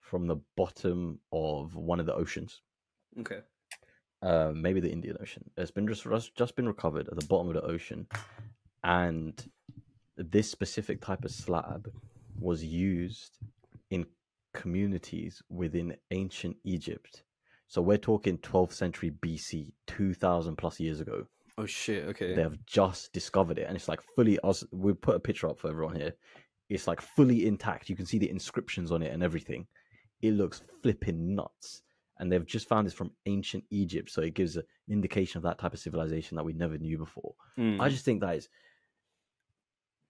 [0.00, 2.62] from the bottom of one of the oceans
[3.18, 3.42] Okay.
[4.22, 5.50] uh, maybe the Indian Ocean.
[5.56, 8.06] It's been just just just been recovered at the bottom of the ocean,
[8.84, 9.50] and
[10.16, 11.92] this specific type of slab
[12.38, 13.38] was used
[13.90, 14.06] in
[14.52, 17.24] communities within ancient Egypt.
[17.68, 21.26] So we're talking 12th century BC, 2,000 plus years ago.
[21.58, 22.04] Oh shit.
[22.08, 22.34] Okay.
[22.34, 24.38] They have just discovered it, and it's like fully.
[24.40, 26.12] Us, we put a picture up for everyone here.
[26.68, 27.88] It's like fully intact.
[27.88, 29.66] You can see the inscriptions on it and everything.
[30.20, 31.82] It looks flipping nuts.
[32.18, 35.58] And they've just found this from ancient Egypt, so it gives an indication of that
[35.58, 37.34] type of civilization that we never knew before.
[37.58, 37.78] Mm.
[37.78, 38.48] I just think that is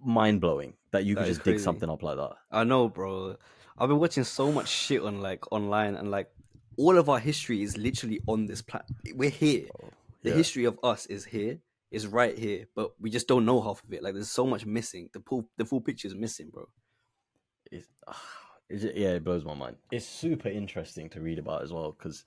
[0.00, 2.32] mind blowing that you That could just dig something up like that.
[2.52, 3.36] I know, bro.
[3.76, 6.30] I've been watching so much shit on like online, and like
[6.78, 8.88] all of our history is literally on this planet.
[9.14, 9.66] We're here.
[10.26, 10.36] The Yeah.
[10.38, 11.60] history of us is here.
[11.92, 14.02] Is right here, but we just don't know half of it.
[14.02, 15.08] Like there's so much missing.
[15.12, 16.66] The full the full picture is missing, bro.
[17.70, 17.86] It's,
[18.68, 19.76] it's ju- yeah, it blows my mind.
[19.92, 22.24] It's super interesting to read about as well because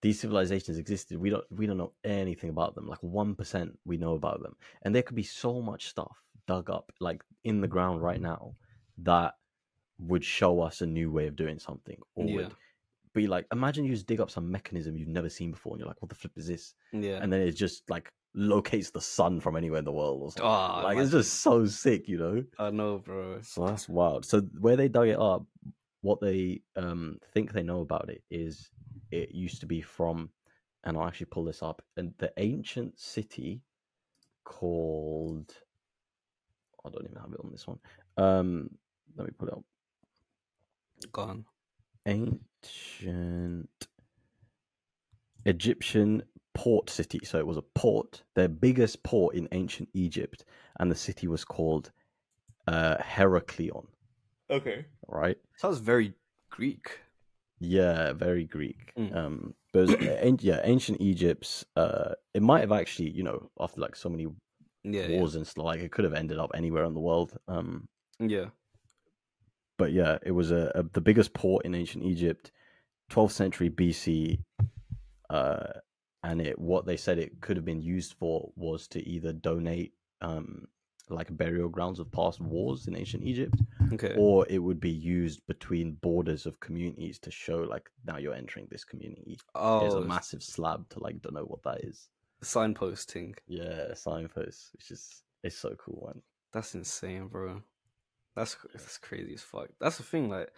[0.00, 1.18] these civilizations existed.
[1.18, 2.86] We don't we don't know anything about them.
[2.86, 6.16] Like one percent we know about them, and there could be so much stuff
[6.46, 8.54] dug up like in the ground right now
[8.98, 9.34] that
[9.98, 12.34] would show us a new way of doing something, or Yeah.
[12.36, 12.54] would
[13.18, 15.88] be like imagine you just dig up some mechanism you've never seen before, and you're
[15.88, 16.74] like, what the flip is this?
[16.92, 17.18] Yeah.
[17.22, 20.44] And then it just like locates the sun from anywhere in the world or something.
[20.44, 22.44] Ah, like it's just so sick, you know.
[22.58, 23.40] I know, bro.
[23.42, 24.24] So that's wild.
[24.24, 25.44] So where they dug it up,
[26.02, 28.70] what they um think they know about it is
[29.10, 30.30] it used to be from,
[30.84, 33.62] and I'll actually pull this up, and the ancient city
[34.44, 35.52] called.
[36.84, 37.78] I don't even have it on this one.
[38.16, 38.70] Um,
[39.16, 39.64] let me pull it up.
[41.12, 41.44] Gone.
[42.08, 43.88] Ancient
[45.44, 46.22] Egyptian
[46.54, 47.20] port city.
[47.24, 50.44] So it was a port, their biggest port in ancient Egypt,
[50.80, 51.92] and the city was called
[52.66, 53.86] uh, Heracleion.
[54.50, 54.86] Okay.
[55.06, 55.38] Right?
[55.56, 56.14] Sounds very
[56.50, 56.98] Greek.
[57.60, 58.92] Yeah, very Greek.
[58.96, 59.16] Mm.
[59.16, 59.96] Um, but was,
[60.40, 61.64] yeah, ancient Egypt's.
[61.76, 64.26] Uh, it might have actually, you know, after like so many
[64.84, 65.06] Yeah.
[65.06, 65.18] Yeah.
[65.18, 67.36] wars and stuff, like it could have ended up anywhere in the world.
[67.48, 68.46] Um, yeah.
[69.78, 72.52] But yeah, it was a, a the biggest port in ancient Egypt,
[73.10, 74.40] 12th century BC.
[75.30, 75.72] Uh,
[76.24, 79.92] and it what they said it could have been used for was to either donate
[80.20, 80.66] um
[81.10, 83.54] like burial grounds of past wars in ancient Egypt,
[83.94, 84.14] Okay.
[84.18, 88.66] or it would be used between borders of communities to show like now you're entering
[88.70, 89.38] this community.
[89.54, 92.08] Oh, There's oh, a massive slab to like don't know what that is.
[92.42, 93.34] signposting.
[93.46, 96.20] Yeah, signpost, which is it's so cool, one.
[96.52, 97.62] That's insane, bro.
[98.38, 99.68] That's that's crazy as fuck.
[99.80, 100.30] That's the thing.
[100.30, 100.50] Like,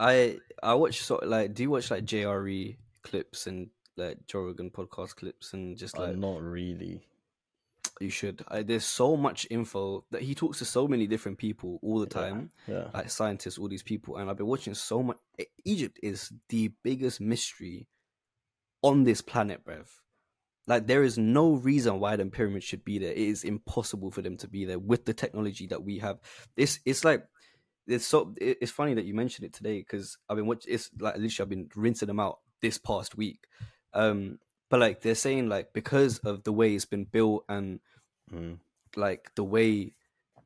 [0.00, 1.54] I I watch sort of like.
[1.54, 6.02] Do you watch like JRE clips and like Joe Rogan podcast clips and just uh,
[6.02, 7.02] like I'm not really.
[8.00, 8.42] you should.
[8.48, 12.06] I, there's so much info that he talks to so many different people all the
[12.06, 15.18] time, Yeah, like scientists, all these people, and I've been watching so much.
[15.64, 17.86] Egypt is the biggest mystery
[18.82, 19.88] on this planet, bruv.
[20.66, 23.12] Like there is no reason why the pyramids should be there.
[23.12, 26.18] It is impossible for them to be there with the technology that we have.
[26.56, 27.24] It's it's like
[27.86, 30.74] it's so it's funny that you mentioned it today because I've been watching.
[30.74, 33.46] It's like literally I've been rinsing them out this past week.
[33.94, 34.38] Um,
[34.68, 37.80] but like they're saying like because of the way it's been built and
[38.34, 38.58] Mm.
[38.96, 39.94] like the way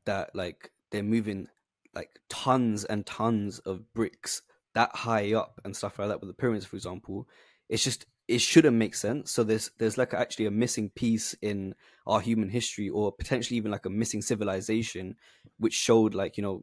[0.05, 1.49] that like they're moving
[1.95, 4.43] like tons and tons of bricks
[4.75, 7.27] that high up and stuff like that with the pyramids for example
[7.71, 8.05] it's just
[8.35, 11.75] it shouldn't make sense so there's there's like actually a missing piece in
[12.07, 15.17] our human history or potentially even like a missing civilization
[15.59, 16.63] which showed like you know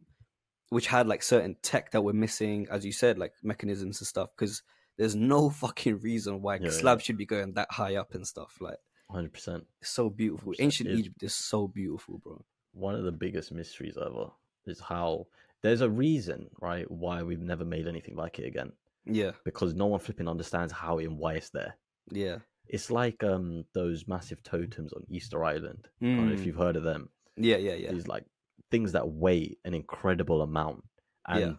[0.70, 4.30] which had like certain tech that were missing as you said like mechanisms and stuff
[4.36, 4.64] because
[4.98, 6.70] there's no fucking reason why Yeah, yeah.
[6.72, 8.78] slabs should be going that high up and stuff like
[9.10, 9.64] hundred percent.
[9.82, 10.52] so beautiful.
[10.54, 10.60] 100%.
[10.60, 12.44] Uh, Ancient It- Egypt is so beautiful, bro.
[12.74, 14.28] one of the biggest mysteries ever
[14.66, 15.28] is how
[15.64, 18.74] there's a reason, right, why we've never made anything like it again.
[19.10, 21.78] Yeah, Because no one flipping understands how and why it's there.
[22.12, 25.88] yeah, It's like um those massive totems on Easter Island.
[26.02, 26.46] I don't know if Mm.
[26.46, 27.10] you've heard of them.
[27.38, 27.92] yeah, yeah, yeah.
[27.92, 28.26] These like
[28.72, 30.84] things that weigh an incredible amount.
[31.28, 31.54] And Yeah.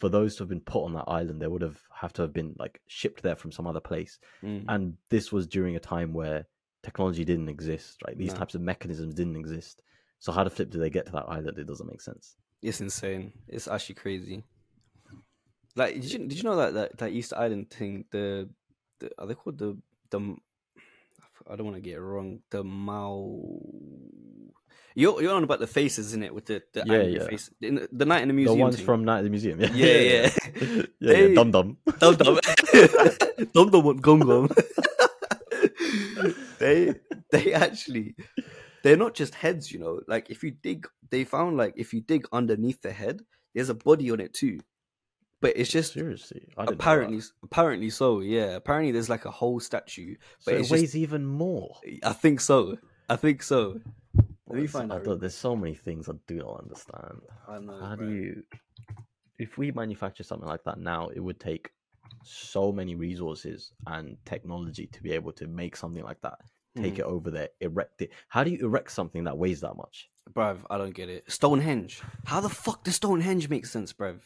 [0.00, 2.32] for those to have been put on that island, they would have have to have
[2.32, 4.18] been like shipped there from some other place.
[4.42, 4.64] Mm.
[4.68, 6.46] And this was during a time where
[6.82, 8.16] technology didn't exist, right?
[8.16, 8.38] These No.
[8.40, 9.82] types of mechanisms didn't exist.
[10.18, 11.58] So how the flip do they get to that island?
[11.58, 12.36] It doesn't make sense.
[12.62, 13.32] It's insane.
[13.48, 14.44] It's actually crazy.
[15.76, 18.04] Like, did you did you know that that, that Easter Island thing?
[18.10, 18.48] The,
[19.00, 19.76] the are they called the
[20.10, 20.36] the?
[21.50, 22.40] I don't want to get it wrong.
[22.50, 23.40] The Mao.
[24.94, 26.32] You're you're on about the faces, isn't it?
[26.32, 27.26] With the, the Yeah, yeah.
[27.26, 27.50] face.
[27.60, 28.56] In the, the night in the museum.
[28.56, 28.84] The ones thing.
[28.84, 29.60] from Night at the Museum.
[29.60, 30.30] Yeah, Yeah, yeah.
[30.60, 31.34] yeah, They- yeah.
[31.34, 31.76] Dum dum.
[31.98, 32.38] Dum dum.
[33.52, 34.48] dum dum gum gum.
[36.60, 36.94] they
[37.30, 38.14] they actually
[38.84, 40.00] they're not just heads, you know.
[40.06, 43.22] Like if you dig they found like if you dig underneath the head,
[43.54, 44.60] there's a body on it too.
[45.44, 46.74] But it's just Seriously, I didn't know that.
[46.74, 48.50] apparently apparently so, yeah.
[48.56, 50.14] Apparently there's like a whole statue.
[50.38, 51.76] So But it weighs just, even more.
[52.02, 52.78] I think so.
[53.10, 53.78] I think so.
[54.48, 55.04] Let me find I out.
[55.04, 57.20] don't- there's so many things I do not understand.
[57.46, 57.78] I know.
[57.78, 58.06] How bro.
[58.06, 58.42] do you?
[59.38, 61.70] If we manufacture something like that now, it would take
[62.22, 66.38] so many resources and technology to be able to make something like that.
[66.76, 66.98] Take Mhm.
[67.00, 68.10] it over there, erect it.
[68.28, 70.08] How do you erect something that weighs that much?
[70.32, 71.30] Bruv, I don't get it.
[71.30, 72.00] Stonehenge.
[72.24, 74.20] How the fuck does Stonehenge make sense, bruv?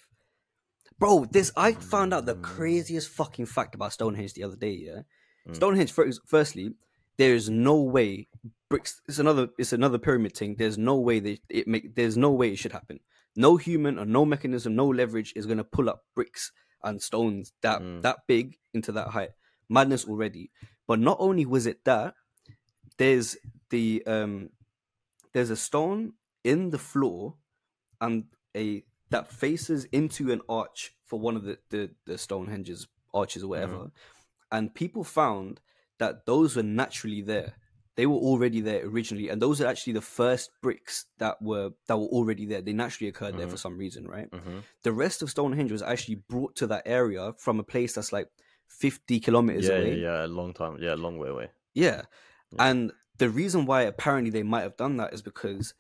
[0.99, 2.43] Bro, this I found out the Mm.
[2.43, 5.03] craziest fucking fact about Stonehenge the other day, yeah?
[5.47, 5.57] Mm.
[5.57, 5.93] Stonehenge
[6.27, 6.75] firstly,
[7.17, 8.29] there is no way
[8.69, 10.55] bricks it's another it's another pyramid thing.
[10.57, 13.01] There's no way that it make there's no way it should happen.
[13.37, 16.53] No human or no mechanism, no leverage is gonna pull up bricks
[16.85, 18.03] and stones that Mm.
[18.03, 19.31] that big into that height.
[19.69, 20.51] Madness already.
[20.87, 22.15] But not only was it that,
[22.99, 23.37] there's
[23.71, 24.51] the um
[25.33, 26.15] there's a stone
[26.45, 27.37] in the floor
[28.01, 28.25] and
[28.57, 33.49] a that faces into an arch for one of the the, the Stonehenge's arches or
[33.49, 33.91] whatever.
[34.51, 35.61] And people found
[35.99, 37.55] that those were naturally there.
[37.97, 41.97] They were already there originally, and those are actually the first bricks that were that
[41.99, 42.63] were already there.
[42.63, 44.31] They naturally occurred there for some reason, right?
[44.31, 44.59] Mm-hmm.
[44.85, 48.29] The rest of Stonehenge was actually brought to that area from a place that's like
[48.69, 49.97] fifty kilometers Yeah, away.
[49.97, 50.79] yeah, yeah, a long time.
[50.81, 51.51] Yeah, a long way away.
[51.75, 52.03] Yeah.
[52.53, 52.69] Yeah.
[52.71, 55.75] And the reason why apparently they might have done that is because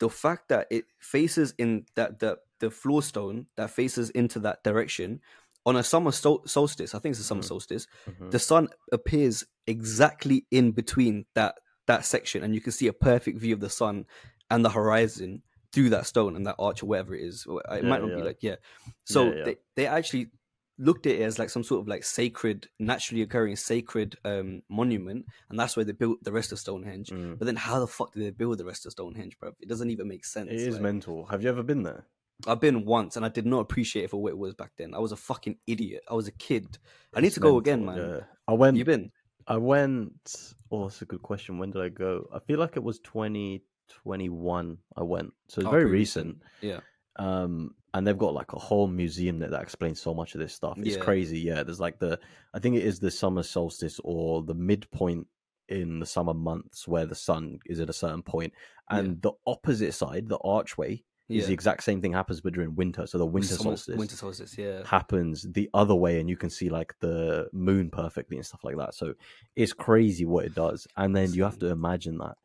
[0.00, 4.62] the fact that it faces in that the the floor stone that faces into that
[4.62, 5.20] direction
[5.66, 7.46] on a summer sol- solstice, I think it's a summer Mhm.
[7.48, 8.30] solstice, Mhm.
[8.30, 11.56] the sun appears exactly in between that
[11.86, 14.06] that section and you can see a perfect view of the sun
[14.50, 15.42] and the horizon
[15.72, 17.44] through that stone and that arch or whatever it is.
[17.48, 18.56] It Yeah, might not be like yeah.
[19.04, 19.44] So Yeah, yeah.
[19.44, 20.30] they they actually
[20.78, 25.26] looked at it as like some sort of like sacred, naturally occurring sacred um monument,
[25.48, 27.10] and that's where they built the rest of Stonehenge.
[27.10, 27.38] Mm.
[27.38, 29.52] But then how the fuck did they build the rest of Stonehenge, bro?
[29.60, 30.48] It doesn't even make sense.
[30.50, 31.26] It is like- mental.
[31.26, 32.06] Have you ever been there?
[32.46, 34.94] I've been once and I did not appreciate it for what it was back then.
[34.94, 36.02] I was a fucking idiot.
[36.10, 36.78] I was a kid.
[37.14, 37.96] I need It's to go again, man.
[37.98, 38.20] Yeah.
[38.48, 38.76] I went.
[38.76, 39.10] You been?
[39.46, 40.54] I went.
[40.70, 41.58] Oh, that's a good question.
[41.58, 42.28] When did I go?
[42.34, 44.78] I feel like it was 2021.
[44.96, 46.42] I went, so it's Oh, very pretty recent.
[46.60, 46.80] Yeah.
[47.16, 50.54] Um, and they've got like a whole museum there that explains so much of this
[50.54, 50.78] stuff.
[50.78, 51.02] It's Yeah.
[51.02, 51.40] crazy.
[51.40, 52.18] Yeah, there's like the.
[52.54, 55.26] I think it is the summer solstice or the midpoint
[55.68, 58.52] in the summer months where the sun is at a certain point,
[58.90, 58.98] Yeah.
[58.98, 61.46] and the opposite side, the archway, is Yeah.
[61.46, 63.06] the exact same thing happens, but during winter.
[63.06, 64.84] So the winter solstice Winter solstice, yeah.
[64.84, 68.76] happens the other way and you can see like the moon perfectly and stuff like
[68.76, 69.14] that so
[69.56, 72.36] it's crazy what it does and then you have to imagine that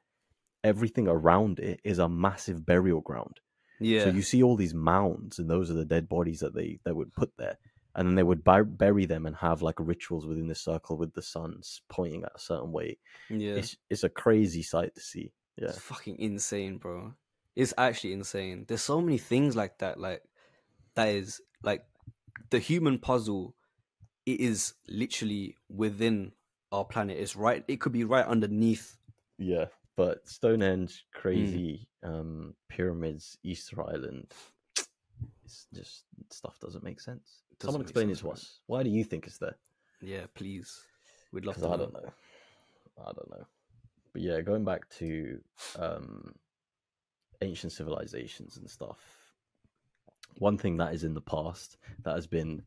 [0.64, 3.40] everything around it is a massive burial ground
[3.80, 4.04] Yeah.
[4.06, 6.92] so you see all these mounds and those are the dead bodies that they they
[6.92, 7.58] would put there
[7.96, 11.14] and then they would bur- bury them and have like rituals within the circle with
[11.14, 12.98] the suns pointing at a certain way
[13.30, 13.54] yeah.
[13.56, 17.14] it's it's a crazy sight to see yeah It's fucking insane, bro.
[17.56, 18.66] It's actually insane.
[18.68, 20.24] There's so many things like that, like
[20.96, 21.86] that is like
[22.50, 23.56] the human puzzle.
[24.26, 26.32] It is literally within
[26.72, 27.18] our planet.
[27.18, 27.64] It's right.
[27.68, 28.98] It could be right underneath.
[29.38, 29.66] Yeah,
[29.96, 31.20] but Stonehenge, Mm.
[31.22, 34.34] crazy um, pyramids, Easter Island.
[35.46, 37.44] It's just stuff doesn't make sense.
[37.60, 38.60] Doesn't Someone explain it to us.
[38.66, 39.56] Why do you think it's there?
[40.02, 40.82] Yeah, please.
[41.32, 41.70] We'd love to.
[41.70, 42.10] I don't know.
[43.00, 43.46] I don't know.
[44.12, 45.40] But yeah, going back to
[45.78, 46.34] um,
[47.46, 48.98] ancient civilizations and stuff.
[50.38, 52.64] One thing that is in the past that has been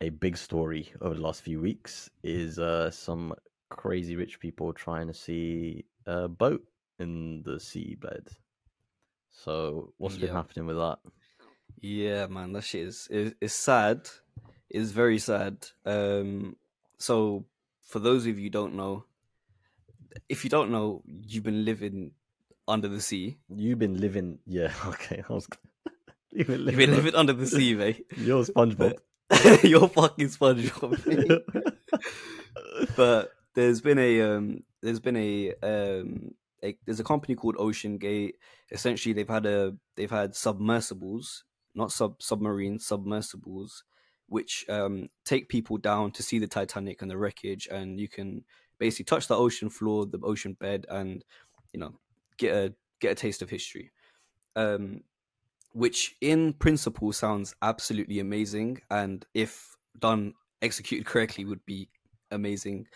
[0.00, 3.34] a big story over the last few weeks is uh, some
[3.68, 6.62] crazy rich people trying to see a boat
[6.98, 8.28] in the seabed.
[9.30, 10.98] So what's been happening with that?
[11.80, 14.08] Yeah, man, that shit is is, is sad.
[14.68, 15.66] It's very sad.
[15.86, 16.56] Um,
[16.98, 17.46] so
[17.80, 19.04] for those of you who don't know,
[20.28, 22.12] if you don't know, you've been living
[22.70, 23.38] under the sea.
[23.48, 25.22] You've been living, yeah, okay.
[25.28, 25.48] I was,
[26.30, 28.06] you've been You've been living under the sea, mate.
[28.16, 28.94] You're SpongeBob.
[29.62, 31.72] You're fucking SpongeBob.
[32.96, 36.34] but there's been a um, there's been a um,
[36.64, 38.32] a, there's a company called OceanGate.
[38.70, 41.44] Essentially, they've had a they've had submersibles,
[41.74, 43.84] not sub submarines, submersibles,
[44.28, 48.44] which um, take people down to see the Titanic and the wreckage, and you can
[48.78, 51.24] basically touch the ocean floor, the ocean bed, and
[51.72, 51.94] you know
[52.40, 53.92] get a get a taste of history.
[54.56, 55.02] Um,
[55.72, 61.88] which in principle sounds absolutely amazing, and if done executed correctly, would be
[62.32, 62.86] amazing.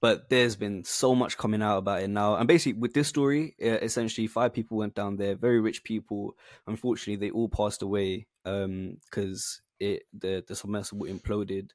[0.00, 3.54] But there's been so much coming out about it now, and basically with this story,
[3.58, 6.36] essentially five people went down there, very rich people.
[6.66, 11.70] Unfortunately, they all passed away because it the the submersible imploded,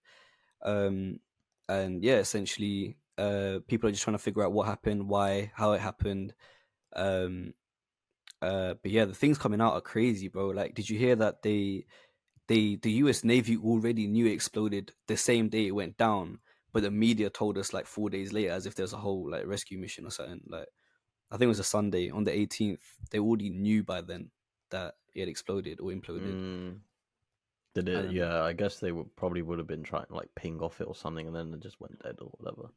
[0.64, 1.20] um,
[1.68, 5.74] and yeah, essentially, uh, people are just trying to figure out what happened, why, how
[5.74, 6.34] it happened.
[6.98, 7.54] Um,
[8.42, 10.48] uh, but yeah, the things coming out are crazy, bro.
[10.48, 11.86] Like, did you hear that they,
[12.48, 13.24] they, the U.S.
[13.24, 16.40] Navy already knew it exploded the same day it went down,
[16.74, 19.48] but the media told us like four days later, as if there's a whole like
[19.48, 20.42] rescue mission or something.
[20.48, 20.68] Like,
[21.32, 22.80] I think it was a Sunday on the 18th.
[23.12, 24.32] They already knew by then
[24.72, 26.34] that it had exploded or imploded.
[26.34, 26.80] Mm.
[27.74, 28.04] Did it?
[28.04, 28.12] don't.
[28.12, 30.88] Yeah, I guess they would probably would have been trying to like ping off it
[30.88, 32.70] or something, and then it just went dead or whatever.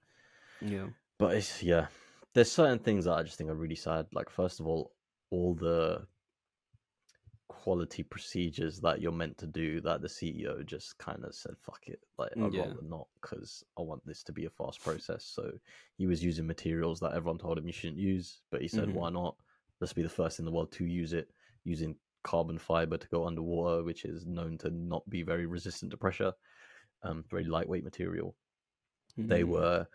[0.61, 0.89] Yeah,
[1.19, 1.87] But it's yeah,
[2.35, 4.07] there's certain things that I just think are really sad.
[4.13, 4.93] Like first of all,
[5.31, 6.07] all the
[7.49, 11.83] quality procedures that you're meant to do that the CEO just kind of said fuck
[11.89, 12.73] it like I'd Yeah.
[12.73, 15.51] rather not because I want this to be a fast process so
[15.99, 18.95] he was using materials that everyone told him you shouldn't use but he said Mhm.
[18.95, 19.37] why not
[19.81, 21.29] let's be the first in the world to use it
[21.65, 25.97] using carbon fiber to go underwater which is known to not be very resistant to
[25.97, 26.33] pressure
[27.03, 28.37] um very lightweight material
[29.29, 29.45] they Mhm.
[29.45, 29.87] were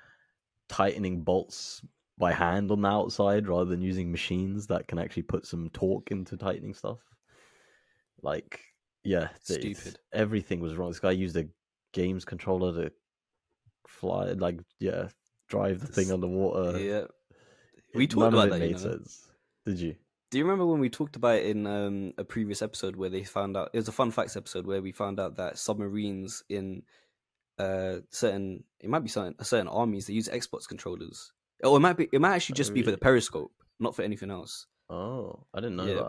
[0.67, 1.81] tightening bolts
[2.17, 6.11] by hand on the outside rather than using machines that can actually put some torque
[6.11, 6.99] into tightening stuff.
[8.21, 8.61] Like,
[9.03, 9.99] yeah, Stupid.
[10.13, 10.89] Everything was wrong.
[10.89, 11.47] This guy used a
[11.93, 12.91] games controller to
[13.87, 15.09] fly, like, yeah,
[15.47, 16.79] drive the thing underwater.
[16.79, 17.03] yeah.
[17.93, 18.91] We talked none of about it that, you made know.
[18.91, 19.27] sense.
[19.65, 19.95] Did you?
[20.31, 23.23] Do you remember when we talked about it in um, a previous episode where they
[23.23, 26.83] found out it was a fun facts episode where we found out that submarines in
[27.57, 31.31] uh, certain it might be certain certain armies they use Xbox controllers.
[31.65, 34.03] Or it might be it might actually Oh, just be for the periscope, not for
[34.03, 34.67] anything else.
[34.89, 36.03] Oh, I didn't know Yeah, that.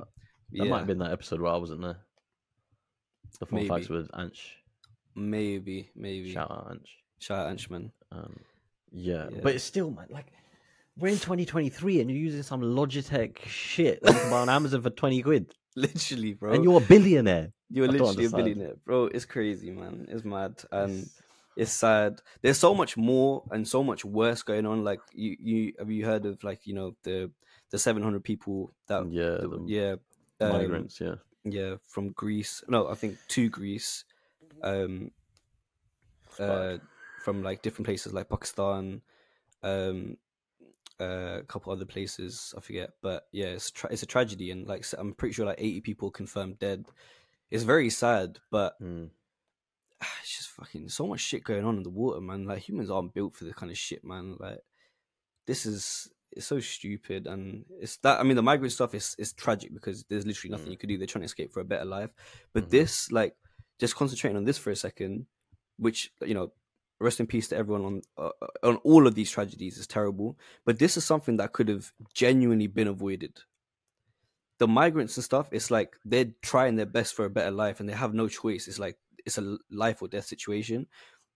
[0.53, 1.97] That yeah, might have been that episode where I wasn't there.
[3.41, 4.57] The fun facts with Anch.
[5.15, 6.33] maybe, maybe.
[6.33, 6.89] Shout out Anch.
[7.19, 7.91] Shout out Anchman.
[8.13, 8.39] Um,
[8.93, 9.41] yeah, Yeah.
[9.43, 10.27] but it's still, man, like
[10.97, 14.83] we're in 2023 and you're using some Logitech shit that you can buy on Amazon
[14.83, 16.53] for 20 quid, Literally, bro.
[16.53, 17.53] and you're a billionaire.
[17.69, 19.07] You're I literally a billionaire, bro.
[19.07, 20.07] It's crazy, man.
[20.09, 21.21] It's mad, and It's-
[21.57, 22.21] it's sad.
[22.43, 24.85] There's so much more and so much worse going on.
[24.85, 27.31] Like you, you have you heard of like you know the
[27.71, 29.97] the 700 people that yeah, the yeah
[30.41, 31.17] um, migrants, yeah.
[31.45, 32.63] yeah from Greece.
[32.69, 34.05] No, I think to Greece,
[34.63, 35.11] um,
[36.39, 36.79] uh,
[37.23, 39.03] from like different places like Pakistan,
[39.63, 40.19] um,
[41.01, 44.67] uh, a couple other places I forget, but yeah, it's tra- it's a tragedy, and
[44.67, 46.87] like I'm pretty sure like 80 people confirmed dead.
[47.51, 49.11] It's very sad, but Mm.
[50.23, 52.45] it's just fucking so much shit going on in the water, man.
[52.45, 54.37] Like humans aren't built for this kind of shit, man.
[54.39, 54.59] Like
[55.47, 58.21] this is it's so stupid, and it's that.
[58.21, 60.73] I mean, the migrant stuff is is tragic because there's literally nothing Mm.
[60.73, 60.99] you could do.
[60.99, 62.11] They're trying to escape for a better life,
[62.53, 62.71] but Mhm.
[62.71, 63.37] this, like,
[63.79, 65.27] just concentrating on this for a second,
[65.79, 66.53] which you know,
[66.99, 68.31] rest in peace to everyone on uh,
[68.63, 70.37] on all of these tragedies is terrible.
[70.65, 73.41] But this is something that could have genuinely been avoided.
[74.59, 77.89] The migrants and stuff, it's like they're trying their best for a better life, and
[77.89, 78.67] they have no choice.
[78.69, 80.87] It's like it's a life or death situation.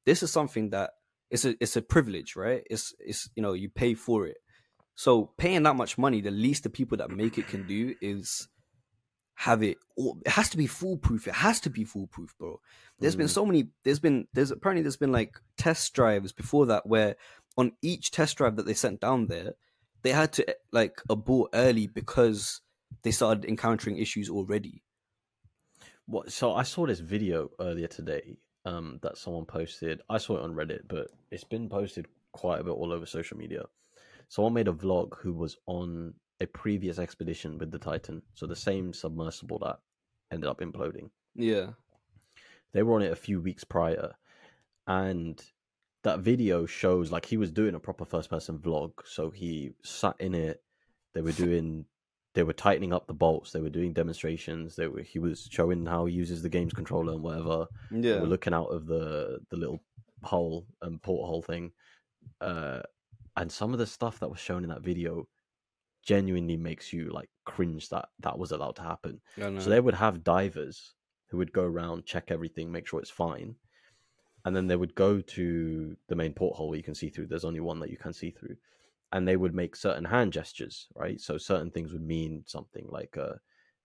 [0.07, 0.91] This is something that
[1.31, 2.63] it's a it's a privilege, right?
[2.71, 4.39] It's it's you know you pay for it.
[4.95, 8.49] So paying that much money, the least the people that make it can do is
[9.35, 9.79] have it.
[9.97, 11.27] All, it has to be foolproof.
[11.27, 12.61] It has to be foolproof, bro.
[12.99, 13.31] There's been Mm.
[13.31, 13.69] so many.
[13.85, 17.17] There's been there's apparently there's been like test drives before that where
[17.57, 19.53] on each test drive that they sent down there,
[20.03, 22.61] they had to like abort early because
[23.03, 24.83] they started encountering issues already.
[26.11, 26.33] What?
[26.33, 30.01] So I saw this video earlier today um, that someone posted.
[30.11, 33.39] I saw it on Reddit, but it's been posted quite a bit all over social
[33.39, 33.63] media.
[34.29, 38.57] Someone made a vlog who was on a previous expedition with the Titan, so the
[38.57, 39.79] same submersible that
[40.33, 41.11] ended up imploding.
[41.37, 41.69] Yeah.
[42.73, 44.11] They were on it a few weeks prior,
[44.89, 45.41] and
[46.03, 48.95] that video shows like he was doing a proper first person vlog.
[49.05, 50.61] So he sat in it.
[51.15, 51.85] They were doing,
[52.35, 53.53] they were tightening up the bolts.
[53.53, 54.77] They were doing demonstrations.
[54.77, 57.67] They were he was showing how he uses the games controller and whatever.
[58.11, 58.21] They Yeah.
[58.21, 59.83] were looking out of the the little
[60.23, 61.73] hole and porthole thing,
[62.41, 62.83] uh,
[63.37, 65.29] and some of the stuff that was shown in that video
[66.03, 69.21] genuinely makes you like cringe that that was allowed to happen.
[69.59, 70.95] So they would have divers
[71.29, 73.57] who would go around, check everything, make sure it's fine,
[74.45, 77.27] and then they would go to the main porthole where you can see through.
[77.27, 78.57] There's only one that you can see through,
[79.13, 81.21] and they would make certain hand gestures, right?
[81.21, 83.35] So certain things would mean something like, uh,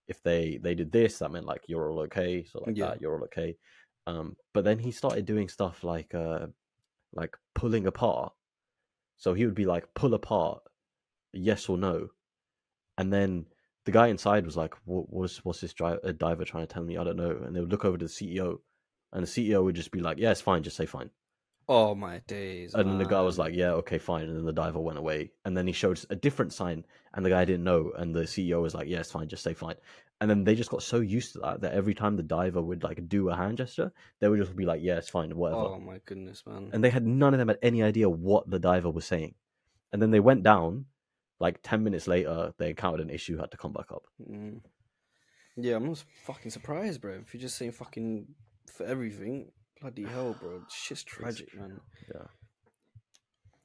[0.08, 2.44] if they they did this, that meant like you're all okay.
[2.44, 2.90] So like Yeah.
[2.92, 3.58] that, you're all okay.
[4.08, 6.48] Um, but then he started doing stuff like uh,
[7.14, 8.34] like pulling apart.
[9.18, 10.64] So he would be like, pull apart,
[11.34, 12.10] yes or no,
[12.98, 13.46] and then
[13.86, 16.84] the guy inside was like, "What what's what's this dri- uh, diver trying to tell
[16.84, 16.98] me?
[16.98, 18.62] I don't know." And they would look over to the CEO,
[19.14, 20.64] and the CEO would just be like, "Yeah, it's fine.
[20.64, 21.12] Just say fine."
[21.68, 22.76] Oh my days.
[22.76, 25.32] And then the guy was like, "Yeah, okay, fine." And then the diver went away.
[25.46, 27.92] And then he showed a different sign, and the guy didn't know.
[27.98, 29.28] And the CEO was like, "Yeah, it's fine.
[29.28, 29.76] Just say fine."
[30.22, 32.84] And then they just got so used to that that every time the diver would
[32.84, 35.80] like do a hand gesture, they would just be like, "Yeah, it's fine, whatever." Oh
[35.80, 36.70] my goodness, man.
[36.72, 39.34] and they had none of them had any idea what the diver was saying.
[39.92, 40.86] And then they went down.
[41.40, 44.04] Like ten minutes later, they encountered an issue, had to come back up.
[44.22, 44.62] Mm.
[45.58, 47.14] Yeah, I'm not fucking surprised, bro.
[47.16, 48.28] If you're just saying fucking
[48.72, 50.62] for everything, bloody hell, bro.
[50.66, 51.80] It's shit's tragic, man.
[52.14, 52.22] Yeah.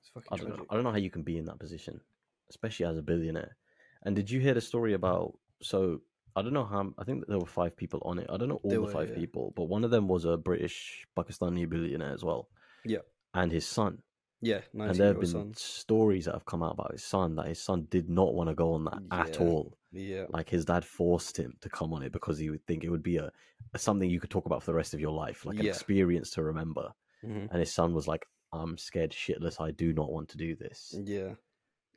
[0.01, 0.69] It's fucking I don't, know, tragic.
[0.71, 2.01] I don't know how you can be in that position,
[2.49, 3.57] especially as a billionaire.
[4.05, 5.39] And did you hear the story about?
[5.63, 6.01] So
[6.37, 6.93] I don't know how.
[6.99, 8.27] I think that there were five people on it.
[8.31, 9.17] I don't know all There the were, five yeah.
[9.17, 12.49] people, but one of them was a British Pakistani billionaire as well.
[12.85, 12.99] Yeah.
[13.35, 13.99] And his son.
[14.43, 15.53] Yeah, and there have been son.
[15.55, 18.55] stories that have come out about his son that his son did not want to
[18.55, 19.77] go on that at all.
[19.93, 20.27] Yeah.
[20.29, 23.03] Like his dad forced him to come on it because he would think it would
[23.03, 23.31] be a,
[23.75, 25.71] a something you could talk about for the rest of your life, like an Yeah.
[25.73, 26.93] experience to remember.
[27.23, 29.61] hmm And his son was like, "I'm scared shitless.
[29.61, 31.35] I do not want to do this." Yeah.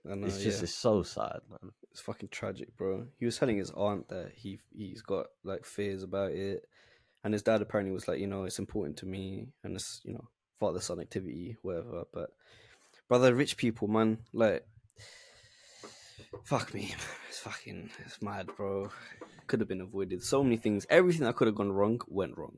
[0.10, 0.64] I know, it's just yeah.
[0.64, 1.72] it's so sad, man.
[1.92, 3.08] It's fucking tragic, bro.
[3.20, 6.68] He was telling his aunt that he he's got like fears about it,
[7.24, 10.14] and his dad apparently was like, you know, it's important to me, and it's you
[10.14, 10.28] know
[10.60, 12.04] father son activity, whatever.
[12.12, 12.32] But
[13.08, 14.66] brother, rich people, man, like,
[16.44, 16.96] fuck me,
[17.30, 18.90] it's fucking it's mad, bro.
[19.48, 20.24] Could have been avoided.
[20.24, 20.86] So many things.
[20.90, 22.58] Everything that could have gone wrong went wrong.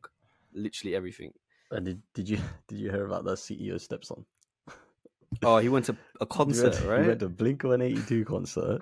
[0.53, 1.33] Literally everything.
[1.71, 2.37] And did, did you
[2.67, 4.25] did you hear about that CEO stepson?
[5.43, 8.25] Oh, he went to a He went, concert, he went to Blink One Eighty Two
[8.25, 8.81] concert,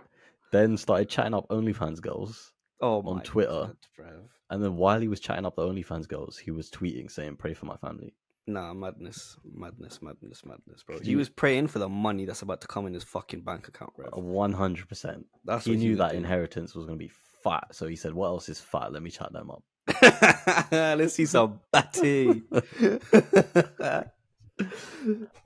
[0.51, 2.51] then started chatting up OnlyFans girls,
[2.81, 3.73] oh, on my Twitter.
[3.97, 7.37] God, and then while he was chatting up the OnlyFans girls, he was tweeting saying,
[7.37, 8.13] "Pray for my family."
[8.45, 10.99] Nah, madness, madness, madness, madness, bro.
[10.99, 13.95] He was praying for the money that's about to come in his fucking bank account,
[13.95, 14.09] bro.
[14.19, 15.25] One hundred percent.
[15.45, 17.11] That's He knew that inheritance was going to be
[17.43, 18.91] fat, so he said, "What else is fat?
[18.91, 19.63] Let me chat them up."
[20.71, 22.43] Let's see some batty,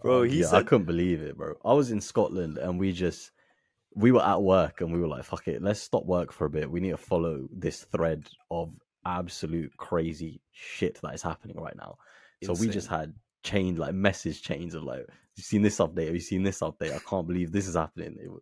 [0.01, 0.23] bro.
[0.23, 1.53] He yeah, I couldn't believe it, bro.
[1.63, 3.29] I was in Scotland and we just
[3.93, 6.49] we were at work and we were like, "Fuck it, let's stop work for a
[6.49, 6.71] bit.
[6.71, 8.73] We need to follow this thread of
[9.05, 11.99] absolute crazy shit that is happening right now."
[12.43, 15.05] So we just had chained like message chains of like,
[15.35, 16.05] you've seen this update?
[16.05, 16.93] Have you seen this update?
[16.93, 18.39] I can't believe this is happening." It, wa-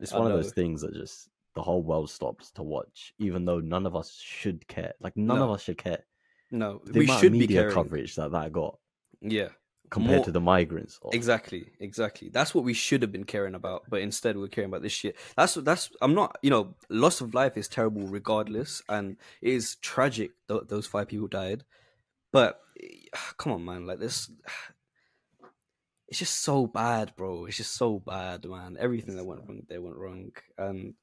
[0.00, 3.60] it's one of those things that just the whole world stops to watch, even though
[3.60, 4.92] none of us should care.
[5.00, 6.04] Like none of us should care.
[6.50, 7.74] no, The we should be media caring.
[7.74, 8.78] coverage that that got
[9.20, 9.48] Yeah,
[9.90, 10.98] compared More- to the migrants.
[11.12, 12.28] Exactly, exactly.
[12.28, 15.16] That's what we should have been caring about, but instead we're caring about this shit.
[15.36, 15.90] That's that's.
[16.02, 16.36] I'm not.
[16.42, 20.32] You know, loss of life is terrible, regardless, and it is tragic.
[20.48, 21.62] Th- those five people died,
[22.34, 22.60] but
[23.38, 23.86] come on, man.
[23.86, 24.28] Like this,
[26.08, 27.46] it's just so bad, bro.
[27.46, 28.76] It's just so bad, man.
[28.78, 30.94] Everything that went wrong, there went wrong, and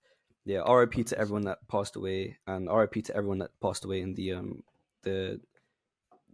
[0.46, 0.60] yeah.
[0.62, 1.04] R.I.P.
[1.06, 3.02] to everyone that passed away, and R.I.P.
[3.04, 4.64] to everyone that passed away in the um
[5.04, 5.40] the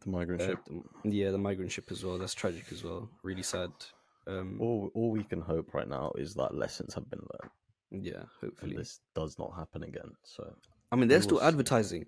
[0.03, 0.59] the migrant uh, ship.
[0.65, 2.17] the- yeah the migrant ship as well.
[2.17, 3.09] That's tragic as well.
[3.23, 3.71] Really sad.
[4.27, 8.23] Um, all all we can hope right now is that lessons have been learned Yeah,
[8.41, 8.75] and hopefully.
[8.75, 10.11] this does not happen again.
[10.23, 10.53] So
[10.91, 11.45] I mean, they're still see.
[11.45, 12.07] advertising.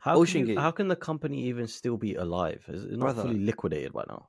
[0.00, 0.60] How Ocean can you- Gate.
[0.60, 2.64] how can the company even still be alive?
[2.68, 3.22] Is it not Brother.
[3.22, 4.28] fully liquidated by now?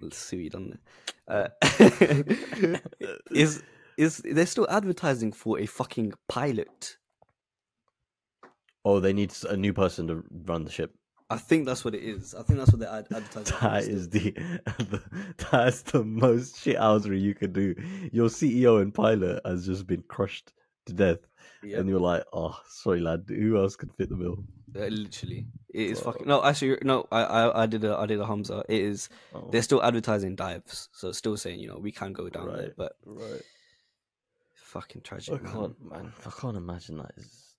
[0.00, 0.78] Let's see what you done.
[1.26, 1.48] Uh,
[3.30, 3.62] is
[3.96, 6.96] is they're still advertising for a fucking pilot?
[8.84, 10.94] Oh, they need a new person to run the ship.
[11.30, 12.34] I think that's what it is.
[12.34, 13.54] I think that's what they're ad- advertising.
[13.56, 13.96] for That still.
[13.96, 14.30] is the,
[14.78, 15.02] the
[15.50, 17.74] that's the most shithousery you could do.
[18.12, 20.52] Your CEO and pilot has just been crushed
[20.88, 21.18] to death,
[21.62, 21.80] Yep.
[21.80, 23.24] and you're like, oh, sorry, lad.
[23.28, 24.44] Who else could fit the bill?
[24.76, 26.12] Uh, literally, it is Bro.
[26.12, 26.26] fucking.
[26.28, 27.06] No, actually, no.
[27.10, 28.64] I, I I did a I did a Hamzah.
[28.68, 29.08] It is.
[29.34, 32.74] Oh, They're still advertising dives, so still saying you know we can go down there,
[32.76, 33.40] but right.
[34.54, 35.42] fucking I tragic.
[35.42, 35.52] man.
[35.52, 36.12] can't, man.
[36.26, 37.12] I can't imagine that.
[37.16, 37.54] Is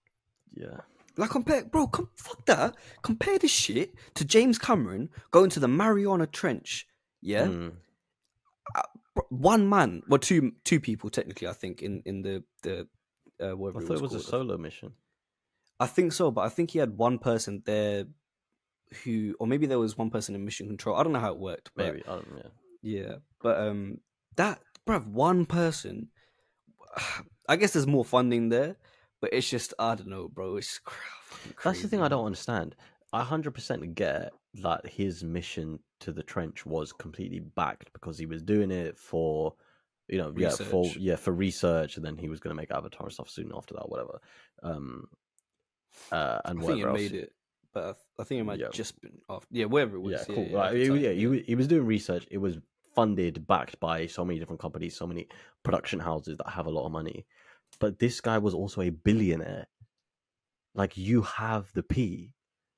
[0.53, 0.77] yeah.
[1.17, 1.87] Like compare, bro.
[1.87, 2.75] Com- fuck that.
[3.01, 6.87] Compare this shit to James Cameron going to the Mariana Trench.
[7.21, 7.71] Yeah, Mm.
[9.15, 11.47] Bro, one man, well, two two people technically.
[11.47, 12.87] I think in in the the
[13.41, 14.93] uh, I thought it was a solo mission.
[15.79, 18.05] I think so, but I think he had one person there
[19.03, 20.95] who, or maybe there was one person in mission control.
[20.97, 22.51] I don't know how it worked, but Maybe I don't know.
[22.81, 23.99] yeah, but um,
[24.35, 26.09] that bruv, one person.
[27.47, 28.75] I guess there's more funding there,
[29.21, 30.57] but it's just I don't know, bro.
[30.57, 32.75] It's cra- fucking That's the thing I don't understand.
[33.11, 38.25] I hundred percent get that his mission to the trench was completely backed because he
[38.25, 39.53] was doing it for,
[40.09, 40.97] you know, yeah, for Research.
[40.97, 43.75] yeah for research, and then he was going to make Avatar and stuff soon after
[43.75, 44.19] that, whatever.
[44.63, 45.07] Um,
[46.11, 46.93] uh, and I think it else.
[46.99, 47.33] made it,
[47.73, 48.69] but I, th- I think it might Yeah.
[48.71, 49.45] just been off.
[49.51, 50.11] Yeah, wherever it was.
[50.13, 50.47] yeah, Yeah, cool.
[50.49, 50.87] yeah, right.
[50.87, 52.25] time, yeah, he, he was doing research.
[52.31, 52.57] It was
[52.95, 55.27] funded, backed by so many different companies, so many
[55.63, 57.25] production houses that have a lot of money.
[57.79, 59.67] but this guy was also a billionaire.
[60.75, 62.31] Like you have the P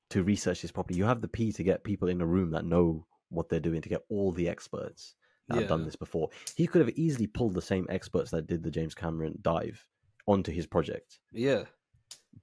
[0.10, 0.98] to research this properly.
[0.98, 3.82] You have the P to get people in a room that know what they're doing,
[3.82, 5.16] to get all the experts
[5.54, 6.30] that have done this before.
[6.56, 9.86] He could have easily pulled the same experts that did the James Cameron dive
[10.28, 11.64] onto his project, Yeah,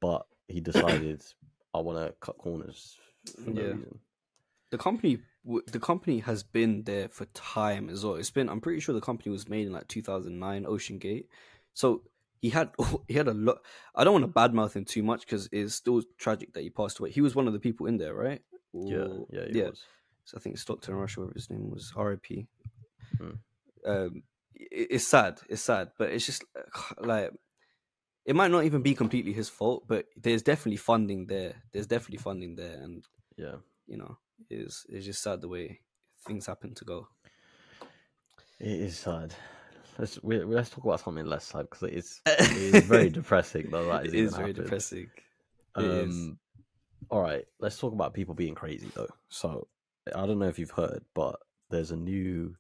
[0.01, 1.23] but he decided
[1.75, 2.97] I want to cut corners
[3.45, 3.73] for no Yeah.
[3.73, 3.99] reason.
[4.71, 5.19] the company
[5.67, 8.17] the company has been there for time as well.
[8.17, 11.25] It's been I'm pretty sure the company was made in like 2009, OceanGate.
[11.73, 12.03] So
[12.43, 12.71] he had
[13.09, 13.59] he had a lot.
[13.95, 16.99] I don't want to badmouth him too much because it's still tragic that he passed
[16.99, 17.11] away.
[17.11, 18.43] He was one of the people in there, right?
[18.75, 19.83] Yeah, yeah, he was.
[20.25, 22.47] So I think Stockton Rush, whatever his name was, R.I.P.
[23.19, 23.90] Hmm.
[23.90, 24.23] Um,
[24.55, 25.40] it, it's sad.
[25.49, 26.45] It's sad, but it's just
[26.99, 27.31] like
[28.24, 31.62] it might not even be completely his fault, but there's definitely funding there.
[31.73, 33.05] There's definitely funding there, and
[33.36, 33.57] Yeah.
[33.86, 34.19] you know,
[34.51, 35.81] it's it's just sad the way
[36.27, 37.09] things happen to go.
[38.61, 39.35] It is sad.
[39.99, 43.70] Let's we, let's talk about something less sad because it is it is very depressing.
[43.70, 44.65] Though that it even is very happened.
[44.65, 45.11] depressing.
[45.77, 46.15] It is.
[46.15, 46.39] Um,
[47.11, 49.09] all right, let's talk about people being crazy though.
[49.28, 49.69] So
[50.15, 51.36] I don't know if you've heard, but
[51.70, 52.55] there's a new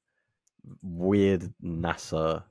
[0.82, 2.42] weird NASA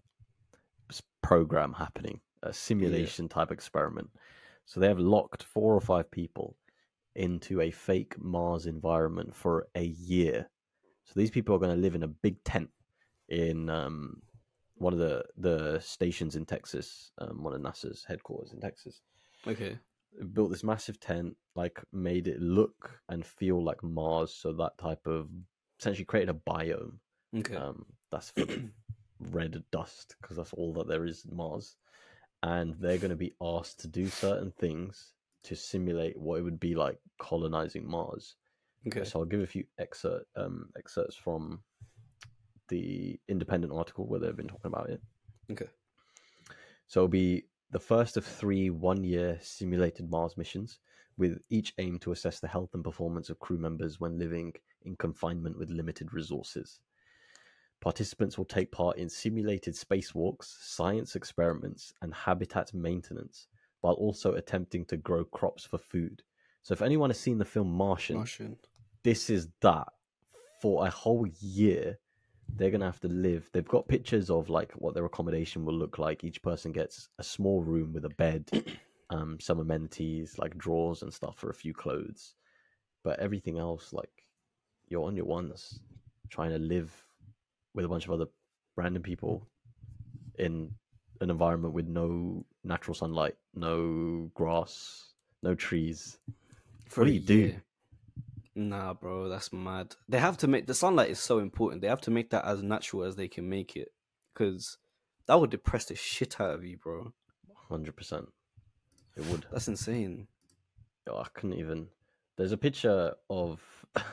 [1.21, 4.09] program happening, a simulation type experiment.
[4.65, 6.55] So they have locked four or five people
[7.15, 10.49] into a fake Mars environment for a year.
[11.05, 12.69] So these people are going to live in a big tent
[13.29, 14.21] in um,
[14.75, 19.01] one of the the stations in Texas, um, one of NASA's headquarters in Texas
[19.45, 19.77] Okay.
[20.33, 24.33] built this massive tent, like made it look and feel like Mars.
[24.33, 25.29] So that type of
[25.79, 26.97] essentially created a biome
[27.35, 27.55] Okay.
[27.55, 28.49] um, that's of
[29.19, 31.75] red dust because that's all that there is in Mars.
[32.43, 35.13] And they're going to be asked to do certain things
[35.43, 38.35] to simulate what it would be like colonizing Mars.
[38.87, 39.03] okay.
[39.03, 41.61] So I'll give a few excerpt um, excerpts from
[42.69, 45.01] the independent article where they've been talking about it.
[45.51, 45.67] Okay.
[46.87, 50.79] So it'll be the first of three one year simulated Mars missions,
[51.17, 54.95] with each aim to assess the health and performance of crew members when living in
[54.95, 56.79] confinement with limited resources.
[57.81, 63.47] Participants will take part in simulated spacewalks, science experiments, and habitat maintenance,
[63.81, 66.23] while also attempting to grow crops for food.
[66.63, 68.57] So, if anyone has seen the film Martian, Martian.
[69.03, 69.87] this is that
[70.61, 71.99] for a whole year
[72.55, 75.97] they're gonna have to live they've got pictures of like what their accommodation will look
[75.97, 78.49] like each person gets a small room with a bed
[79.09, 82.35] um some amenities like drawers and stuff for a few clothes
[83.03, 84.25] but everything else like
[84.87, 85.79] you're on your ones
[86.29, 86.91] trying to live
[87.77, 88.25] with a bunch of other
[88.75, 89.47] random people
[90.37, 90.45] mm.
[90.45, 90.71] in
[91.21, 96.17] an environment with no natural sunlight no grass no trees
[96.89, 97.55] For what do you do.
[98.55, 99.95] Nah, bro, that's mad.
[100.09, 101.81] They have to make the sunlight is so important.
[101.81, 103.89] They have to make that as natural as they can make it,
[104.33, 104.77] because
[105.27, 107.13] that would depress the shit out of you, bro.
[107.69, 108.27] Hundred percent.
[109.15, 109.45] It would.
[109.51, 110.27] That's insane.
[111.07, 111.87] Oh, I couldn't even.
[112.35, 113.61] There's a picture of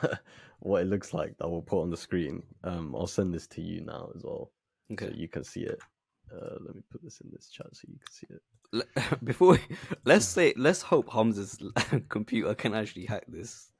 [0.59, 2.43] what it looks like that we'll put on the screen.
[2.63, 4.51] Um, I'll send this to you now as well,
[4.99, 5.79] so you can see it.
[6.31, 9.23] Uh, let me put this in this chat so you can see it.
[9.23, 9.59] Before we,
[10.05, 11.57] let's say let's hope Hamzah's
[12.09, 13.71] computer can actually hack this.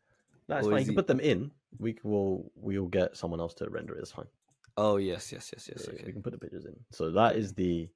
[0.48, 0.80] That's fine.
[0.80, 1.52] You can put them in.
[1.80, 2.52] We will.
[2.56, 4.02] We'll get someone else to render it.
[4.02, 4.28] It's fine.
[4.78, 5.88] Oh yes, yes, yes, yes.
[5.88, 6.04] Okay.
[6.06, 6.76] We can put the pictures in.
[6.92, 7.90] So that is the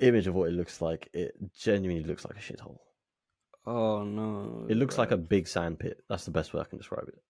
[0.00, 1.08] image of what it looks like.
[1.12, 2.78] It genuinely looks like a shithole.
[3.66, 4.66] Oh no.
[4.68, 6.02] It looks like a big sand pit.
[6.08, 7.22] That's the best way I can describe it.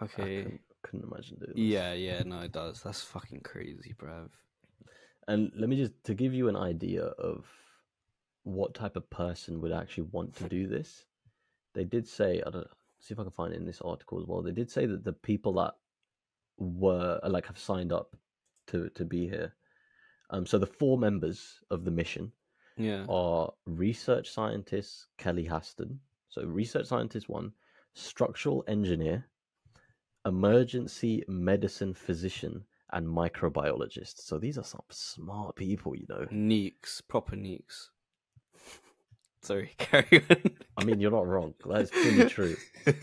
[0.00, 0.42] I Okay.
[0.42, 1.64] couldn't, couldn't imagine doing this.
[1.64, 2.22] Yeah, yeah.
[2.24, 2.82] No, it does.
[2.82, 4.28] That's fucking crazy, bruv.
[5.26, 7.46] And let me just to give you an idea of
[8.42, 11.06] what type of person would actually want to do this.
[11.72, 12.66] They did say, I don't
[13.00, 14.42] see if I can find it in this article as well.
[14.42, 15.74] They did say that the people that
[16.58, 18.16] were like have signed up
[18.68, 19.54] to to be here.
[20.30, 22.32] Um, so the four members of the mission
[22.76, 23.04] Yeah.
[23.08, 25.98] are research scientist Kelly Haston.
[26.28, 27.52] So research scientist one,
[27.94, 29.26] structural engineer,
[30.26, 34.18] emergency medicine physician, and microbiologist.
[34.18, 36.26] So these are some smart people, you know.
[36.30, 37.90] Neeks, proper neeks.
[39.42, 40.36] Sorry, carry on.
[40.78, 41.54] I mean, you're not wrong.
[41.64, 42.56] That's pretty true.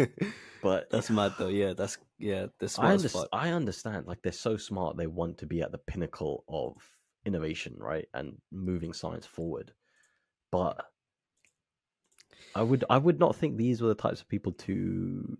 [0.61, 1.47] But that's mad though.
[1.47, 2.47] Yeah, that's yeah.
[2.59, 3.29] This I, smart as underst- fuck.
[3.33, 4.05] I understand.
[4.07, 6.75] Like they're so smart, they want to be at the pinnacle of
[7.25, 9.71] innovation, right, and moving science forward.
[10.51, 10.83] But
[12.55, 15.37] I would, I would not think these were the types of people to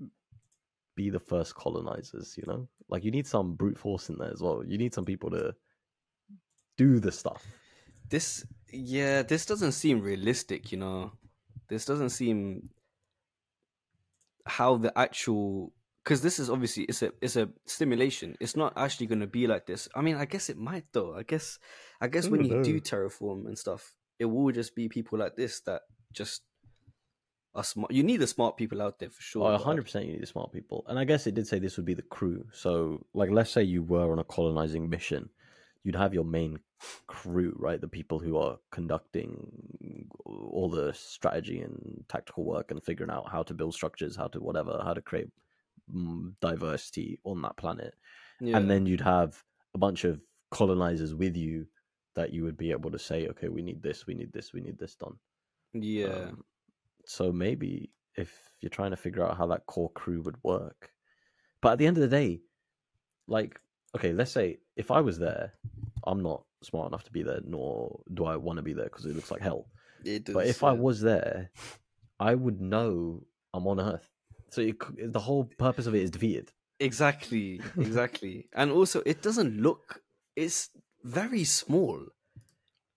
[0.96, 2.36] be the first colonizers.
[2.38, 4.64] You know, like you need some brute force in there as well.
[4.66, 5.56] You need some people to
[6.78, 7.46] do the stuff.
[8.10, 10.72] This yeah, this doesn't seem realistic.
[10.72, 11.12] You know,
[11.68, 12.70] this doesn't seem
[14.46, 18.36] how the actual because this is obviously it's a it's a stimulation.
[18.40, 19.88] It's not actually going to be like this.
[19.96, 21.16] I mean, I guess it might though.
[21.16, 21.60] I guess
[22.00, 25.62] I guess when you do terraform and stuff, it will just be people like this
[25.62, 25.82] that
[26.14, 26.42] just
[27.54, 27.92] are smart.
[27.92, 29.48] You need the smart people out there for sure.
[29.48, 30.06] Oh, but- hundred percent.
[30.06, 32.02] You need the smart people, and I guess it did say this would be the
[32.02, 32.46] crew.
[32.52, 35.30] So, like, let's say you were on a colonizing mission,
[35.84, 36.60] you'd have your main
[37.08, 37.80] crew, right?
[37.80, 43.44] The people who are conducting all the strategy and tactical work and figuring out how
[43.44, 45.30] to build structures, how to whatever, how to create
[46.42, 47.94] diversity on that planet,
[48.40, 48.58] Yeah.
[48.58, 49.44] and then you'd have
[49.74, 50.22] a bunch of
[50.52, 51.68] colonizers with you
[52.16, 54.62] that you would be able to say, okay, we need this, we need this, we
[54.62, 55.16] need this done.
[55.74, 56.44] yeah, Um,
[57.06, 60.92] so maybe if you're trying to figure out how that core crew would work,
[61.62, 62.42] but at the end of the day,
[63.28, 63.60] like,
[63.96, 65.54] okay, let's say if I was there,
[66.06, 69.06] I'm not smart enough to be there, nor do I want to be there because
[69.06, 69.68] it looks like hell.
[70.04, 71.52] it does, But if I was there,
[72.20, 74.10] I would know I'm on Earth.
[74.52, 74.74] So c-
[75.18, 76.52] the whole purpose of it is defeated.
[76.80, 80.02] exactly, exactly, and also it doesn't look.
[80.36, 80.70] It's
[81.04, 82.00] very small.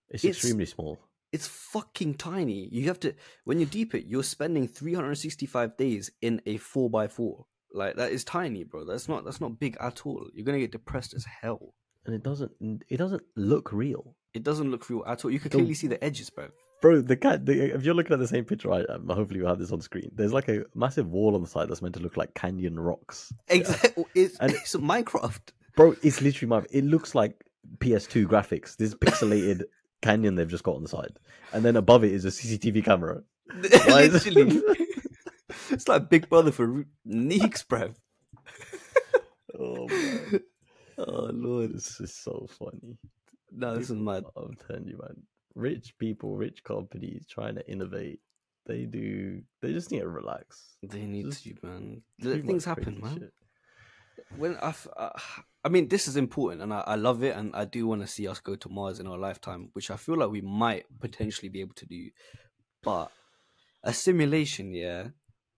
[0.09, 0.99] It's, It's- extremely small.
[1.31, 2.69] It's fucking tiny.
[2.71, 3.13] You have to
[3.43, 7.45] when you deep it, you're spending 365 days in a four by four.
[7.73, 8.85] Like that is tiny, bro.
[8.85, 10.27] That's not that's not big at all.
[10.33, 11.73] You're gonna get depressed as hell.
[12.05, 12.51] And it doesn't
[12.87, 14.15] it doesn't look real.
[14.33, 15.31] It doesn't look real at all.
[15.31, 16.47] You can The- clearly see the edges, bro.
[16.85, 17.47] Bro, the cat.
[17.47, 19.81] The, if you're looking at the same picture, I um, hopefully you have this on
[19.81, 20.11] screen.
[20.13, 23.33] There's like a massive wall on the side that's meant to look like canyon rocks.
[23.47, 24.05] Exactly.
[24.13, 25.41] It's, And- it's Minecraft.
[25.75, 26.67] Bro, it's literally Minecraft.
[26.71, 27.43] It looks like
[27.79, 28.77] PS2 graphics.
[28.77, 29.63] This pixelated
[30.03, 31.17] canyon they've just got on the side,
[31.53, 33.23] and then above it is a CCTV camera.
[33.87, 34.61] Why is it- Literally.
[35.71, 37.93] it's like Big Brother for Neeks, bro.
[39.57, 40.39] Oh man,
[40.99, 41.73] Oh lord.
[41.73, 42.97] this is so funny.
[43.51, 44.25] No, this is mad.
[44.35, 45.23] I'm telling you, man.
[45.55, 48.19] Rich people, rich companies trying to innovate.
[48.65, 49.41] They do.
[49.61, 50.75] They just need to relax.
[50.83, 52.01] They need Just to, man.
[52.19, 53.13] Much things happen, man.
[53.19, 53.33] shit.
[54.37, 55.09] when I, uh,
[55.63, 58.07] I mean, this is important, and I, I love it, and I do want to
[58.07, 61.49] see us go to Mars in our lifetime, which I feel like we might potentially
[61.49, 62.09] be able to do.
[62.83, 63.11] But
[63.83, 65.09] a simulation, yeah.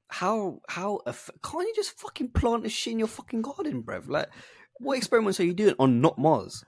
[0.10, 4.07] How how eff- can't you just fucking plant a shit in your fucking garden, bruv?
[4.10, 4.28] Like,
[4.80, 6.64] what experiments are you doing on not Mars?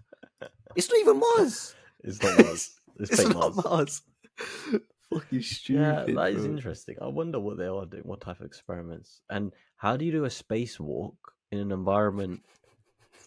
[0.75, 1.75] It's not even Mars.
[2.01, 2.78] It's not Mars.
[2.99, 3.55] It's, It's fake Mars.
[3.63, 4.01] Mars.
[5.13, 5.81] fucking stupid.
[5.81, 6.51] Yeah, that is bro.
[6.53, 6.95] interesting.
[7.01, 10.25] I wonder what they are doing, what type of experiments, and how do you do
[10.25, 11.15] a spacewalk
[11.51, 12.41] in an environment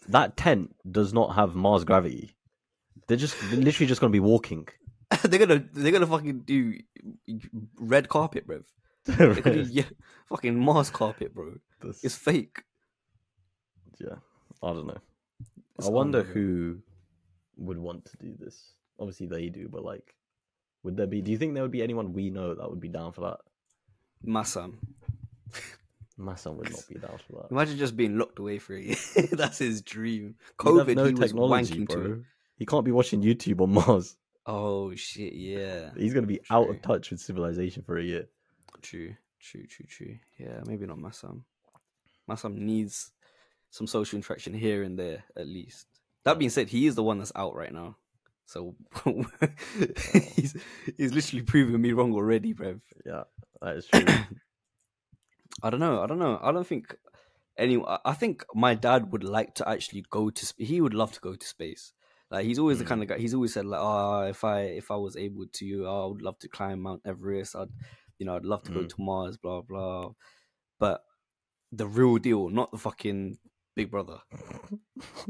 [0.09, 2.35] that tent does not have Mars gravity?
[3.07, 4.67] They're just they're literally just going to be walking.
[5.23, 6.75] they're gonna they're gonna fucking do
[7.79, 8.61] red carpet, bro.
[9.17, 9.83] Do, yeah,
[10.29, 11.55] fucking Mars carpet, bro.
[12.03, 12.63] It's fake.
[13.99, 14.15] yeah,
[14.63, 14.97] I don't know.
[15.77, 16.77] It's I wonder who
[17.57, 18.71] would want to do this.
[18.99, 20.15] Obviously, they do, but like,
[20.83, 21.21] would there be?
[21.21, 23.37] Do you think there would be anyone we know that would be down for that?
[24.25, 24.75] Masam.
[26.17, 27.51] Massa would not be down for that.
[27.51, 28.95] Imagine just being locked away for a year.
[29.31, 30.35] That's his dream.
[30.59, 32.23] COVID, no he was wanking to
[32.57, 34.15] He can't be watching YouTube on Mars.
[34.45, 35.33] Oh shit!
[35.33, 35.89] Yeah.
[35.97, 38.27] He's going to be out of touch with civilization for a year.
[38.81, 39.15] True.
[39.39, 39.65] True.
[39.65, 39.85] True.
[39.87, 40.17] True.
[40.37, 40.61] Yeah.
[40.65, 41.41] Maybe not Masam.
[42.29, 43.11] Masam needs
[43.69, 45.87] some social interaction here and there, at least.
[46.25, 47.97] That being said, he is the one that's out right now.
[48.45, 48.75] So
[50.35, 50.55] he's
[50.97, 52.81] he's literally proving me wrong already, bruv.
[53.05, 53.23] Yeah,
[53.61, 54.05] that is true.
[55.63, 56.01] I don't know.
[56.01, 56.39] I don't know.
[56.41, 56.95] I don't think
[57.57, 57.81] any.
[58.05, 60.45] I- think my dad would like to actually go to.
[60.45, 61.93] sp- He would love to go to space.
[62.31, 62.87] Like he's always the Mm.
[62.89, 63.17] kind of guy.
[63.19, 66.21] He's always said like, "Oh, if I if I was able to, oh, I would
[66.21, 67.55] love to climb Mount Everest.
[67.55, 67.69] I'd,
[68.17, 68.89] you know, I'd love to go Mm.
[68.89, 69.37] to Mars.
[69.37, 70.11] Blah blah."
[70.79, 71.03] But
[71.71, 73.37] the real deal, not the fucking
[73.75, 74.19] Big Brother.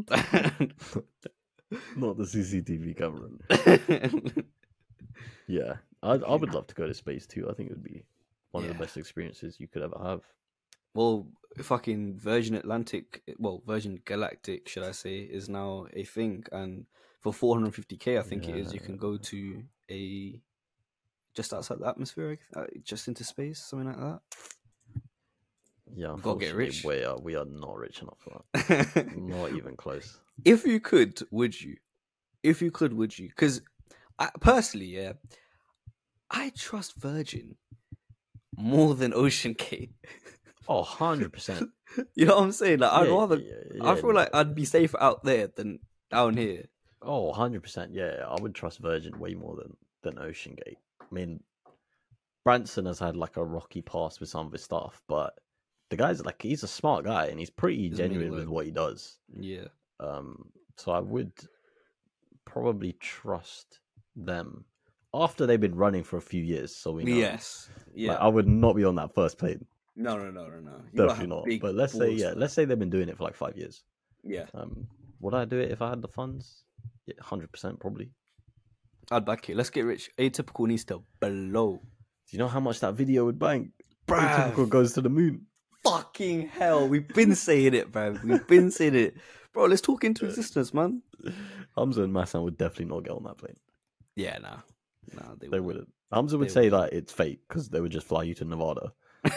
[1.95, 3.29] Not the CCTV camera.
[5.47, 7.49] Yeah, I I would love to go to space too.
[7.49, 8.03] I think it would be
[8.51, 10.21] one of the best experiences you could ever have.
[10.93, 11.27] well,
[11.61, 16.85] fucking Virgin Atlantic, well, Virgin Galactic, should I say, is now a thing, and
[17.19, 20.39] for 450k, I think it is, you can go to a
[21.33, 24.19] just outside the atmosphere, uh, just into space, something like that.
[25.95, 26.83] Yeah, Gotta get rich.
[26.83, 29.13] We are we are not rich enough for that.
[29.17, 30.19] not even close.
[30.43, 31.75] if you could, would you?
[32.41, 33.29] If you could, would you?
[33.29, 33.61] Because
[34.19, 35.13] I, personally, yeah,
[36.31, 37.55] I trust Virgin
[38.57, 39.91] more than OceanGate.
[40.67, 41.69] Oh, 100 percent.
[42.15, 42.79] you know what I'm saying?
[42.79, 43.37] Like, I'd Yeah, rather.
[43.37, 43.95] yeah, I yeah.
[43.95, 45.79] feel like I'd be safer out there than
[46.09, 46.65] down here.
[47.01, 47.91] Oh, 100 percent.
[47.93, 50.77] Yeah, I would trust Virgin way more than than Ocean Gate.
[51.01, 51.41] I mean,
[52.45, 55.33] Branson has had like a rocky past with some of his stuff, but
[55.93, 58.71] the guy's like he's a smart guy and he's pretty Doesn't genuine with what he
[58.71, 59.19] does.
[59.39, 59.67] Yeah.
[59.99, 61.31] Um, so I would
[62.45, 63.79] probably trust
[64.15, 64.65] them
[65.13, 66.75] after they've been running for a few years.
[66.75, 67.15] So we know.
[67.15, 67.69] Yes.
[67.93, 68.13] Yeah.
[68.13, 69.63] Like, I would not be on that first plane.
[69.95, 70.81] No, no, no, no, no.
[70.91, 71.61] You Definitely not.
[71.61, 73.83] But let's say yeah, let's say they've been doing it for like five years.
[74.23, 74.45] yeah.
[74.55, 74.87] Um,
[75.19, 76.63] would I do it if I had the funds?
[77.05, 78.09] Yeah, hundred percent probably.
[79.11, 79.55] I'd back it.
[79.55, 80.09] Let's get rich.
[80.17, 81.79] Atypical needs to blow.
[81.83, 83.69] Do you know how much that video would bank?
[84.07, 84.19] Bruv.
[84.19, 85.45] Atypical goes to the moon
[85.84, 86.88] fucking hell.
[86.88, 88.18] We've been saying it, bro.
[88.23, 89.18] We've been saying it.
[89.53, 91.01] Bro, let's talk into existence, man.
[91.77, 93.57] Hamzah and Masam would definitely not get on that plane.
[94.15, 94.57] Yeah, nah.
[95.14, 95.88] Nah, they, they wouldn't.
[96.11, 96.30] wouldn't.
[96.31, 96.93] Hamzah would say, wouldn't.
[96.93, 98.93] it's fake because they would just fly you to Nevada.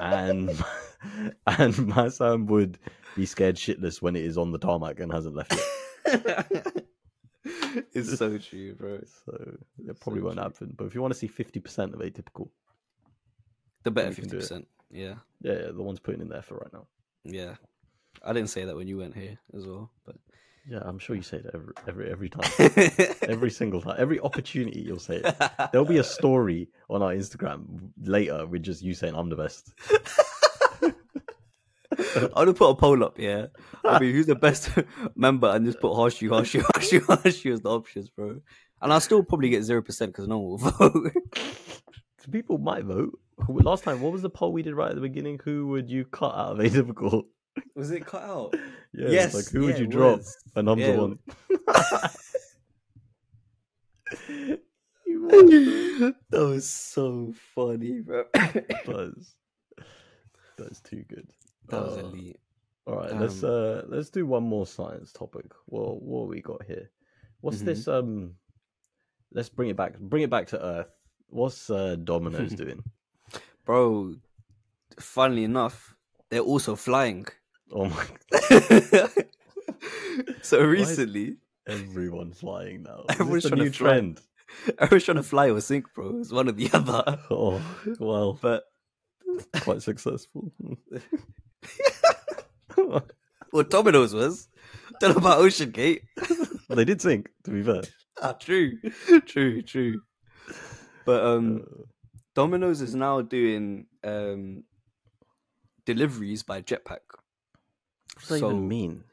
[0.00, 0.50] and
[1.46, 2.78] and Masam would
[3.16, 5.52] be scared shitless when it is on the tarmac and hasn't left
[6.06, 6.66] yet.
[7.92, 9.00] it's so true, bro.
[9.24, 9.56] So
[9.86, 10.42] it probably so won't true.
[10.42, 10.74] happen.
[10.76, 12.48] But if you want to see 50% of atypical,
[13.82, 14.64] the better 50%.
[14.90, 16.86] Yeah, yeah, yeah, the one's putting in there for right now.
[17.24, 17.54] yeah.
[18.22, 20.16] I didn't say that when you went here as well, but
[20.70, 22.48] Yeah, I'm sure you say it every every every time,
[23.28, 25.34] every single time, every opportunity you'll say it.
[25.72, 29.72] There'll be a story on our Instagram later with just you saying I'm the best.
[32.16, 33.46] I'm gonna put a poll up, yeah.
[33.84, 34.70] I mean, who's the best
[35.16, 38.40] member, and just put Harshu, Harshu, Harshu, Harshu as the options, bro.
[38.80, 41.12] And I'll still probably get zero percent because no one will vote.
[42.30, 43.18] People might vote.
[43.38, 45.40] Who- Last time, what was the poll we did right at the beginning?
[45.44, 47.24] Who would you cut out of Atypical?
[47.74, 48.54] Was it cut out?
[48.96, 49.34] Yeah, yes.
[49.34, 50.18] like who would you drop?
[50.18, 50.36] was.
[50.54, 50.96] And Hamzah Yeah.
[50.96, 51.18] won.
[55.06, 58.24] that was so funny, bro.
[58.34, 59.34] That's
[60.56, 61.26] that's too good.
[61.70, 62.38] That was Uh, elite.
[62.86, 65.46] All right, let's Um, uh let's do one more science topic.
[65.66, 66.90] Well, what we got here?
[67.40, 67.64] What's Mhm.
[67.64, 67.88] this?
[67.88, 68.34] Um,
[69.32, 69.98] let's bring it back.
[69.98, 70.90] Bring it back to Earth.
[71.28, 72.82] What's uh, Domino's doing?
[73.64, 74.16] Bro,
[75.00, 75.94] funnily enough,
[76.30, 77.26] they're also flying.
[77.72, 78.06] Oh my!
[80.42, 81.36] so recently,
[81.66, 83.04] Everyone flying now.
[83.08, 83.88] Everyone's trying to new fly.
[83.88, 84.20] trend?
[84.78, 86.18] everyone's trying to fly or sink, bro.
[86.20, 87.18] It's one or the other.
[87.30, 87.60] Oh
[87.98, 88.64] well, But
[89.62, 90.52] quite successful.
[93.50, 94.48] what Domino's was,
[95.00, 96.00] don't know about OceanGate.
[96.68, 97.30] they did sink.
[97.44, 97.82] To be fair,
[98.22, 98.78] ah, true,
[99.26, 100.00] true, true.
[101.06, 101.82] But um, Uh,
[102.34, 104.64] Domino's is now doing um
[105.84, 107.00] deliveries by jetpack.
[107.10, 109.04] what does that so, even mean?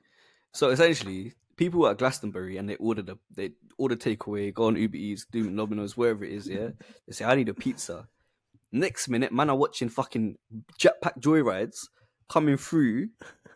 [0.53, 4.97] So essentially, people at Glastonbury and they order the they order takeaway, go on Uber
[4.97, 6.47] Eats, do Domino's, wherever it is.
[6.47, 6.69] Yeah,
[7.07, 8.07] they say I need a pizza.
[8.71, 10.37] Next minute, man are watching fucking
[10.79, 11.89] jetpack joyrides
[12.29, 13.09] coming through,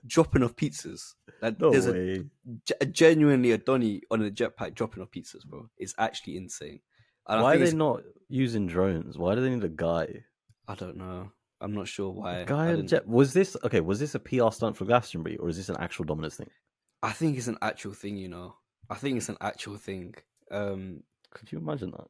[0.05, 1.13] dropping off pizzas.
[1.41, 2.23] Like, No there's a, way.
[2.65, 5.69] ge- genuinely a Donny on a jetpack dropping off pizzas, bro.
[5.77, 6.81] It's actually insane.
[7.27, 9.17] And Why are they it's- not using drones?
[9.17, 10.23] Why do they need a guy?
[10.67, 11.31] I don't know.
[11.61, 12.39] I'm not sure why.
[12.39, 13.07] A guy I on a didn't- jet.
[13.07, 13.79] Was this okay?
[13.81, 16.49] Was this a PR stunt for Glastonbury, or is this an actual Domino's thing?
[17.01, 18.55] I think it's an actual thing, you know.
[18.89, 20.15] I think it's an actual thing.
[20.51, 22.07] Um, Could you imagine that?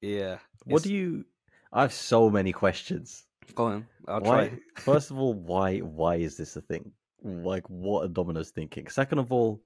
[0.00, 0.38] yeah.
[0.64, 1.24] What it's- do you?
[1.72, 3.26] I have so many questions.
[3.54, 3.86] Go on.
[4.08, 4.48] I'll why?
[4.48, 4.58] try.
[4.76, 5.80] First of all, why?
[5.80, 6.92] Why is this a thing?
[7.22, 8.88] Like, what are Domino's thinking?
[8.88, 9.60] Second of all,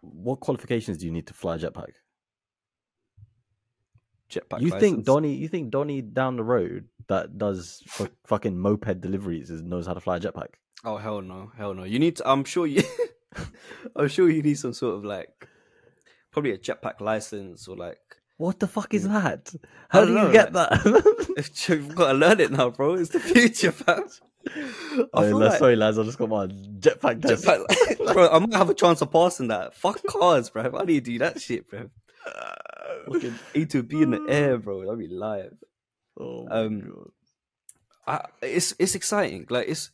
[0.00, 1.92] what qualifications do you need to fly a jetpack?
[4.30, 4.60] Jetpack.
[4.60, 5.06] you think license.
[5.06, 5.34] Donny?
[5.34, 9.94] You think Donny down the road that does fu- fucking moped deliveries is, knows how
[9.94, 10.48] to fly a jetpack?
[10.84, 11.84] Oh hell no, hell no.
[11.84, 12.28] You need to.
[12.28, 12.82] I'm sure you.
[13.96, 15.48] I'm sure you need some sort of like,
[16.30, 17.98] probably a jetpack license or like.
[18.36, 19.52] What the fuck is that?
[19.88, 21.50] How do you know, get like- that?
[21.68, 22.94] You've got to learn it now, bro.
[22.94, 24.04] It's the future, fam.
[25.14, 25.98] I like Sorry, lads.
[25.98, 27.44] I just got my jetpack test.
[27.44, 28.28] jetpack, bro.
[28.28, 29.74] I might have a chance of passing that.
[29.74, 30.70] Fuck cars, bro.
[30.78, 31.90] I do you do that shit, bro.
[33.12, 34.82] Fucking A to B in the air, bro.
[34.84, 35.54] That'd be live.
[36.20, 37.12] Oh Um.
[38.08, 39.46] I, it's it's exciting.
[39.50, 39.92] Like it's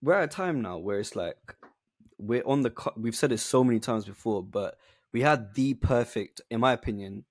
[0.00, 1.56] we're at a time now where it's like
[2.18, 2.72] we're on the.
[2.96, 4.76] We've said it so many times before, but
[5.12, 7.24] we had the perfect, in my opinion,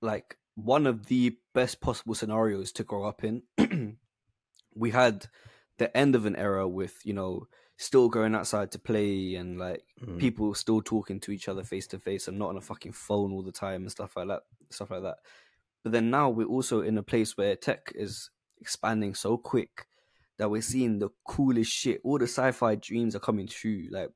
[0.00, 3.42] like one of the best possible scenarios to grow up in.
[4.74, 5.26] we had
[5.76, 7.46] the end of an era with you know
[7.80, 10.18] still going outside to play and like Mm.
[10.18, 13.32] people still talking to each other face to face and not on a fucking phone
[13.32, 15.18] all the time and stuff like that stuff like that
[15.84, 18.30] but then now we're also in a place where tech is
[18.60, 19.86] expanding so quick
[20.38, 24.10] that we're seeing the coolest shit all the sci-fi dreams are coming true like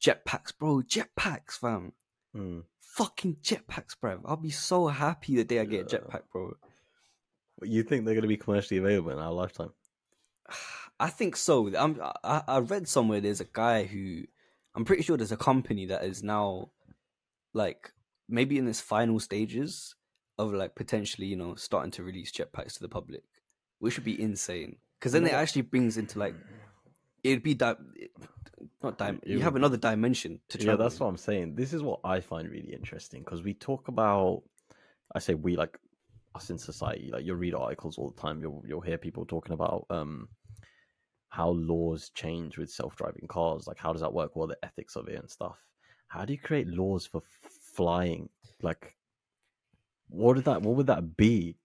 [0.00, 1.92] jetpacks bro jetpacks fam
[2.34, 2.62] Mm.
[2.80, 5.98] fucking jetpacks bro i'll be so happy the day i get a Yeah.
[6.00, 6.54] jetpack bro
[7.62, 9.72] You think they're going to be commercially available in our lifetime?
[11.02, 11.68] I think so.
[11.76, 14.22] I'm, I, I read somewhere there's a guy who
[14.76, 16.70] I'm pretty sure there's a company that is now
[17.52, 17.92] like
[18.28, 19.96] maybe in its final stages
[20.38, 23.24] of like potentially you know starting to release jetpacks to the public,
[23.80, 24.76] which would be insane.
[24.98, 26.36] Because then it actually brings into like
[27.24, 27.74] it'd be di-
[28.80, 31.56] not dim- you have another dimension to Yeah, that's what I'm saying.
[31.56, 34.44] This is what I find really interesting because we talk about,
[35.12, 35.76] I say we like
[36.36, 37.10] us in society.
[37.12, 38.40] Like you read articles all the time.
[38.40, 40.28] You'll you'll hear people talking about um
[41.32, 43.66] how laws change with self-driving cars.
[43.66, 44.36] Like how does that work?
[44.36, 45.56] What are the ethics of it and stuff.
[46.06, 47.22] How do you create laws for
[47.74, 48.28] flying?
[48.60, 48.94] Like
[50.10, 51.56] what would that what would that be?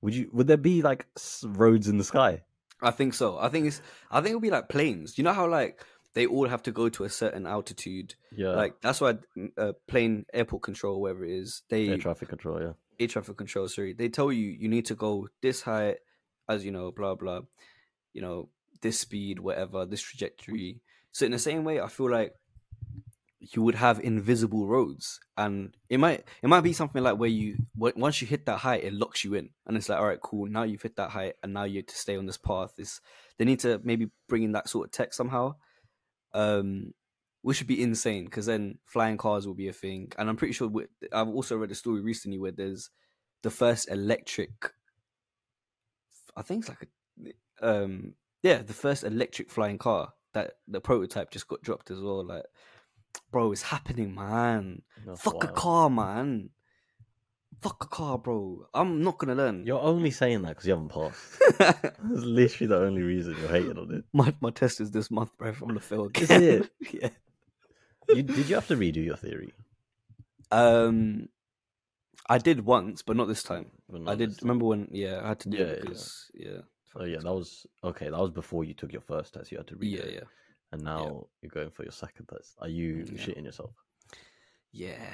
[0.00, 1.06] Would you would there be like
[1.44, 2.42] roads in the sky?
[2.82, 3.38] I think so.
[3.38, 3.80] I think it's.
[4.10, 5.16] I think it'll be like planes.
[5.16, 5.84] You know how like
[6.14, 8.16] they all have to go to a certain altitude.
[8.36, 9.18] Yeah, Like that's why
[9.56, 12.60] uh, plane airport control, whatever it is, they air traffic control.
[12.60, 13.68] Yeah, air traffic control.
[13.68, 15.98] Sorry, they tell you you need to go this height,
[16.48, 17.42] as you know, blah blah.
[18.14, 18.48] You know
[18.82, 20.80] this speed, whatever, this trajectory.
[21.12, 22.34] So in the same way, I feel like
[23.40, 27.56] you would have invisible roads, and it might it might be something like where you
[27.76, 30.46] once you hit that height, it locks you in, and it's like, all right, cool.
[30.46, 32.74] Now you've hit that height, and now you have to stay on this path.
[32.76, 33.00] This
[33.38, 35.56] they need to maybe bring in that sort of tech somehow,
[36.34, 36.94] um,
[37.42, 40.12] which would be insane because then flying cars will be a thing.
[40.16, 42.90] And I'm pretty sure we- I've also read a story recently where there's
[43.42, 44.72] the first electric.
[46.36, 46.88] I think it's like
[47.60, 52.00] a, um, yeah, the first electric flying car that the prototype just got dropped as
[52.00, 52.24] well.
[52.24, 52.44] Like,
[53.30, 54.82] bro, it's happening, man.
[55.06, 56.50] That's Fuck a car, man.
[57.60, 58.66] Fuck a car, bro.
[58.74, 59.64] I'm not gonna learn.
[59.66, 61.42] You're only saying that because you haven't passed.
[61.58, 64.04] That's literally the only reason you're hating on it.
[64.12, 65.50] my my test is this month, bro.
[65.50, 66.24] I'm gonna fail again.
[66.24, 66.70] Is it?
[67.02, 67.08] yeah.
[68.08, 69.52] You, did you have to redo your theory?
[70.50, 71.28] Um,
[72.28, 73.66] I did once, but not this time.
[73.88, 74.38] Well, I did time.
[74.42, 74.88] remember when.
[74.90, 75.84] Yeah, I had to do Yeah, it
[76.34, 76.50] yeah.
[76.50, 76.60] yeah.
[76.94, 78.06] Oh yeah, that was okay.
[78.10, 79.50] That was before you took your first test.
[79.50, 79.98] You had to read.
[79.98, 80.28] Yeah, it, yeah,
[80.72, 82.56] and now you're going for your second test.
[82.60, 83.24] Are you Mm, yeah.
[83.24, 83.70] shitting yourself?
[84.72, 85.12] yeah,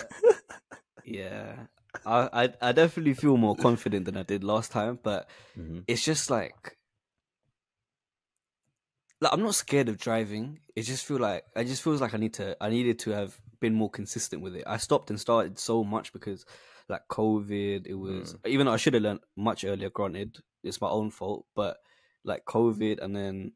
[1.04, 1.66] yeah.
[2.06, 6.04] I, I I definitely feel more confident than I did last time, but hmm it's
[6.04, 6.76] just like
[9.20, 10.60] like I'm not scared of driving.
[10.76, 13.38] It just feel like I just feels like I need to I needed to have
[13.60, 14.64] been more consistent with it.
[14.66, 16.44] I stopped and started so much because
[16.88, 20.38] like COVID, it was even though I should have learned much earlier, granted,
[20.68, 21.78] it's my own fault, but
[22.24, 23.52] like COVID and then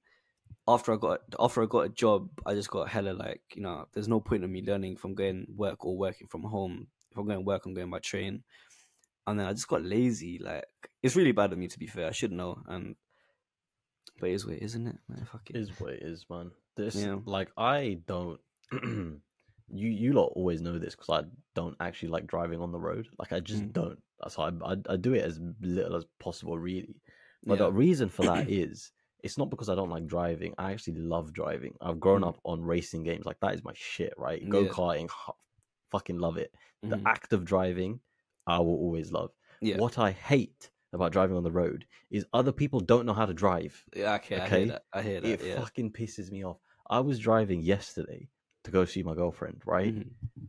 [0.68, 3.86] after I got after I got a job, I just got hella like, you know,
[3.93, 6.89] there's no point in me learning if I'm going work or working from home.
[7.10, 8.43] If I'm going work, I'm going by train.
[9.26, 10.39] And then I just got lazy.
[10.39, 10.64] Like
[11.02, 12.09] it's really bad of me to be fair.
[12.09, 12.62] I should know.
[12.66, 12.97] And
[14.20, 14.98] but it is what it is, isn't it?
[15.09, 15.56] Man, fuck it.
[15.56, 16.51] Is what it is, man.
[16.76, 17.18] This Yeah.
[17.24, 18.40] like I don't.
[19.72, 23.08] you you lot always know this because I don't actually like driving on the road.
[23.18, 23.72] Like I just Mm.
[23.72, 24.02] don't.
[24.20, 27.00] That's why I, I I do it as little as possible, really.
[27.44, 27.66] But Yeah.
[27.66, 28.92] the reason for that is
[29.24, 30.54] it's not because I don't like driving.
[30.58, 31.74] I actually love driving.
[31.80, 32.28] I've grown Mm.
[32.28, 33.24] up on racing games.
[33.24, 34.46] Like that is my shit, right?
[34.48, 35.08] Go karting,
[35.90, 36.52] fucking love it.
[36.82, 37.06] The Mhm.
[37.06, 38.00] act of driving,
[38.46, 39.32] I will always love.
[39.60, 39.78] Yeah.
[39.78, 43.32] What I hate about driving on the road is other people don't know how to
[43.34, 43.84] drive.
[43.96, 44.58] Yeah, okay, I Okay.
[44.58, 44.84] hear that.
[44.92, 45.28] I hear that.
[45.30, 45.60] It yeah.
[45.60, 46.58] fucking pisses me off.
[46.90, 48.28] I was driving yesterday
[48.64, 49.94] to go see my girlfriend, right?
[49.94, 50.48] Mhm.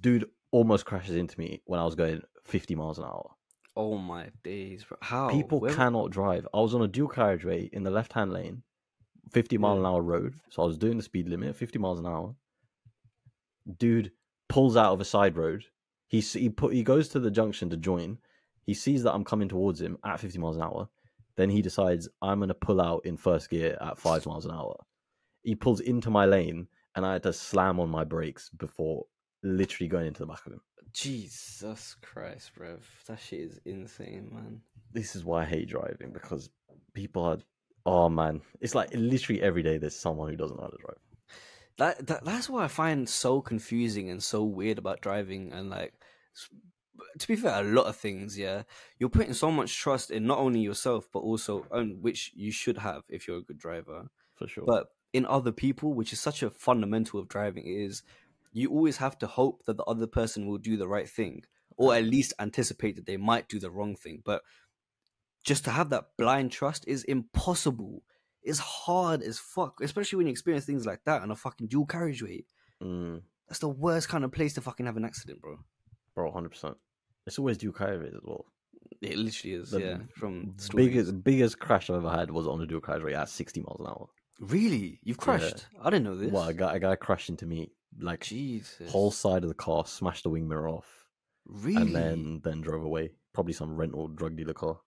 [0.00, 3.30] Dude almost crashes into me when I was going 50 miles an hour.
[3.76, 4.98] Oh my days, bro.
[5.02, 6.46] How People Where- cannot drive.
[6.52, 8.62] I was on a dual carriageway in the left hand lane,
[9.32, 9.80] 50 mile Yeah.
[9.80, 10.34] an hour road.
[10.50, 12.34] So I was doing the speed limit, 50 miles an hour.
[13.76, 14.12] Dude
[14.48, 15.64] pulls out of a side road.
[16.08, 18.18] He he put he goes to the junction to join.
[18.64, 20.88] He sees that I'm coming towards him at 50 miles an hour.
[21.36, 24.50] Then he decides I'm going to pull out in first gear at 5 miles an
[24.50, 24.76] hour.
[25.42, 29.04] He pulls into my lane and I had to slam on my brakes before
[29.42, 30.60] literally going into the back of him.
[30.92, 32.78] Jesus Christ, bro.
[33.06, 34.60] That shit is insane, man.
[34.92, 36.50] this is why I hate driving because
[36.94, 37.38] people are
[37.86, 40.98] oh man, it's like literally every day there's someone who doesn't know how to drive.
[41.78, 45.94] That, that that's what I find so confusing and so weird about driving and like
[47.18, 48.64] to be fair, a lot of things, yeah.
[48.98, 52.78] You're putting so much trust in not only yourself but also um, which you should
[52.78, 54.08] have if you're a good driver.
[54.36, 54.64] For sure.
[54.66, 58.02] but in other people, which is such a fundamental of driving, is
[58.52, 61.44] you always have to hope that the other person will do the right thing,
[61.76, 64.22] or at least anticipate that they might do the wrong thing.
[64.24, 64.42] But
[65.44, 68.02] just to have that blind trust is impossible.
[68.42, 71.86] It's hard as fuck, especially when you experience things like that on a fucking dual
[71.86, 72.44] carriageway.
[72.82, 75.58] mm, That's the worst kind of place to fucking have an accident, bro.
[76.14, 76.76] bro, hundred percent.
[77.26, 78.46] It's always dual carriageways as well.
[79.02, 79.96] It literally is, The yeah.
[80.16, 80.86] From stories.
[80.88, 83.86] Biggest biggest crash I've ever had was on a dual carriageway at sixty miles an
[83.86, 84.08] hour.
[84.38, 85.24] Really, you've Yeah.
[85.24, 85.66] crashed?
[85.80, 86.30] I didn't know this.
[86.30, 89.84] Well, a guy, a guy crashed into me, like Jesus, whole side of the car,
[89.86, 91.06] smashed the wing mirror off,
[91.46, 91.76] really?
[91.76, 93.12] and then then drove away.
[93.32, 94.80] Probably some rental drug dealer car.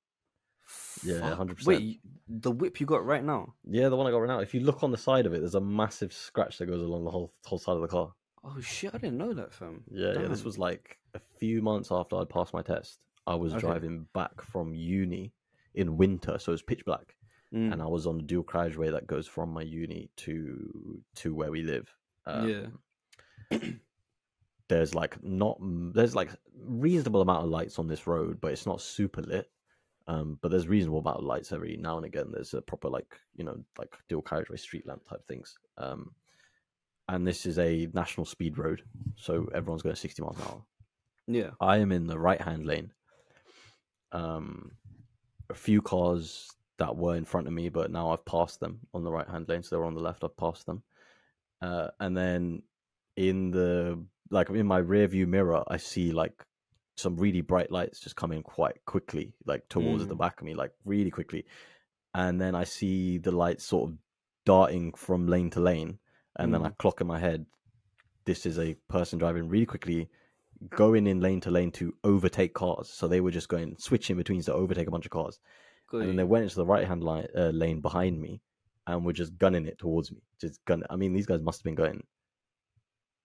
[1.03, 1.65] Yeah, 100%.
[1.65, 3.56] Wait, the whip you got right now?
[3.65, 4.40] Yeah, the one I got right now.
[4.40, 7.03] If you look on the side of it, there's a massive scratch that goes along
[7.03, 8.14] the whole whole side of the car.
[8.44, 9.84] Oh shit, I didn't know that, fam.
[9.91, 10.28] Yeah, yeah.
[10.28, 12.99] This was like a few months after I'd passed my test.
[13.28, 13.60] I was Okay.
[13.61, 15.34] driving back from uni
[15.73, 17.15] in winter, so it was pitch black,
[17.53, 21.36] Mm, and I was on the dual carriageway that goes from my uni to to
[21.36, 21.94] where we live.
[22.26, 22.72] Um,
[23.52, 23.60] yeah.
[24.69, 26.30] there's like not there's like
[26.65, 29.49] reasonable amount of lights on this road, but it's not super lit.
[30.07, 32.32] Um, but there's reasonable amount of lights every now and again.
[32.32, 35.57] There's a proper like you know like dual carriageway street lamp type things.
[35.78, 36.11] Um,
[37.10, 38.84] and this is a national speed road,
[39.18, 40.61] so everyone's going 60 miles an hour.
[41.28, 41.49] Yeah.
[41.60, 42.91] I am in the right hand lane.
[44.14, 44.72] Um,
[45.49, 46.49] a few cars
[46.81, 49.47] that were in front of me, but now I've passed them on the right hand
[49.47, 50.23] lane, so they're on the left.
[50.23, 50.81] I've passed them,
[51.61, 52.63] uh, and then
[53.15, 56.33] in the like in my rear view mirror, I see like
[56.95, 60.23] some really bright lights just coming quite quickly, like towards the Mm.
[60.23, 61.45] back of me, like really quickly,
[62.13, 63.97] and then I see the lights sort of
[64.45, 65.99] darting from lane to lane,
[66.37, 67.45] and then I clock in my head,
[68.25, 70.09] this is a person driving really quickly
[70.69, 72.89] going in lane to lane to overtake cars.
[72.89, 75.39] So they were just going switching between to overtake a bunch of cars,
[75.99, 78.41] And then they went into the right hand line uh, lane behind me,
[78.88, 80.22] and were just gunning it towards me.
[80.39, 80.84] Just gun.
[80.89, 82.03] I mean, these guys must have been going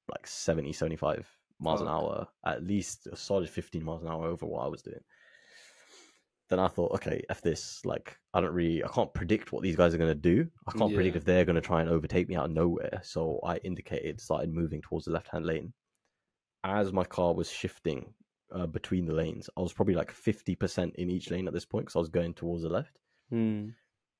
[0.09, 1.29] like 70, 75
[1.59, 4.83] miles an hour, at least a solid fifteen miles an hour over what I was
[4.83, 5.01] doing.
[6.49, 7.85] Then I thought, okay, f this.
[7.85, 10.47] Like, I don't really, I can't predict what these guys are going to do.
[10.69, 13.01] I can't predict if they're going to try and overtake me out of nowhere.
[13.03, 15.73] So I indicated, started moving towards the left hand lane.
[16.63, 18.15] As my car was shifting
[18.53, 21.87] uh, between the lanes, I was probably like 50% in each lane at this point
[21.87, 22.99] because I was going towards the left.
[23.31, 23.71] Hmm.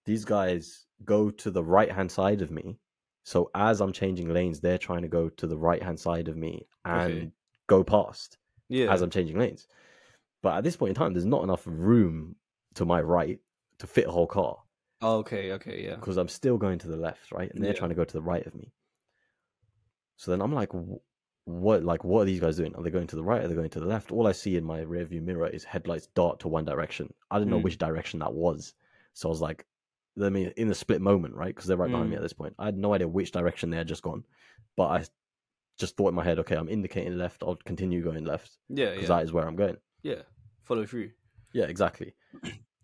[0.05, 2.79] These guys go to the right hand side of me.
[3.25, 6.37] So as I'm changing lanes, they're trying to go to the right hand side of
[6.37, 7.31] me and Okay.
[7.67, 8.39] go past
[8.69, 8.93] Yeah.
[8.93, 9.67] as I'm changing lanes.
[10.43, 12.37] But at this point in time, there's not enough room
[12.75, 13.41] to my right
[13.79, 14.59] to fit a whole car
[15.03, 15.53] Oh, okay.
[15.53, 15.85] Okay.
[15.85, 15.97] Yeah.
[15.97, 17.53] because I'm still going to the left, right?
[17.53, 17.79] And they're Yeah.
[17.79, 18.73] trying to go to the right of me.
[20.17, 21.03] So then I'm like, "Wh-
[21.47, 21.83] what?
[21.85, 22.75] Like, what are these guys doing?
[22.77, 23.43] Are they going to the right?
[23.43, 24.13] Are they going to the left?
[24.13, 27.13] All I see in my rearview mirror is headlights dart to one direction.
[27.31, 27.65] I didn't know Mm.
[27.65, 28.75] which direction that was,
[29.15, 29.65] so I was like,
[30.23, 31.55] I mean, in the split moment, right?
[31.55, 32.19] Because they're right behind me Mm.
[32.19, 32.55] at this point.
[32.59, 34.25] I had no idea which direction they had just gone,
[34.77, 35.05] but I
[35.79, 37.43] just thought in my head, okay, I'm indicating left.
[37.43, 38.91] I'll continue going left Yeah.
[38.91, 39.17] because Yeah.
[39.17, 39.77] that is where I'm going.
[40.03, 40.23] Yeah.
[40.63, 41.13] Follow through.
[41.53, 42.15] Yeah, exactly.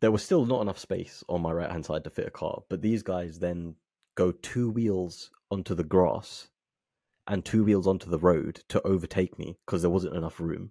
[0.01, 2.62] There was still not enough space on my right hand side to fit a car,
[2.68, 3.74] but these guys then
[4.14, 6.48] go two wheels onto the grass
[7.27, 10.70] and two wheels onto the road to overtake me because there wasn't enough room.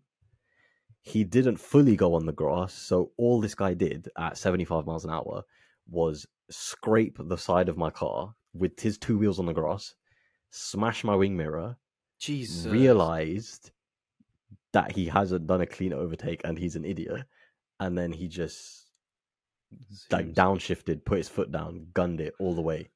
[1.02, 5.04] He didn't fully go on the grass, so all this guy did at 75 miles
[5.06, 5.44] an hour
[5.90, 9.96] was scrape the side of my car with his two wheels on the grass,
[10.52, 11.78] smash my wing mirror,
[12.20, 12.66] Jesus.
[12.66, 13.72] realized
[14.74, 17.24] that he hasn't done a clean overtake and he's an idiot,
[17.80, 18.92] and then he just
[20.12, 22.90] like downshifted, put his foot down, gunned it all the way,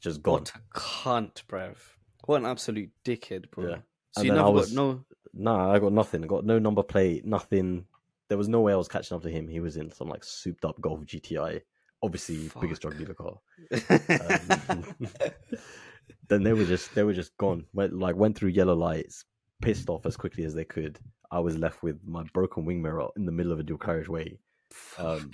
[0.00, 0.40] just gone.
[0.40, 1.76] What a cunt, bruv.
[2.26, 3.68] What an absolute dickhead, bro.
[3.68, 3.76] Yeah.
[4.12, 5.04] So And you never was- got no.
[5.32, 6.24] Nah, I got nothing.
[6.24, 7.86] I got no number plate, nothing.
[8.28, 9.48] There was no way I was catching up to him.
[9.48, 11.60] He was in some like souped up Golf GTI,
[12.02, 13.34] obviously biggest drug dealer car.
[14.68, 14.84] Um,
[16.28, 17.64] then they were just they were just gone.
[17.72, 19.24] Went like went through yellow lights,
[19.62, 20.98] pissed off as quickly as they could.
[21.30, 24.38] I was left with my broken wing mirror in the middle of a dual carriageway,
[24.98, 25.32] um,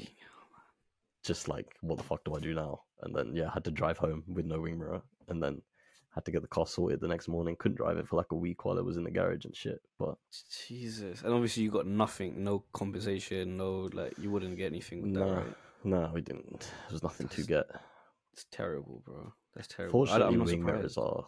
[1.24, 2.82] just like what the fuck do I do now?
[3.02, 5.62] And then yeah, I had to drive home with no wing mirror, and then
[6.14, 7.56] had to get the car sorted the next morning.
[7.58, 9.80] Couldn't drive it for like a week while it was in the garage and shit.
[9.98, 10.16] But
[10.68, 11.22] Jesus.
[11.22, 15.20] And obviously you got nothing, no compensation, no like you wouldn't get anything with that,
[15.20, 15.54] nah, right?
[15.84, 16.60] nah, we didn't.
[16.60, 17.66] There was nothing to get.
[18.32, 19.32] It's terrible, bro.
[19.54, 19.92] That's terrible.
[20.06, 21.24] Fortunately, wing mirrors are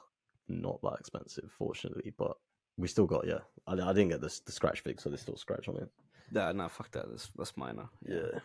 [0.49, 1.51] not that expensive.
[1.57, 2.37] Fortunately, but
[2.77, 3.41] we still got yeah.
[3.67, 5.89] I, I didn't get this the scratch fix, so there's still scratch on it.
[6.31, 7.09] Nah, nah, fuck that.
[7.11, 7.89] That's that's minor.
[8.07, 8.39] Yeah,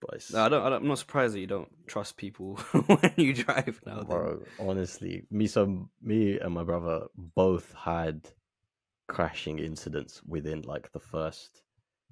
[0.00, 0.76] but No, I don't, I.
[0.76, 2.56] I'm not surprised that you don't trust people
[2.86, 3.96] when you drive now.
[3.98, 4.06] then.
[4.06, 4.42] bro.
[4.60, 8.28] Honestly, me so me and my brother both had
[9.08, 11.62] crashing incidents within like the first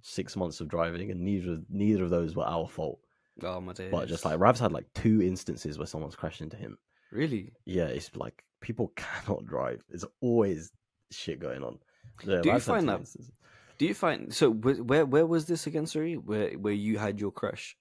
[0.02, 2.98] six months of driving, and neither neither of those were our fault.
[3.42, 3.90] Oh my days.
[3.90, 6.78] But just like Rav's had like two instances where someone's crashed into him.
[7.12, 9.82] really, Yeah, it's like people cannot drive.
[9.88, 10.72] There's always
[11.12, 11.78] shit going on.
[12.24, 13.32] Yeah, Do you Rav's had find that- instances.
[13.78, 14.50] Do you find so?
[14.50, 15.86] Where where was this again?
[15.86, 17.76] Sorry, where where you had your crash?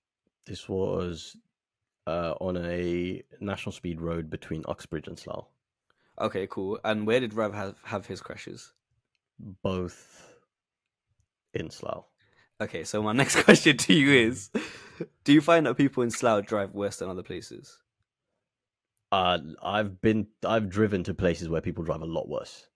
[0.45, 1.35] This was
[2.07, 5.47] uh, on a national speed road between Uxbridge and Slough.
[6.19, 6.79] Okay, cool.
[6.83, 8.73] And where did Rav have have his crashes?
[9.39, 10.35] Both
[11.53, 12.05] in Slough.
[12.61, 14.49] Okay, so my next question to you is:
[15.23, 17.79] Do you find that people in Slough drive worse than other places?
[19.11, 22.67] Uh, I've been, I've driven to places where people drive a lot worse.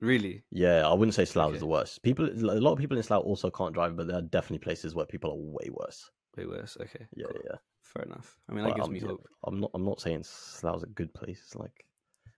[0.00, 0.44] Really?
[0.50, 2.02] Yeah, I wouldn't say Slough is the worst.
[2.02, 4.94] People, a lot of people in Slough also can't drive, but there are definitely places
[4.94, 6.10] where people are way worse.
[6.36, 6.76] Way worse.
[6.80, 7.06] Okay.
[7.16, 7.40] Yeah, cool.
[7.44, 7.56] yeah.
[7.82, 8.38] Fair enough.
[8.48, 9.26] I mean, that But gives I'm, me hope.
[9.44, 11.40] I'm not, I'm not saying Slough's a good place.
[11.44, 11.84] It's like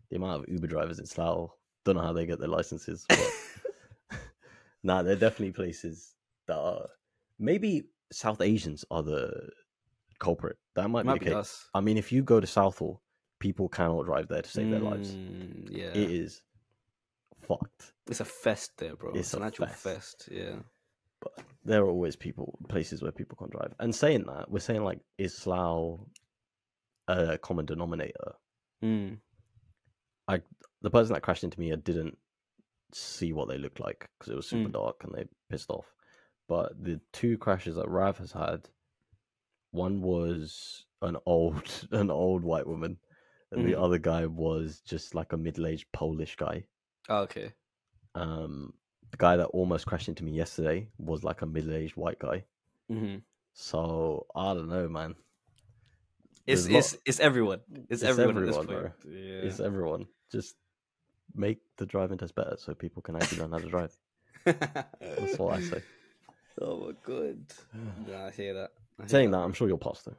[0.08, 1.50] the amount of Uber drivers in Slough.
[1.84, 3.30] Don't know how they get their licenses, but
[4.82, 6.14] nah, they're definitely places
[6.46, 6.86] that are
[7.38, 9.50] maybe South Asians are the
[10.18, 10.56] culprit.
[10.76, 11.68] That might, Might be be us.
[11.74, 13.02] I mean, if you go to Southall,
[13.38, 15.12] people cannot drive there to save their lives.
[15.12, 15.86] Mm, Yeah.
[15.88, 16.42] It is
[17.50, 17.92] fucked.
[18.08, 19.10] It's a fest there, bro.
[19.10, 19.82] It's It's, an actual fest.
[19.82, 20.28] fest.
[20.30, 20.56] Yeah.
[21.20, 23.74] But there are always people places where people can't drive.
[23.78, 26.00] And saying that, we're saying like is Slough
[27.08, 28.34] a common denominator?
[28.82, 29.18] Mm.
[30.82, 32.16] The person that crashed into me, I didn't
[32.92, 34.72] see what they looked like because it was super Mm.
[34.72, 35.92] dark and they pissed off.
[36.48, 38.70] But the two crashes that Rav has had,
[39.72, 42.98] one was an old an old white woman,
[43.52, 43.82] and the Mhm.
[43.84, 46.64] other guy was just like a middle aged Polish guy.
[47.08, 47.52] Oh, okay.
[48.14, 48.74] Um,
[49.10, 52.44] the guy that almost crashed into me yesterday was like a middle aged white guy.
[52.88, 53.16] hmm
[53.54, 55.14] So I don't know, man.
[56.46, 57.60] It's lot- it's it's everyone.
[57.88, 59.14] It's, It's everyone, everyone, at this point.
[59.16, 59.48] Yeah.
[59.48, 60.06] It's everyone.
[60.32, 60.56] Just
[61.34, 63.96] make the driving test better so people can actually learn how to drive.
[64.44, 65.82] That's all I say.
[66.60, 67.38] Oh my god.
[68.08, 68.70] Yeah, I hear that.
[68.98, 70.16] I hear Saying that, I'm sure you'll pass though.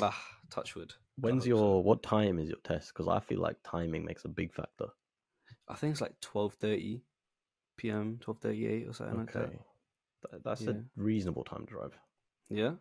[0.00, 0.18] Ah,
[0.50, 0.94] touch wood.
[1.16, 1.56] When's hope so.
[1.56, 2.92] your what time is your test?
[2.92, 4.86] Because I feel like timing makes a big factor.
[5.68, 7.02] I think it's like twelve thirty
[7.76, 9.50] PM, twelve thirty eight or something like that.
[10.30, 10.70] Th- that's Yeah.
[10.72, 11.98] a reasonable time to drive.
[12.48, 12.72] Yeah.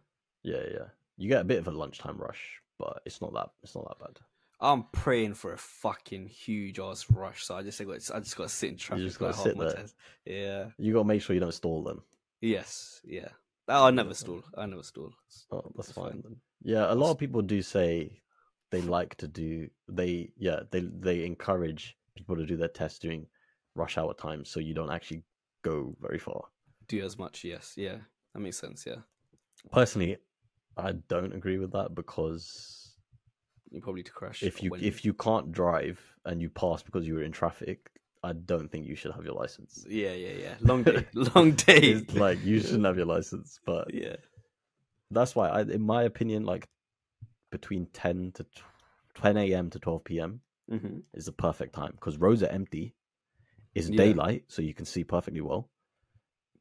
[0.44, 0.86] Yeah, yeah.
[1.18, 4.00] You get a bit of a lunchtime rush, but it's not that it's not that
[4.06, 4.20] bad.
[4.60, 8.44] I'm praying for a fucking huge ass rush, so I just got I just got
[8.44, 9.02] to sit in traffic.
[9.02, 9.86] You just gotta sit there.
[10.26, 10.66] Yeah.
[10.78, 12.00] You gotta make sure you don't stall then.
[12.42, 13.02] Yes.
[13.04, 13.30] Yeah.
[13.70, 14.44] Oh, I never stall.
[14.58, 15.12] I never stall.
[15.52, 16.12] Oh, that's, That's fine.
[16.12, 16.22] fine.
[16.24, 16.36] then.
[16.64, 18.22] Yeah, a lot of people do say
[18.72, 23.26] they like to do they yeah they they encourage people to do their test during
[23.76, 25.24] rush hour times so you don't actually
[25.64, 26.42] go very far.
[26.88, 27.44] Do as much.
[27.44, 27.74] Yes.
[27.76, 27.98] Yeah.
[28.34, 28.86] That makes sense.
[28.86, 28.98] Yeah.
[29.72, 30.18] Personally,
[30.78, 32.96] I don't agree with that because
[33.72, 37.16] You probably to crash if you if you can't drive and you pass because you
[37.16, 37.90] were in traffic,
[38.24, 39.86] I don't think you should have your license.
[39.90, 40.14] Yeah.
[40.14, 40.34] Yeah.
[40.34, 40.56] Yeah.
[40.62, 41.06] Long day.
[41.36, 41.96] Long day.
[42.14, 44.16] Like you shouldn't have your license, but Yeah.
[45.12, 46.68] that's why I, in my opinion, like
[47.52, 48.46] between ten to
[49.16, 49.70] ten a.m.
[49.72, 50.42] to twelve p.m.
[50.70, 52.96] hmm is the perfect time because roads are empty.
[53.76, 53.98] It's Yeah.
[53.98, 55.70] daylight, so you can see perfectly well.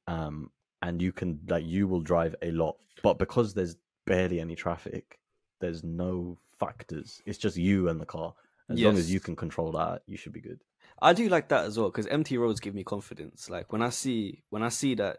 [0.07, 0.51] Um,
[0.81, 3.77] and you can like you will drive a lot, but because there's
[4.07, 5.21] barely any traffic,
[5.61, 7.23] there's no factors.
[7.25, 8.35] It's just you and the car.
[8.69, 10.61] As long as you can control that, you should be good.
[11.01, 13.51] I do like that as well because empty roads give me confidence.
[13.51, 15.19] Like when I see when I see that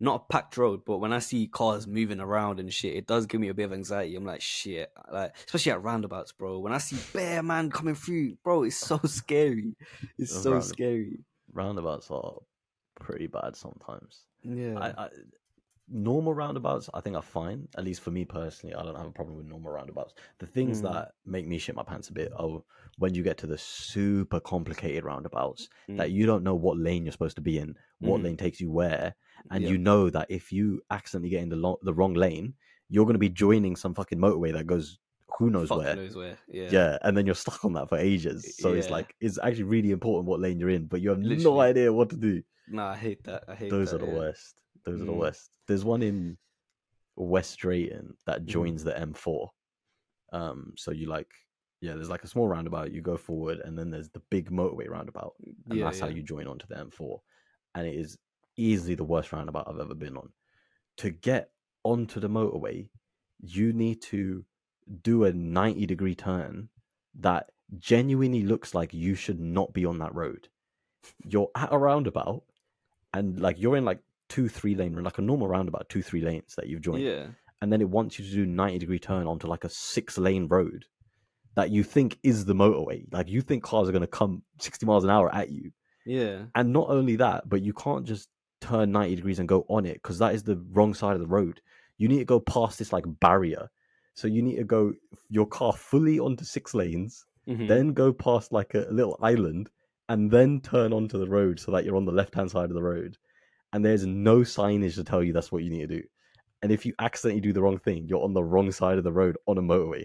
[0.00, 3.26] not a packed road, but when I see cars moving around and shit, it does
[3.26, 4.16] give me a bit of anxiety.
[4.16, 6.58] I'm like shit, like especially at roundabouts, bro.
[6.58, 9.76] When I see bear man coming through, bro, it's so scary.
[10.18, 11.18] It's so roundab- scary.
[11.52, 12.38] Roundabouts are
[12.98, 14.24] pretty bad sometimes.
[14.42, 15.08] Yeah, I, I,
[15.90, 17.66] normal roundabouts, I think are fine.
[17.76, 20.14] At least for me personally, I don't have a problem with normal roundabouts.
[20.38, 20.92] The things Mm.
[20.92, 22.62] that make me shit my pants a bit are
[22.98, 26.12] when you get to the super complicated roundabouts that Mm.
[26.12, 28.24] you don't know what lane you're supposed to be in, what Mhm.
[28.24, 29.14] lane takes you where,
[29.50, 29.70] and Yeah.
[29.70, 32.54] you know that if you accidentally get in the lo- the wrong lane,
[32.88, 34.98] you're going to be joining some fucking motorway that goes
[35.38, 35.96] who knows Fuck where.
[35.96, 36.36] knows where.
[36.48, 38.56] Yeah, Yeah, and then you're stuck on that for ages.
[38.58, 41.60] So it's like it's actually really important what lane you're in, but you have no
[41.60, 42.42] idea what to do.
[42.68, 43.44] Nah, I hate that.
[43.48, 44.18] I hate Those that, are the yeah.
[44.18, 44.59] worst.
[44.84, 45.18] Those are the Mm.
[45.18, 45.50] worst.
[45.66, 46.38] There's one in
[47.16, 48.46] West Drayton that Mhm.
[48.46, 49.50] joins the M4.
[50.32, 51.30] Um, so you like,
[51.80, 52.92] yeah, there's like a small roundabout.
[52.92, 56.22] You go forward, and then there's the big motorway roundabout, and Yeah, that's how you
[56.22, 57.20] join onto the M4.
[57.74, 58.18] And it is
[58.56, 60.32] easily the worst roundabout I've ever been on.
[60.98, 61.52] To get
[61.82, 62.88] onto the motorway,
[63.40, 64.44] you need to
[65.02, 66.68] do a 90 degree turn
[67.14, 70.48] that genuinely looks like you should not be on that road.
[71.24, 72.44] You're at a roundabout
[73.14, 76.54] and like you're in like two, three lane, like a normal roundabout, two, three lanes
[76.56, 77.02] that you've joined.
[77.02, 77.26] Yeah,
[77.60, 80.48] And then it wants you to do 90 degree turn onto like a six lane
[80.48, 80.86] road
[81.56, 83.04] that you think is the motorway.
[83.12, 85.72] Like you think cars are going to come 60 miles an hour at you.
[86.06, 88.28] yeah, And not only that, but you can't just
[88.62, 91.26] turn 90 degrees and go on it because that is the wrong side of the
[91.26, 91.60] road.
[91.98, 93.68] You need to go past this like barrier.
[94.14, 94.92] So you need to go
[95.28, 97.68] your car fully onto six lanes, Mhm.
[97.68, 99.70] then go past like a little island,
[100.08, 102.74] and then turn onto the road so that you're on the left hand side of
[102.74, 103.16] the road.
[103.72, 106.02] And there's no signage to tell you that's what you need to do.
[106.62, 109.12] And if you accidentally do the wrong thing, you're on the wrong side of the
[109.12, 110.04] road on a motorway.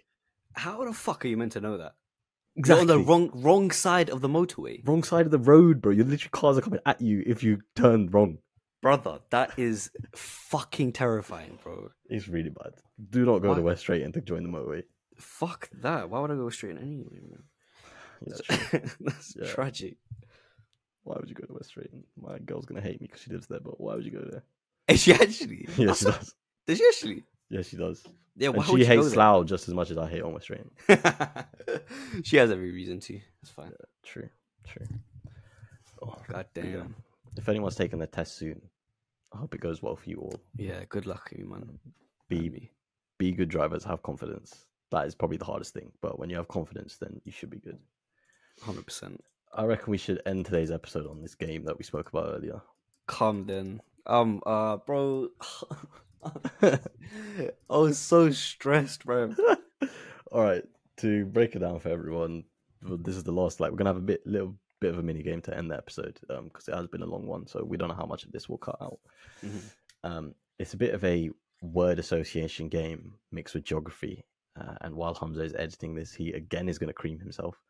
[0.54, 1.94] How the fuck are you meant to know that?
[2.56, 5.92] You're on the wrong wrong side of the motorway, wrong side of the road, bro.
[5.92, 8.38] You're literally cars are coming at you if you turn wrong.
[8.82, 9.20] brother.
[9.32, 11.90] That is fucking terrifying, bro.
[12.06, 12.72] It's really bad.
[13.10, 14.84] Do not go to Why- West Drayton to join the motorway.
[15.18, 16.10] Fuck that.
[16.10, 17.44] Why would I go straight in anyway, man?
[18.26, 18.36] Yeah,
[18.72, 19.48] That's, that's Yeah.
[19.48, 19.98] tragic.
[21.06, 22.04] Why would you go to West Drayton?
[22.22, 24.44] My girl's gonna hate me because she lives there, but why would you go there?
[24.88, 25.68] Is she actually?
[25.78, 26.36] Yeah, she does.
[26.68, 27.24] Does she actually?
[27.50, 28.04] Yeah, she does.
[28.36, 30.50] Yeah, And she hates Slough just as much as I hate on West
[30.88, 31.46] there?
[32.24, 33.20] she has every reason to.
[33.42, 33.72] It's fine.
[34.04, 34.30] True,
[34.68, 34.88] true.
[36.02, 36.72] Oh, God but yeah.
[36.72, 36.96] damn.
[37.38, 38.62] If anyone's taking the test soon,
[39.34, 40.40] I hope it goes well for you all.
[40.58, 41.80] Yeah, good luck, you man.
[42.28, 42.72] Be me.
[43.18, 44.66] be good drivers, have confidence.
[44.92, 45.92] That is probably the hardest thing.
[46.02, 47.78] But when you have confidence, then you should be good.
[48.62, 49.24] Hundred percent.
[49.56, 52.62] I reckon we should end today's episode on this game that we spoke about earlier.
[53.08, 53.82] Calm then.
[54.06, 55.30] Um, uh, bro.
[56.62, 56.78] I
[57.70, 59.34] was so stressed, bro.
[60.32, 60.64] All right,
[60.98, 62.44] to break it down for everyone,
[62.82, 63.60] this is the last.
[63.60, 65.78] Like, we're gonna have a bit, little bit of a mini game to end the
[65.78, 67.48] episode, um, because it has been a long one.
[67.48, 69.00] So we don't know how much of this will cut out.
[69.42, 69.62] Mhm.
[70.04, 71.30] Um, it's a bit of a
[71.62, 74.26] word association game mixed with geography.
[74.60, 77.62] Uh, and while Hamzah is editing this, he again is going to cream himself.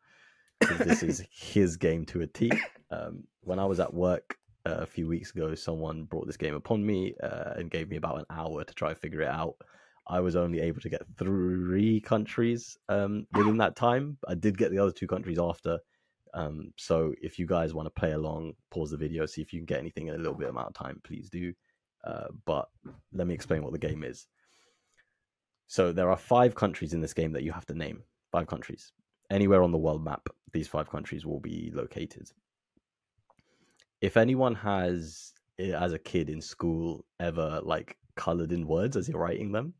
[0.60, 2.50] This is his game to a T.
[2.90, 6.54] Um, when I was at work uh, a few weeks ago, someone brought this game
[6.54, 9.56] upon me uh, and gave me about an hour to try and figure it out.
[10.08, 14.18] I was only able to get three countries um, within that time.
[14.28, 15.78] I did get the other two countries after.
[16.32, 19.58] Um, so if you guys want to play along, pause the video, see if you
[19.58, 21.52] can get anything in a little bit amount of time, please do.
[22.04, 22.68] Uh, but
[23.12, 24.26] let me explain what the game is.
[25.66, 28.02] So there are five countries in this game that you have to name.
[28.30, 28.92] Five countries.
[29.30, 32.30] Anywhere on the world map, these five countries will be located.
[34.00, 39.06] If anyone has, eh, as a kid in school, ever like colored in words as
[39.06, 39.74] you're writing them,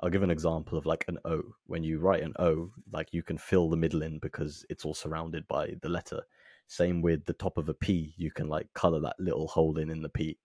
[0.00, 1.42] I'll give an example of like an O.
[1.66, 4.94] When you write an O, like you can fill the middle in because it's all
[4.94, 6.22] surrounded by the letter.
[6.68, 9.90] Same with the top of a P, you can like color that little hole in
[9.90, 10.38] in the P.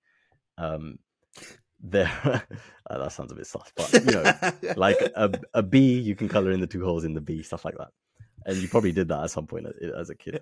[0.58, 1.00] Um,
[1.80, 2.40] there, uh,
[2.98, 6.52] that sounds a bit sus, but you know, like a, a B, you can color
[6.52, 7.92] in the two holes in the B, stuff like that.
[8.45, 10.41] And you probably did that at some point uh, as a kid.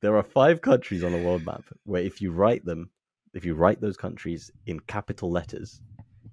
[0.00, 2.90] There are five countries on the world map where if you write them,
[3.34, 5.80] if you write those countries in capital letters,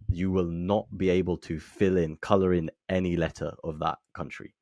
[0.10, 4.56] you will not be able to fill in, color in any letter of that country.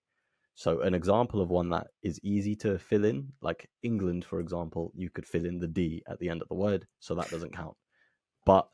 [0.55, 4.91] So, an example of one that is easy to fill in, like England, for example,
[4.95, 7.55] you could fill in the D at the end of the word, so that doesn't
[7.55, 7.77] count.
[8.43, 8.67] But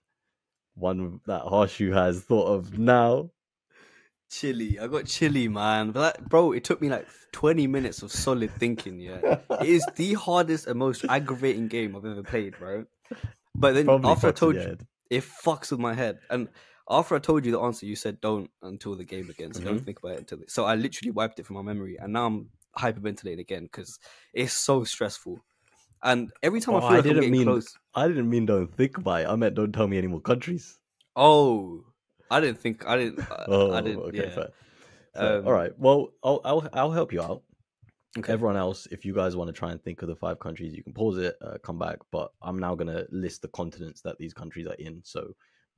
[0.75, 3.31] one that Harshu has thought of now,
[4.33, 4.79] Chile.
[4.79, 5.91] I got Chile, man.
[5.91, 8.99] But that, bro, it took me like 20 minutes of solid thinking.
[8.99, 12.85] Yeah, it is the hardest and most aggravating game I've ever played, bro.
[13.55, 14.87] But then probably after I told you, head.
[15.09, 16.19] it fucks with my head.
[16.29, 16.49] And
[16.89, 19.53] after I told you the answer, you said don't until the game again.
[19.53, 19.69] So Mm-hmm.
[19.69, 20.37] don't think about it until.
[20.39, 20.45] The...
[20.47, 23.99] So I literally wiped it from my memory, and now I'm hyperventilating again because
[24.33, 25.39] it's so stressful.
[26.01, 28.29] And every time Oh, I feel I like I'm didn't getting mean- close, I didn't
[28.29, 29.27] mean don't think about it.
[29.27, 30.77] I meant don't tell me any more countries.
[31.15, 31.85] oh,
[32.31, 33.19] I didn't think I didn't.
[33.31, 34.01] I, Oh, I didn't.
[34.03, 34.29] okay, yeah.
[34.29, 34.49] fair.
[35.15, 35.37] Fair.
[35.39, 35.71] Um, All right.
[35.77, 37.43] Well, I'll, I'll I'll help you out.
[38.17, 38.31] Okay.
[38.31, 40.83] Everyone else, if you guys want to try and think of the five countries, you
[40.83, 41.97] can pause it, uh, come back.
[42.11, 45.01] But I'm now gonna list the continents that these countries are in.
[45.03, 45.35] So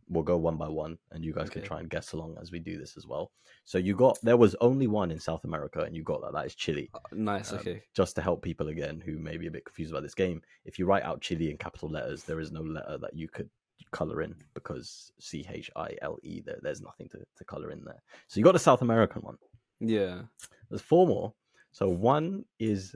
[0.10, 2.60] we'll go one by one, and you guys can try and guess along as we
[2.60, 3.32] do this as well.
[3.64, 6.34] So you got there was only one in South America, and you got that.
[6.34, 6.90] That is Chile.
[7.14, 7.52] Nice.
[7.54, 7.82] Um, Okay.
[7.96, 10.78] Just to help people again who may be a bit confused about this game, if
[10.78, 13.50] you write out Chile in capital letters, there is no letter that you could
[13.96, 16.42] color in because C H I L E.
[16.46, 18.02] There, there's nothing to, to color in there.
[18.28, 19.38] So you got the South American one.
[19.80, 20.24] Yeah.
[20.70, 21.34] There's four more.
[21.72, 22.96] So one is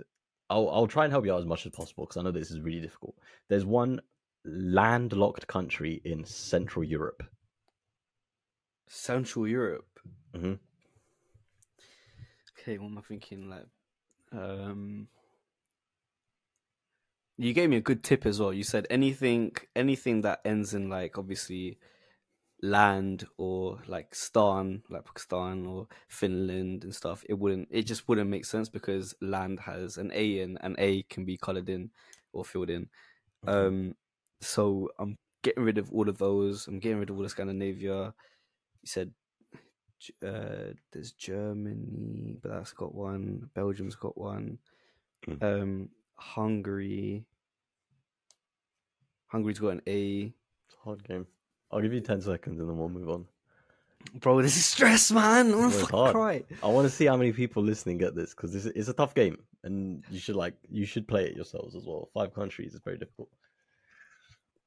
[0.50, 2.52] I'll I'll try and help you out as much as possible because I know this
[2.52, 3.16] is really difficult.
[3.48, 4.02] There's one
[4.46, 7.24] landlocked country in Central Europe.
[8.88, 10.00] Central Europe.
[10.36, 10.60] Mhm.
[12.52, 13.50] Okay, what am I thinking?
[13.50, 13.68] Like,
[14.32, 15.08] um,
[17.40, 18.52] you gave me a good tip as well.
[18.52, 21.78] You said anything, anything that ends in like obviously
[22.62, 27.24] land or like stan, like Pakistan or Finland and stuff.
[27.30, 27.70] It wouldn't.
[27.72, 31.38] It just wouldn't make sense because land has an A in, and A can be
[31.38, 31.92] colored in
[32.34, 32.90] or filled in.
[33.46, 33.68] Mhm.
[33.68, 33.96] Um,
[34.42, 36.68] so I'm getting rid of all of those.
[36.68, 38.14] I'm getting rid of all of Scandinavia.
[38.82, 39.14] You said
[40.22, 43.50] uh, there's Germany, but that's got one.
[43.54, 44.60] Belgium's got one.
[45.26, 45.44] Mm.
[45.44, 45.90] Um,
[46.20, 47.26] Hungary.
[49.28, 50.34] Hungary's got an A.
[50.68, 51.26] It's a hard game.
[51.72, 53.26] I'll give you ten seconds and then we'll move on.
[54.16, 55.48] Bro, this is stress, man.
[55.48, 56.44] I'm gonna fucking cry.
[56.64, 59.14] I want to see how many people listening get this because this is a tough
[59.14, 62.10] game, and you should like you should play it yourselves as well.
[62.14, 63.30] Five countries is very difficult.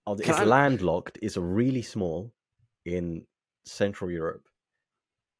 [0.06, 1.18] Oh, It's I- landlocked.
[1.22, 2.32] It's really small
[2.84, 3.24] in
[3.64, 4.46] Central Europe,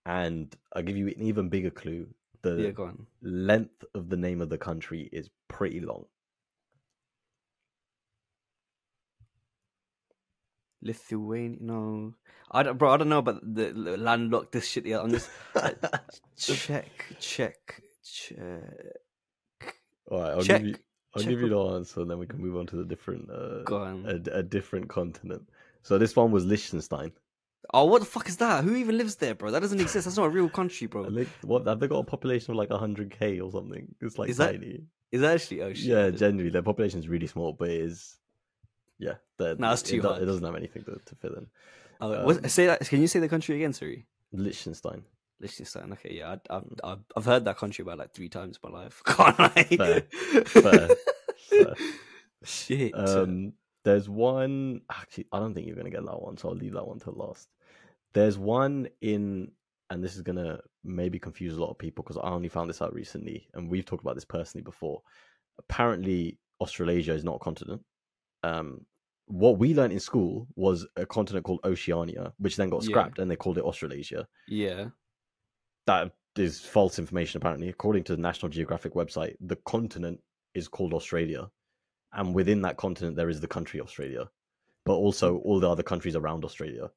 [0.07, 2.07] and I'll give you an even bigger clue.
[2.43, 3.07] The Yeah, go on.
[3.23, 6.07] length of the name of the country is pretty long.
[10.83, 11.59] Lithuania.
[11.61, 12.15] No,
[12.51, 12.93] I don't, bro.
[12.93, 14.87] I don't know about the, landlocked this shit.
[14.87, 15.31] Yeah, I'm just
[16.37, 18.97] check, check, check.
[20.11, 20.77] All right, I'll give you.
[21.15, 23.65] I'll give you the answer, and then we can move on to the different, uh,
[23.65, 24.07] Go on.
[24.07, 25.47] a, a different continent.
[25.83, 27.13] So this one was Liechtenstein.
[27.73, 28.65] Oh, what the fuck is that?
[28.65, 29.51] Who even lives there, bro?
[29.51, 30.05] That doesn't exist.
[30.05, 31.07] That's not a real country, bro.
[31.07, 33.95] I think what have they got a population of like hundred k or something?
[34.01, 34.85] It's like Is that- tiny.
[35.13, 35.63] Is that actually?
[35.63, 35.85] Oh shit.
[35.85, 38.17] Yeah, generally their population is really small, but it is.
[38.99, 40.23] Yeah, No, it, too do- hard.
[40.23, 41.47] It doesn't have anything to, to fill in.
[42.01, 42.81] Oh, what- um, say that.
[42.89, 43.73] Can you say the country again?
[43.73, 44.07] Sorry.
[44.33, 45.03] Liechtenstein.
[45.41, 45.93] Liechtenstein.
[45.93, 46.79] Okay, yeah, I, I've, Mm.
[46.85, 49.03] I've I've heard that country about like three times in my life.
[49.07, 49.51] Can't lie.
[49.65, 50.01] Fair.
[50.47, 50.89] Fair.
[51.37, 51.75] fair.
[52.45, 52.93] Shit.
[52.97, 53.53] Um,
[53.85, 54.83] there's one.
[54.91, 57.15] Actually, I don't think you're gonna get that one, so I'll leave that one till
[57.15, 57.49] last.
[58.13, 59.51] There's one in,
[59.91, 62.83] and this is gonna maybe confuse a lot of people because I only found this
[62.83, 65.03] out recently, and we've talked about this personally before.
[65.59, 67.83] Apparently, Australasia is not a continent.
[68.43, 68.87] Um,
[69.27, 72.89] what we learned in school was a continent called Oceania, which then got Yeah.
[72.91, 74.27] scrapped, and they called it Australasia.
[74.49, 74.91] yeah.
[75.87, 77.39] That is false information.
[77.39, 80.21] Apparently, according to the National Geographic website, the continent
[80.55, 81.51] is called Australia,
[82.13, 84.29] and within that continent there is the country Australia,
[84.85, 86.91] but also all the other countries around Australia.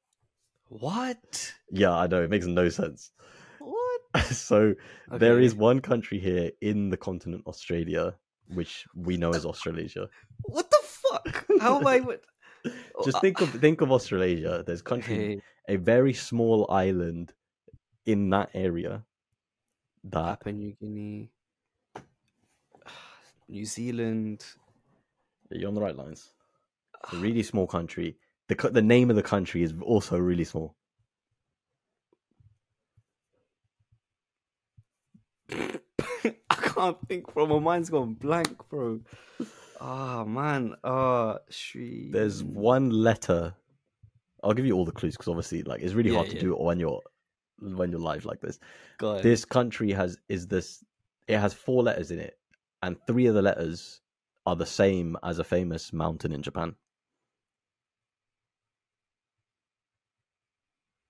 [0.68, 1.54] What?
[1.70, 3.12] Yeah, I know it makes no sense.
[3.58, 4.00] What?
[4.30, 4.74] so
[5.10, 5.44] there Okay.
[5.44, 8.14] is one country here in the continent Australia,
[8.48, 10.08] which we know as Australasia.
[10.42, 11.46] What the fuck?
[11.60, 12.18] How am I?
[13.04, 14.64] Just think of think of Australasia.
[14.66, 17.32] There's country, a very small island
[18.06, 19.04] in that area.
[20.04, 21.30] That Papua New Guinea,
[23.48, 24.44] New Zealand.
[25.50, 26.30] You're on the right lines.
[27.04, 28.16] It's a really small country.
[28.48, 30.76] The co- the name of the country is also really small.
[36.50, 37.46] I can't think, bro.
[37.46, 39.00] My mind's gone blank, bro.
[39.80, 40.74] Ah man.
[40.84, 42.10] Uh Sri.
[42.12, 43.54] There's one letter.
[44.44, 46.40] I'll give you all the clues because obviously, like, it's really Yeah, hard to yeah.
[46.42, 47.02] do it when you're
[47.60, 48.58] when you're live like this.
[49.22, 50.84] This country has is this.
[51.28, 52.38] It has four letters in it,
[52.82, 54.00] and three of the letters
[54.46, 56.76] are the same as a famous mountain in Japan.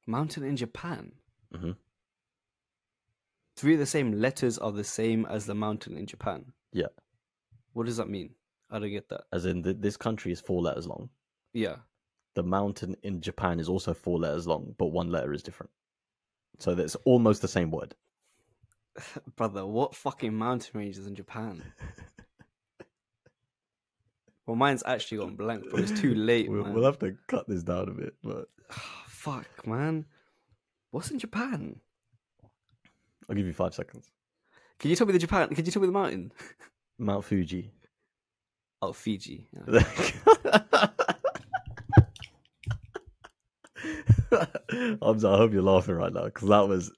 [0.06, 1.12] mountain in Japan.
[1.52, 1.76] Mhm.
[3.56, 6.52] Three of the same letters are the same as the mountain in Japan.
[6.72, 6.88] Yeah.
[7.72, 8.34] What does that mean?
[8.70, 9.24] I don't get that.
[9.32, 11.10] As in, th- this country is four letters long.
[11.52, 11.76] Yeah.
[12.34, 15.72] The mountain in Japan is also four letters long, but one letter is different.
[16.58, 17.94] So that's almost the same word.
[19.36, 21.62] Brother, what fucking mountain range is in Japan?
[24.47, 25.81] well, mine's actually gone blank, bro.
[25.81, 28.47] It's too late, We'll, we'll have to cut this down a bit, but
[29.06, 30.06] Fuck, man.
[30.93, 31.81] What's in Japan?
[33.28, 34.10] I'll give you five seconds.
[34.78, 35.48] Can you tell me the Japan?
[35.55, 36.32] Can you tell me the mountain?
[36.98, 37.73] Mount Fuji.
[38.81, 39.48] Oh, Fiji.
[39.52, 39.81] Yeah.
[44.70, 46.93] Hamzah, I hope you're laughing right now because that was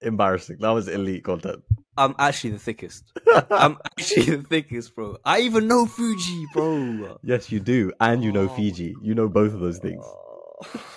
[0.00, 0.58] embarrassing.
[0.60, 1.62] That was elite content.
[1.96, 3.04] I'm actually the thickest.
[3.50, 5.18] I'm actually the thickest, bro.
[5.24, 7.18] I even know Fuji, bro.
[7.22, 8.54] Yes, you do, and you know Oh.
[8.56, 8.94] Fiji.
[9.02, 10.04] You know both of those things.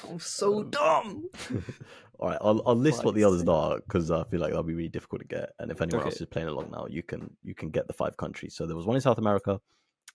[0.09, 1.29] I'm so dumb.
[2.19, 4.73] All right, I'll, I'll list what the others are because I feel like that'll be
[4.73, 5.49] really difficult to get.
[5.59, 8.15] And if anyone else is playing along now, you can you can get the five
[8.15, 8.55] countries.
[8.55, 9.59] So there was one in South America,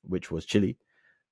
[0.03, 0.79] which was Chile.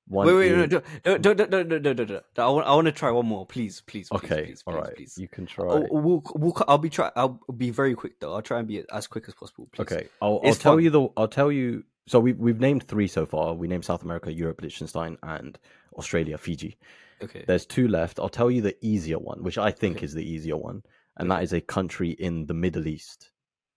[0.09, 0.59] One Wait, wait, in...
[0.61, 2.23] no, don't, don't, don't, don't, don't.
[2.39, 4.81] I want, I want to try one more, please, please, please, Okay, please, all please,
[4.81, 5.19] right, please.
[5.19, 5.67] you can try.
[5.69, 7.11] Oh, we'll, we'll, I'll be try.
[7.15, 8.35] I'll be very quick though.
[8.35, 9.69] I'll try and be as quick as possible.
[9.73, 9.83] Please.
[9.83, 10.85] Okay, I'll, I'll tell fun.
[10.85, 11.09] you the.
[11.17, 11.85] I'll tell you.
[12.07, 13.53] So we've we've named three so far.
[13.53, 15.59] We named South America, Europe, Liechtenstein, and
[15.99, 16.79] Australia, Fiji.
[17.23, 17.45] Okay.
[17.47, 18.19] There's two left.
[18.19, 20.05] I'll tell you the easier one, which I think Okay.
[20.07, 20.85] is the easier one,
[21.19, 23.31] and that is a country in the Middle East.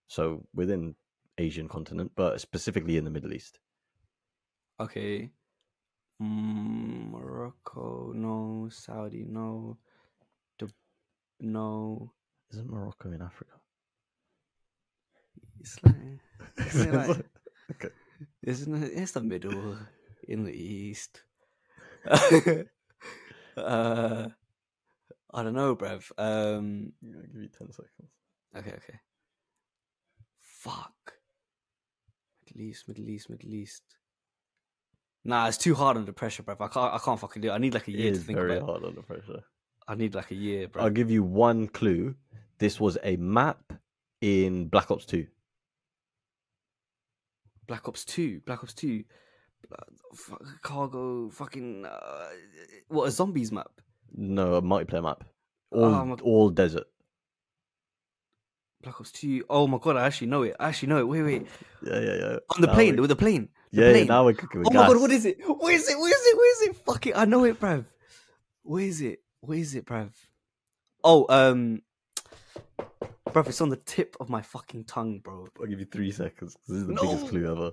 [0.08, 0.95] So within
[1.38, 3.60] Asian continent, but specifically in the Middle East.
[4.80, 5.32] Okay.
[6.22, 8.69] Mm, Morocco, no.
[8.72, 9.77] Saudi, no.
[10.60, 10.72] Dub-
[11.39, 12.14] no.
[12.52, 13.53] Isn't Morocco in Africa?
[15.60, 15.95] It's like,
[16.68, 17.26] Isn't it like-
[17.72, 17.89] okay.
[18.43, 18.91] isn't it?
[18.93, 19.77] It's the middle
[20.27, 21.23] in the east.
[22.06, 22.68] uh,
[23.57, 26.11] I don't know, bruv.
[26.18, 28.11] Um, Yeah, I'll give you ten seconds.
[28.56, 28.99] okay, okay.
[30.41, 31.14] Fuck.
[32.45, 33.84] Middle East, Middle East, Middle East.
[35.23, 36.56] Nah, it's too hard under pressure, bro.
[36.60, 36.93] I can't.
[36.93, 37.53] I can't fucking do it.
[37.53, 38.64] I need like a It year to think very about.
[38.64, 38.72] it.
[38.72, 39.43] hard under pressure.
[39.88, 40.84] I need like a year, bro.
[40.84, 42.15] I'll give you one clue.
[42.57, 43.73] This was a map
[44.22, 45.27] in Black Ops Two.
[47.68, 49.03] Black Ops Two, Black Ops Two,
[50.61, 52.26] cargo, fucking uh,
[52.89, 53.72] what a zombies map.
[54.14, 55.23] No, a multiplayer map.
[55.72, 56.88] All Oh all desert.
[58.82, 59.44] Black Ops Two.
[59.49, 60.56] Oh my god, I actually know it.
[60.60, 61.08] I actually know it.
[61.08, 61.48] Wait, wait.
[61.84, 62.38] Yeah, yeah, yeah.
[62.56, 63.49] On the Now plane, we- with the plane.
[63.72, 65.38] The yeah, yeah, now we're cooking with oh my god, what is it?
[65.48, 65.98] Where is it?
[65.98, 66.38] Where is it?
[66.38, 66.76] Where is it?
[66.86, 67.86] Fuck it, I know it, bruv.
[68.64, 69.20] Where is it?
[69.40, 70.10] Where is it, bruv?
[71.03, 71.82] Oh, um,
[73.30, 75.48] bruv, it's on the tip of my fucking tongue, bro.
[75.60, 76.58] I'll give you three seconds.
[76.68, 77.02] This is the No.
[77.03, 77.72] biggest clue ever.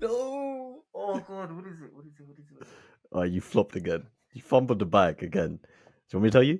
[0.00, 0.82] No.
[0.94, 1.94] Oh god, what is it?
[1.94, 2.26] What is it?
[2.26, 2.66] What is it?
[3.12, 4.02] Oh, you flopped again.
[4.32, 5.58] You fumbled the bag again.
[5.60, 5.68] Do
[6.12, 6.58] you want me to tell you?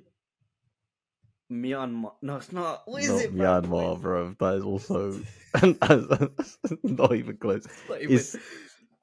[1.51, 2.13] Myanmar.
[2.21, 2.83] No, it's not.
[2.85, 3.63] What is Not it, bruv?
[3.65, 4.35] Myanmar, bro.
[4.39, 5.19] That is also
[6.83, 7.67] not even close.
[7.89, 8.35] Not even- It's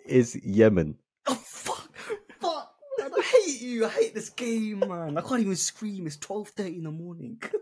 [0.07, 0.97] it's Yemen.
[1.27, 1.89] Oh fuck!
[2.41, 2.75] Fuck!
[2.99, 3.87] Man, I hate you.
[3.87, 5.16] I hate this game, man.
[5.16, 6.07] I can't even scream.
[6.07, 7.41] It's twelve thirty in the morning.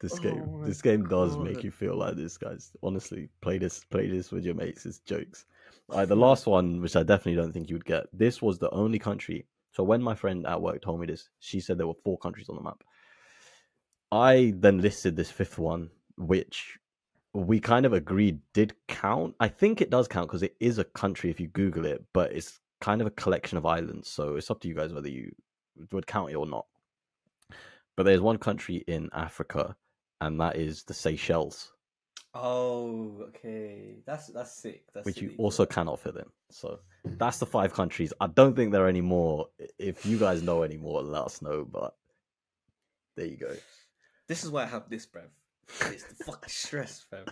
[0.00, 2.70] This Oh game, my this game does make you feel like this, guys.
[2.84, 4.86] Honestly, play this, play this with your mates.
[4.86, 5.46] It's jokes.
[5.90, 8.04] Alright, the last one, which I definitely don't think you would get.
[8.12, 9.48] This was the only country.
[9.72, 12.48] So when my friend at work told me this, she said there were four countries
[12.48, 12.84] on the map.
[14.14, 16.78] I then listed this fifth one, which
[17.32, 19.34] we kind of agreed did count.
[19.40, 22.32] I think it does count because it is a country if you Google it, but
[22.32, 24.08] it's kind of a collection of islands.
[24.08, 25.32] So it's up to you guys whether you
[25.90, 26.66] would count it or not.
[27.96, 29.76] But there's one country in Africa,
[30.20, 31.72] and that is the Seychelles,
[32.34, 33.98] Oh, okay.
[34.04, 34.84] That's that's sick.
[34.92, 36.24] That's which you also cannot fit in.
[36.50, 38.12] So that's the five countries.
[38.20, 39.48] I don't think there are any more.
[39.78, 41.64] If you guys know any more, let us know.
[41.64, 41.94] But
[43.16, 43.54] there you go.
[44.28, 45.28] This is why I have this, bruv.
[45.92, 47.24] It's the fucking stress, fam.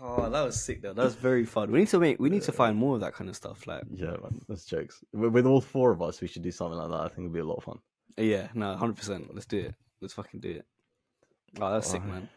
[0.00, 0.92] Oh, that was sick though.
[0.92, 1.72] That was very fun.
[1.72, 2.20] We need to make.
[2.20, 3.66] We need to find more of that kind of stuff.
[3.66, 5.02] Like, Yeah, man, that's jokes.
[5.12, 7.00] With, with all four of us, we should do something like that.
[7.00, 7.78] I think it'd be a lot of fun.
[8.16, 9.34] yeah, no, hundred percent.
[9.34, 9.74] Let's do it.
[10.00, 10.66] Let's fucking do it.
[11.60, 12.28] Oh, that's sick, man.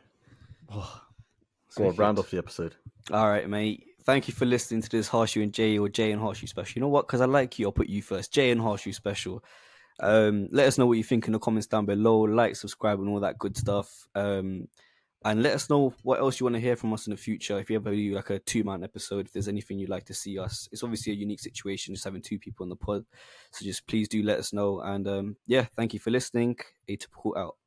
[0.71, 1.01] Oh,
[1.75, 2.75] go round off the episode.
[3.11, 3.85] All right, mate.
[4.03, 6.79] Thank you for listening to this Harshu and Jay or Jay and Harshu special.
[6.79, 7.05] You know what?
[7.05, 8.33] Because I like you, I'll put you first.
[8.33, 9.43] Jay and Harshu special.
[10.01, 12.21] Um, let us know what you think in the comments down below.
[12.21, 14.07] Like, subscribe, and all that good stuff.
[14.15, 14.67] Um,
[15.23, 17.59] and let us know what else you want to hear from us in the future.
[17.59, 20.15] If you ever do like a two man episode, if there's anything you'd like to
[20.15, 23.05] see us, it's obviously a unique situation just having two people on the pod.
[23.51, 24.81] So just please do let us know.
[24.81, 26.57] And um, yeah, thank you for listening.
[26.89, 27.60] Atypical out.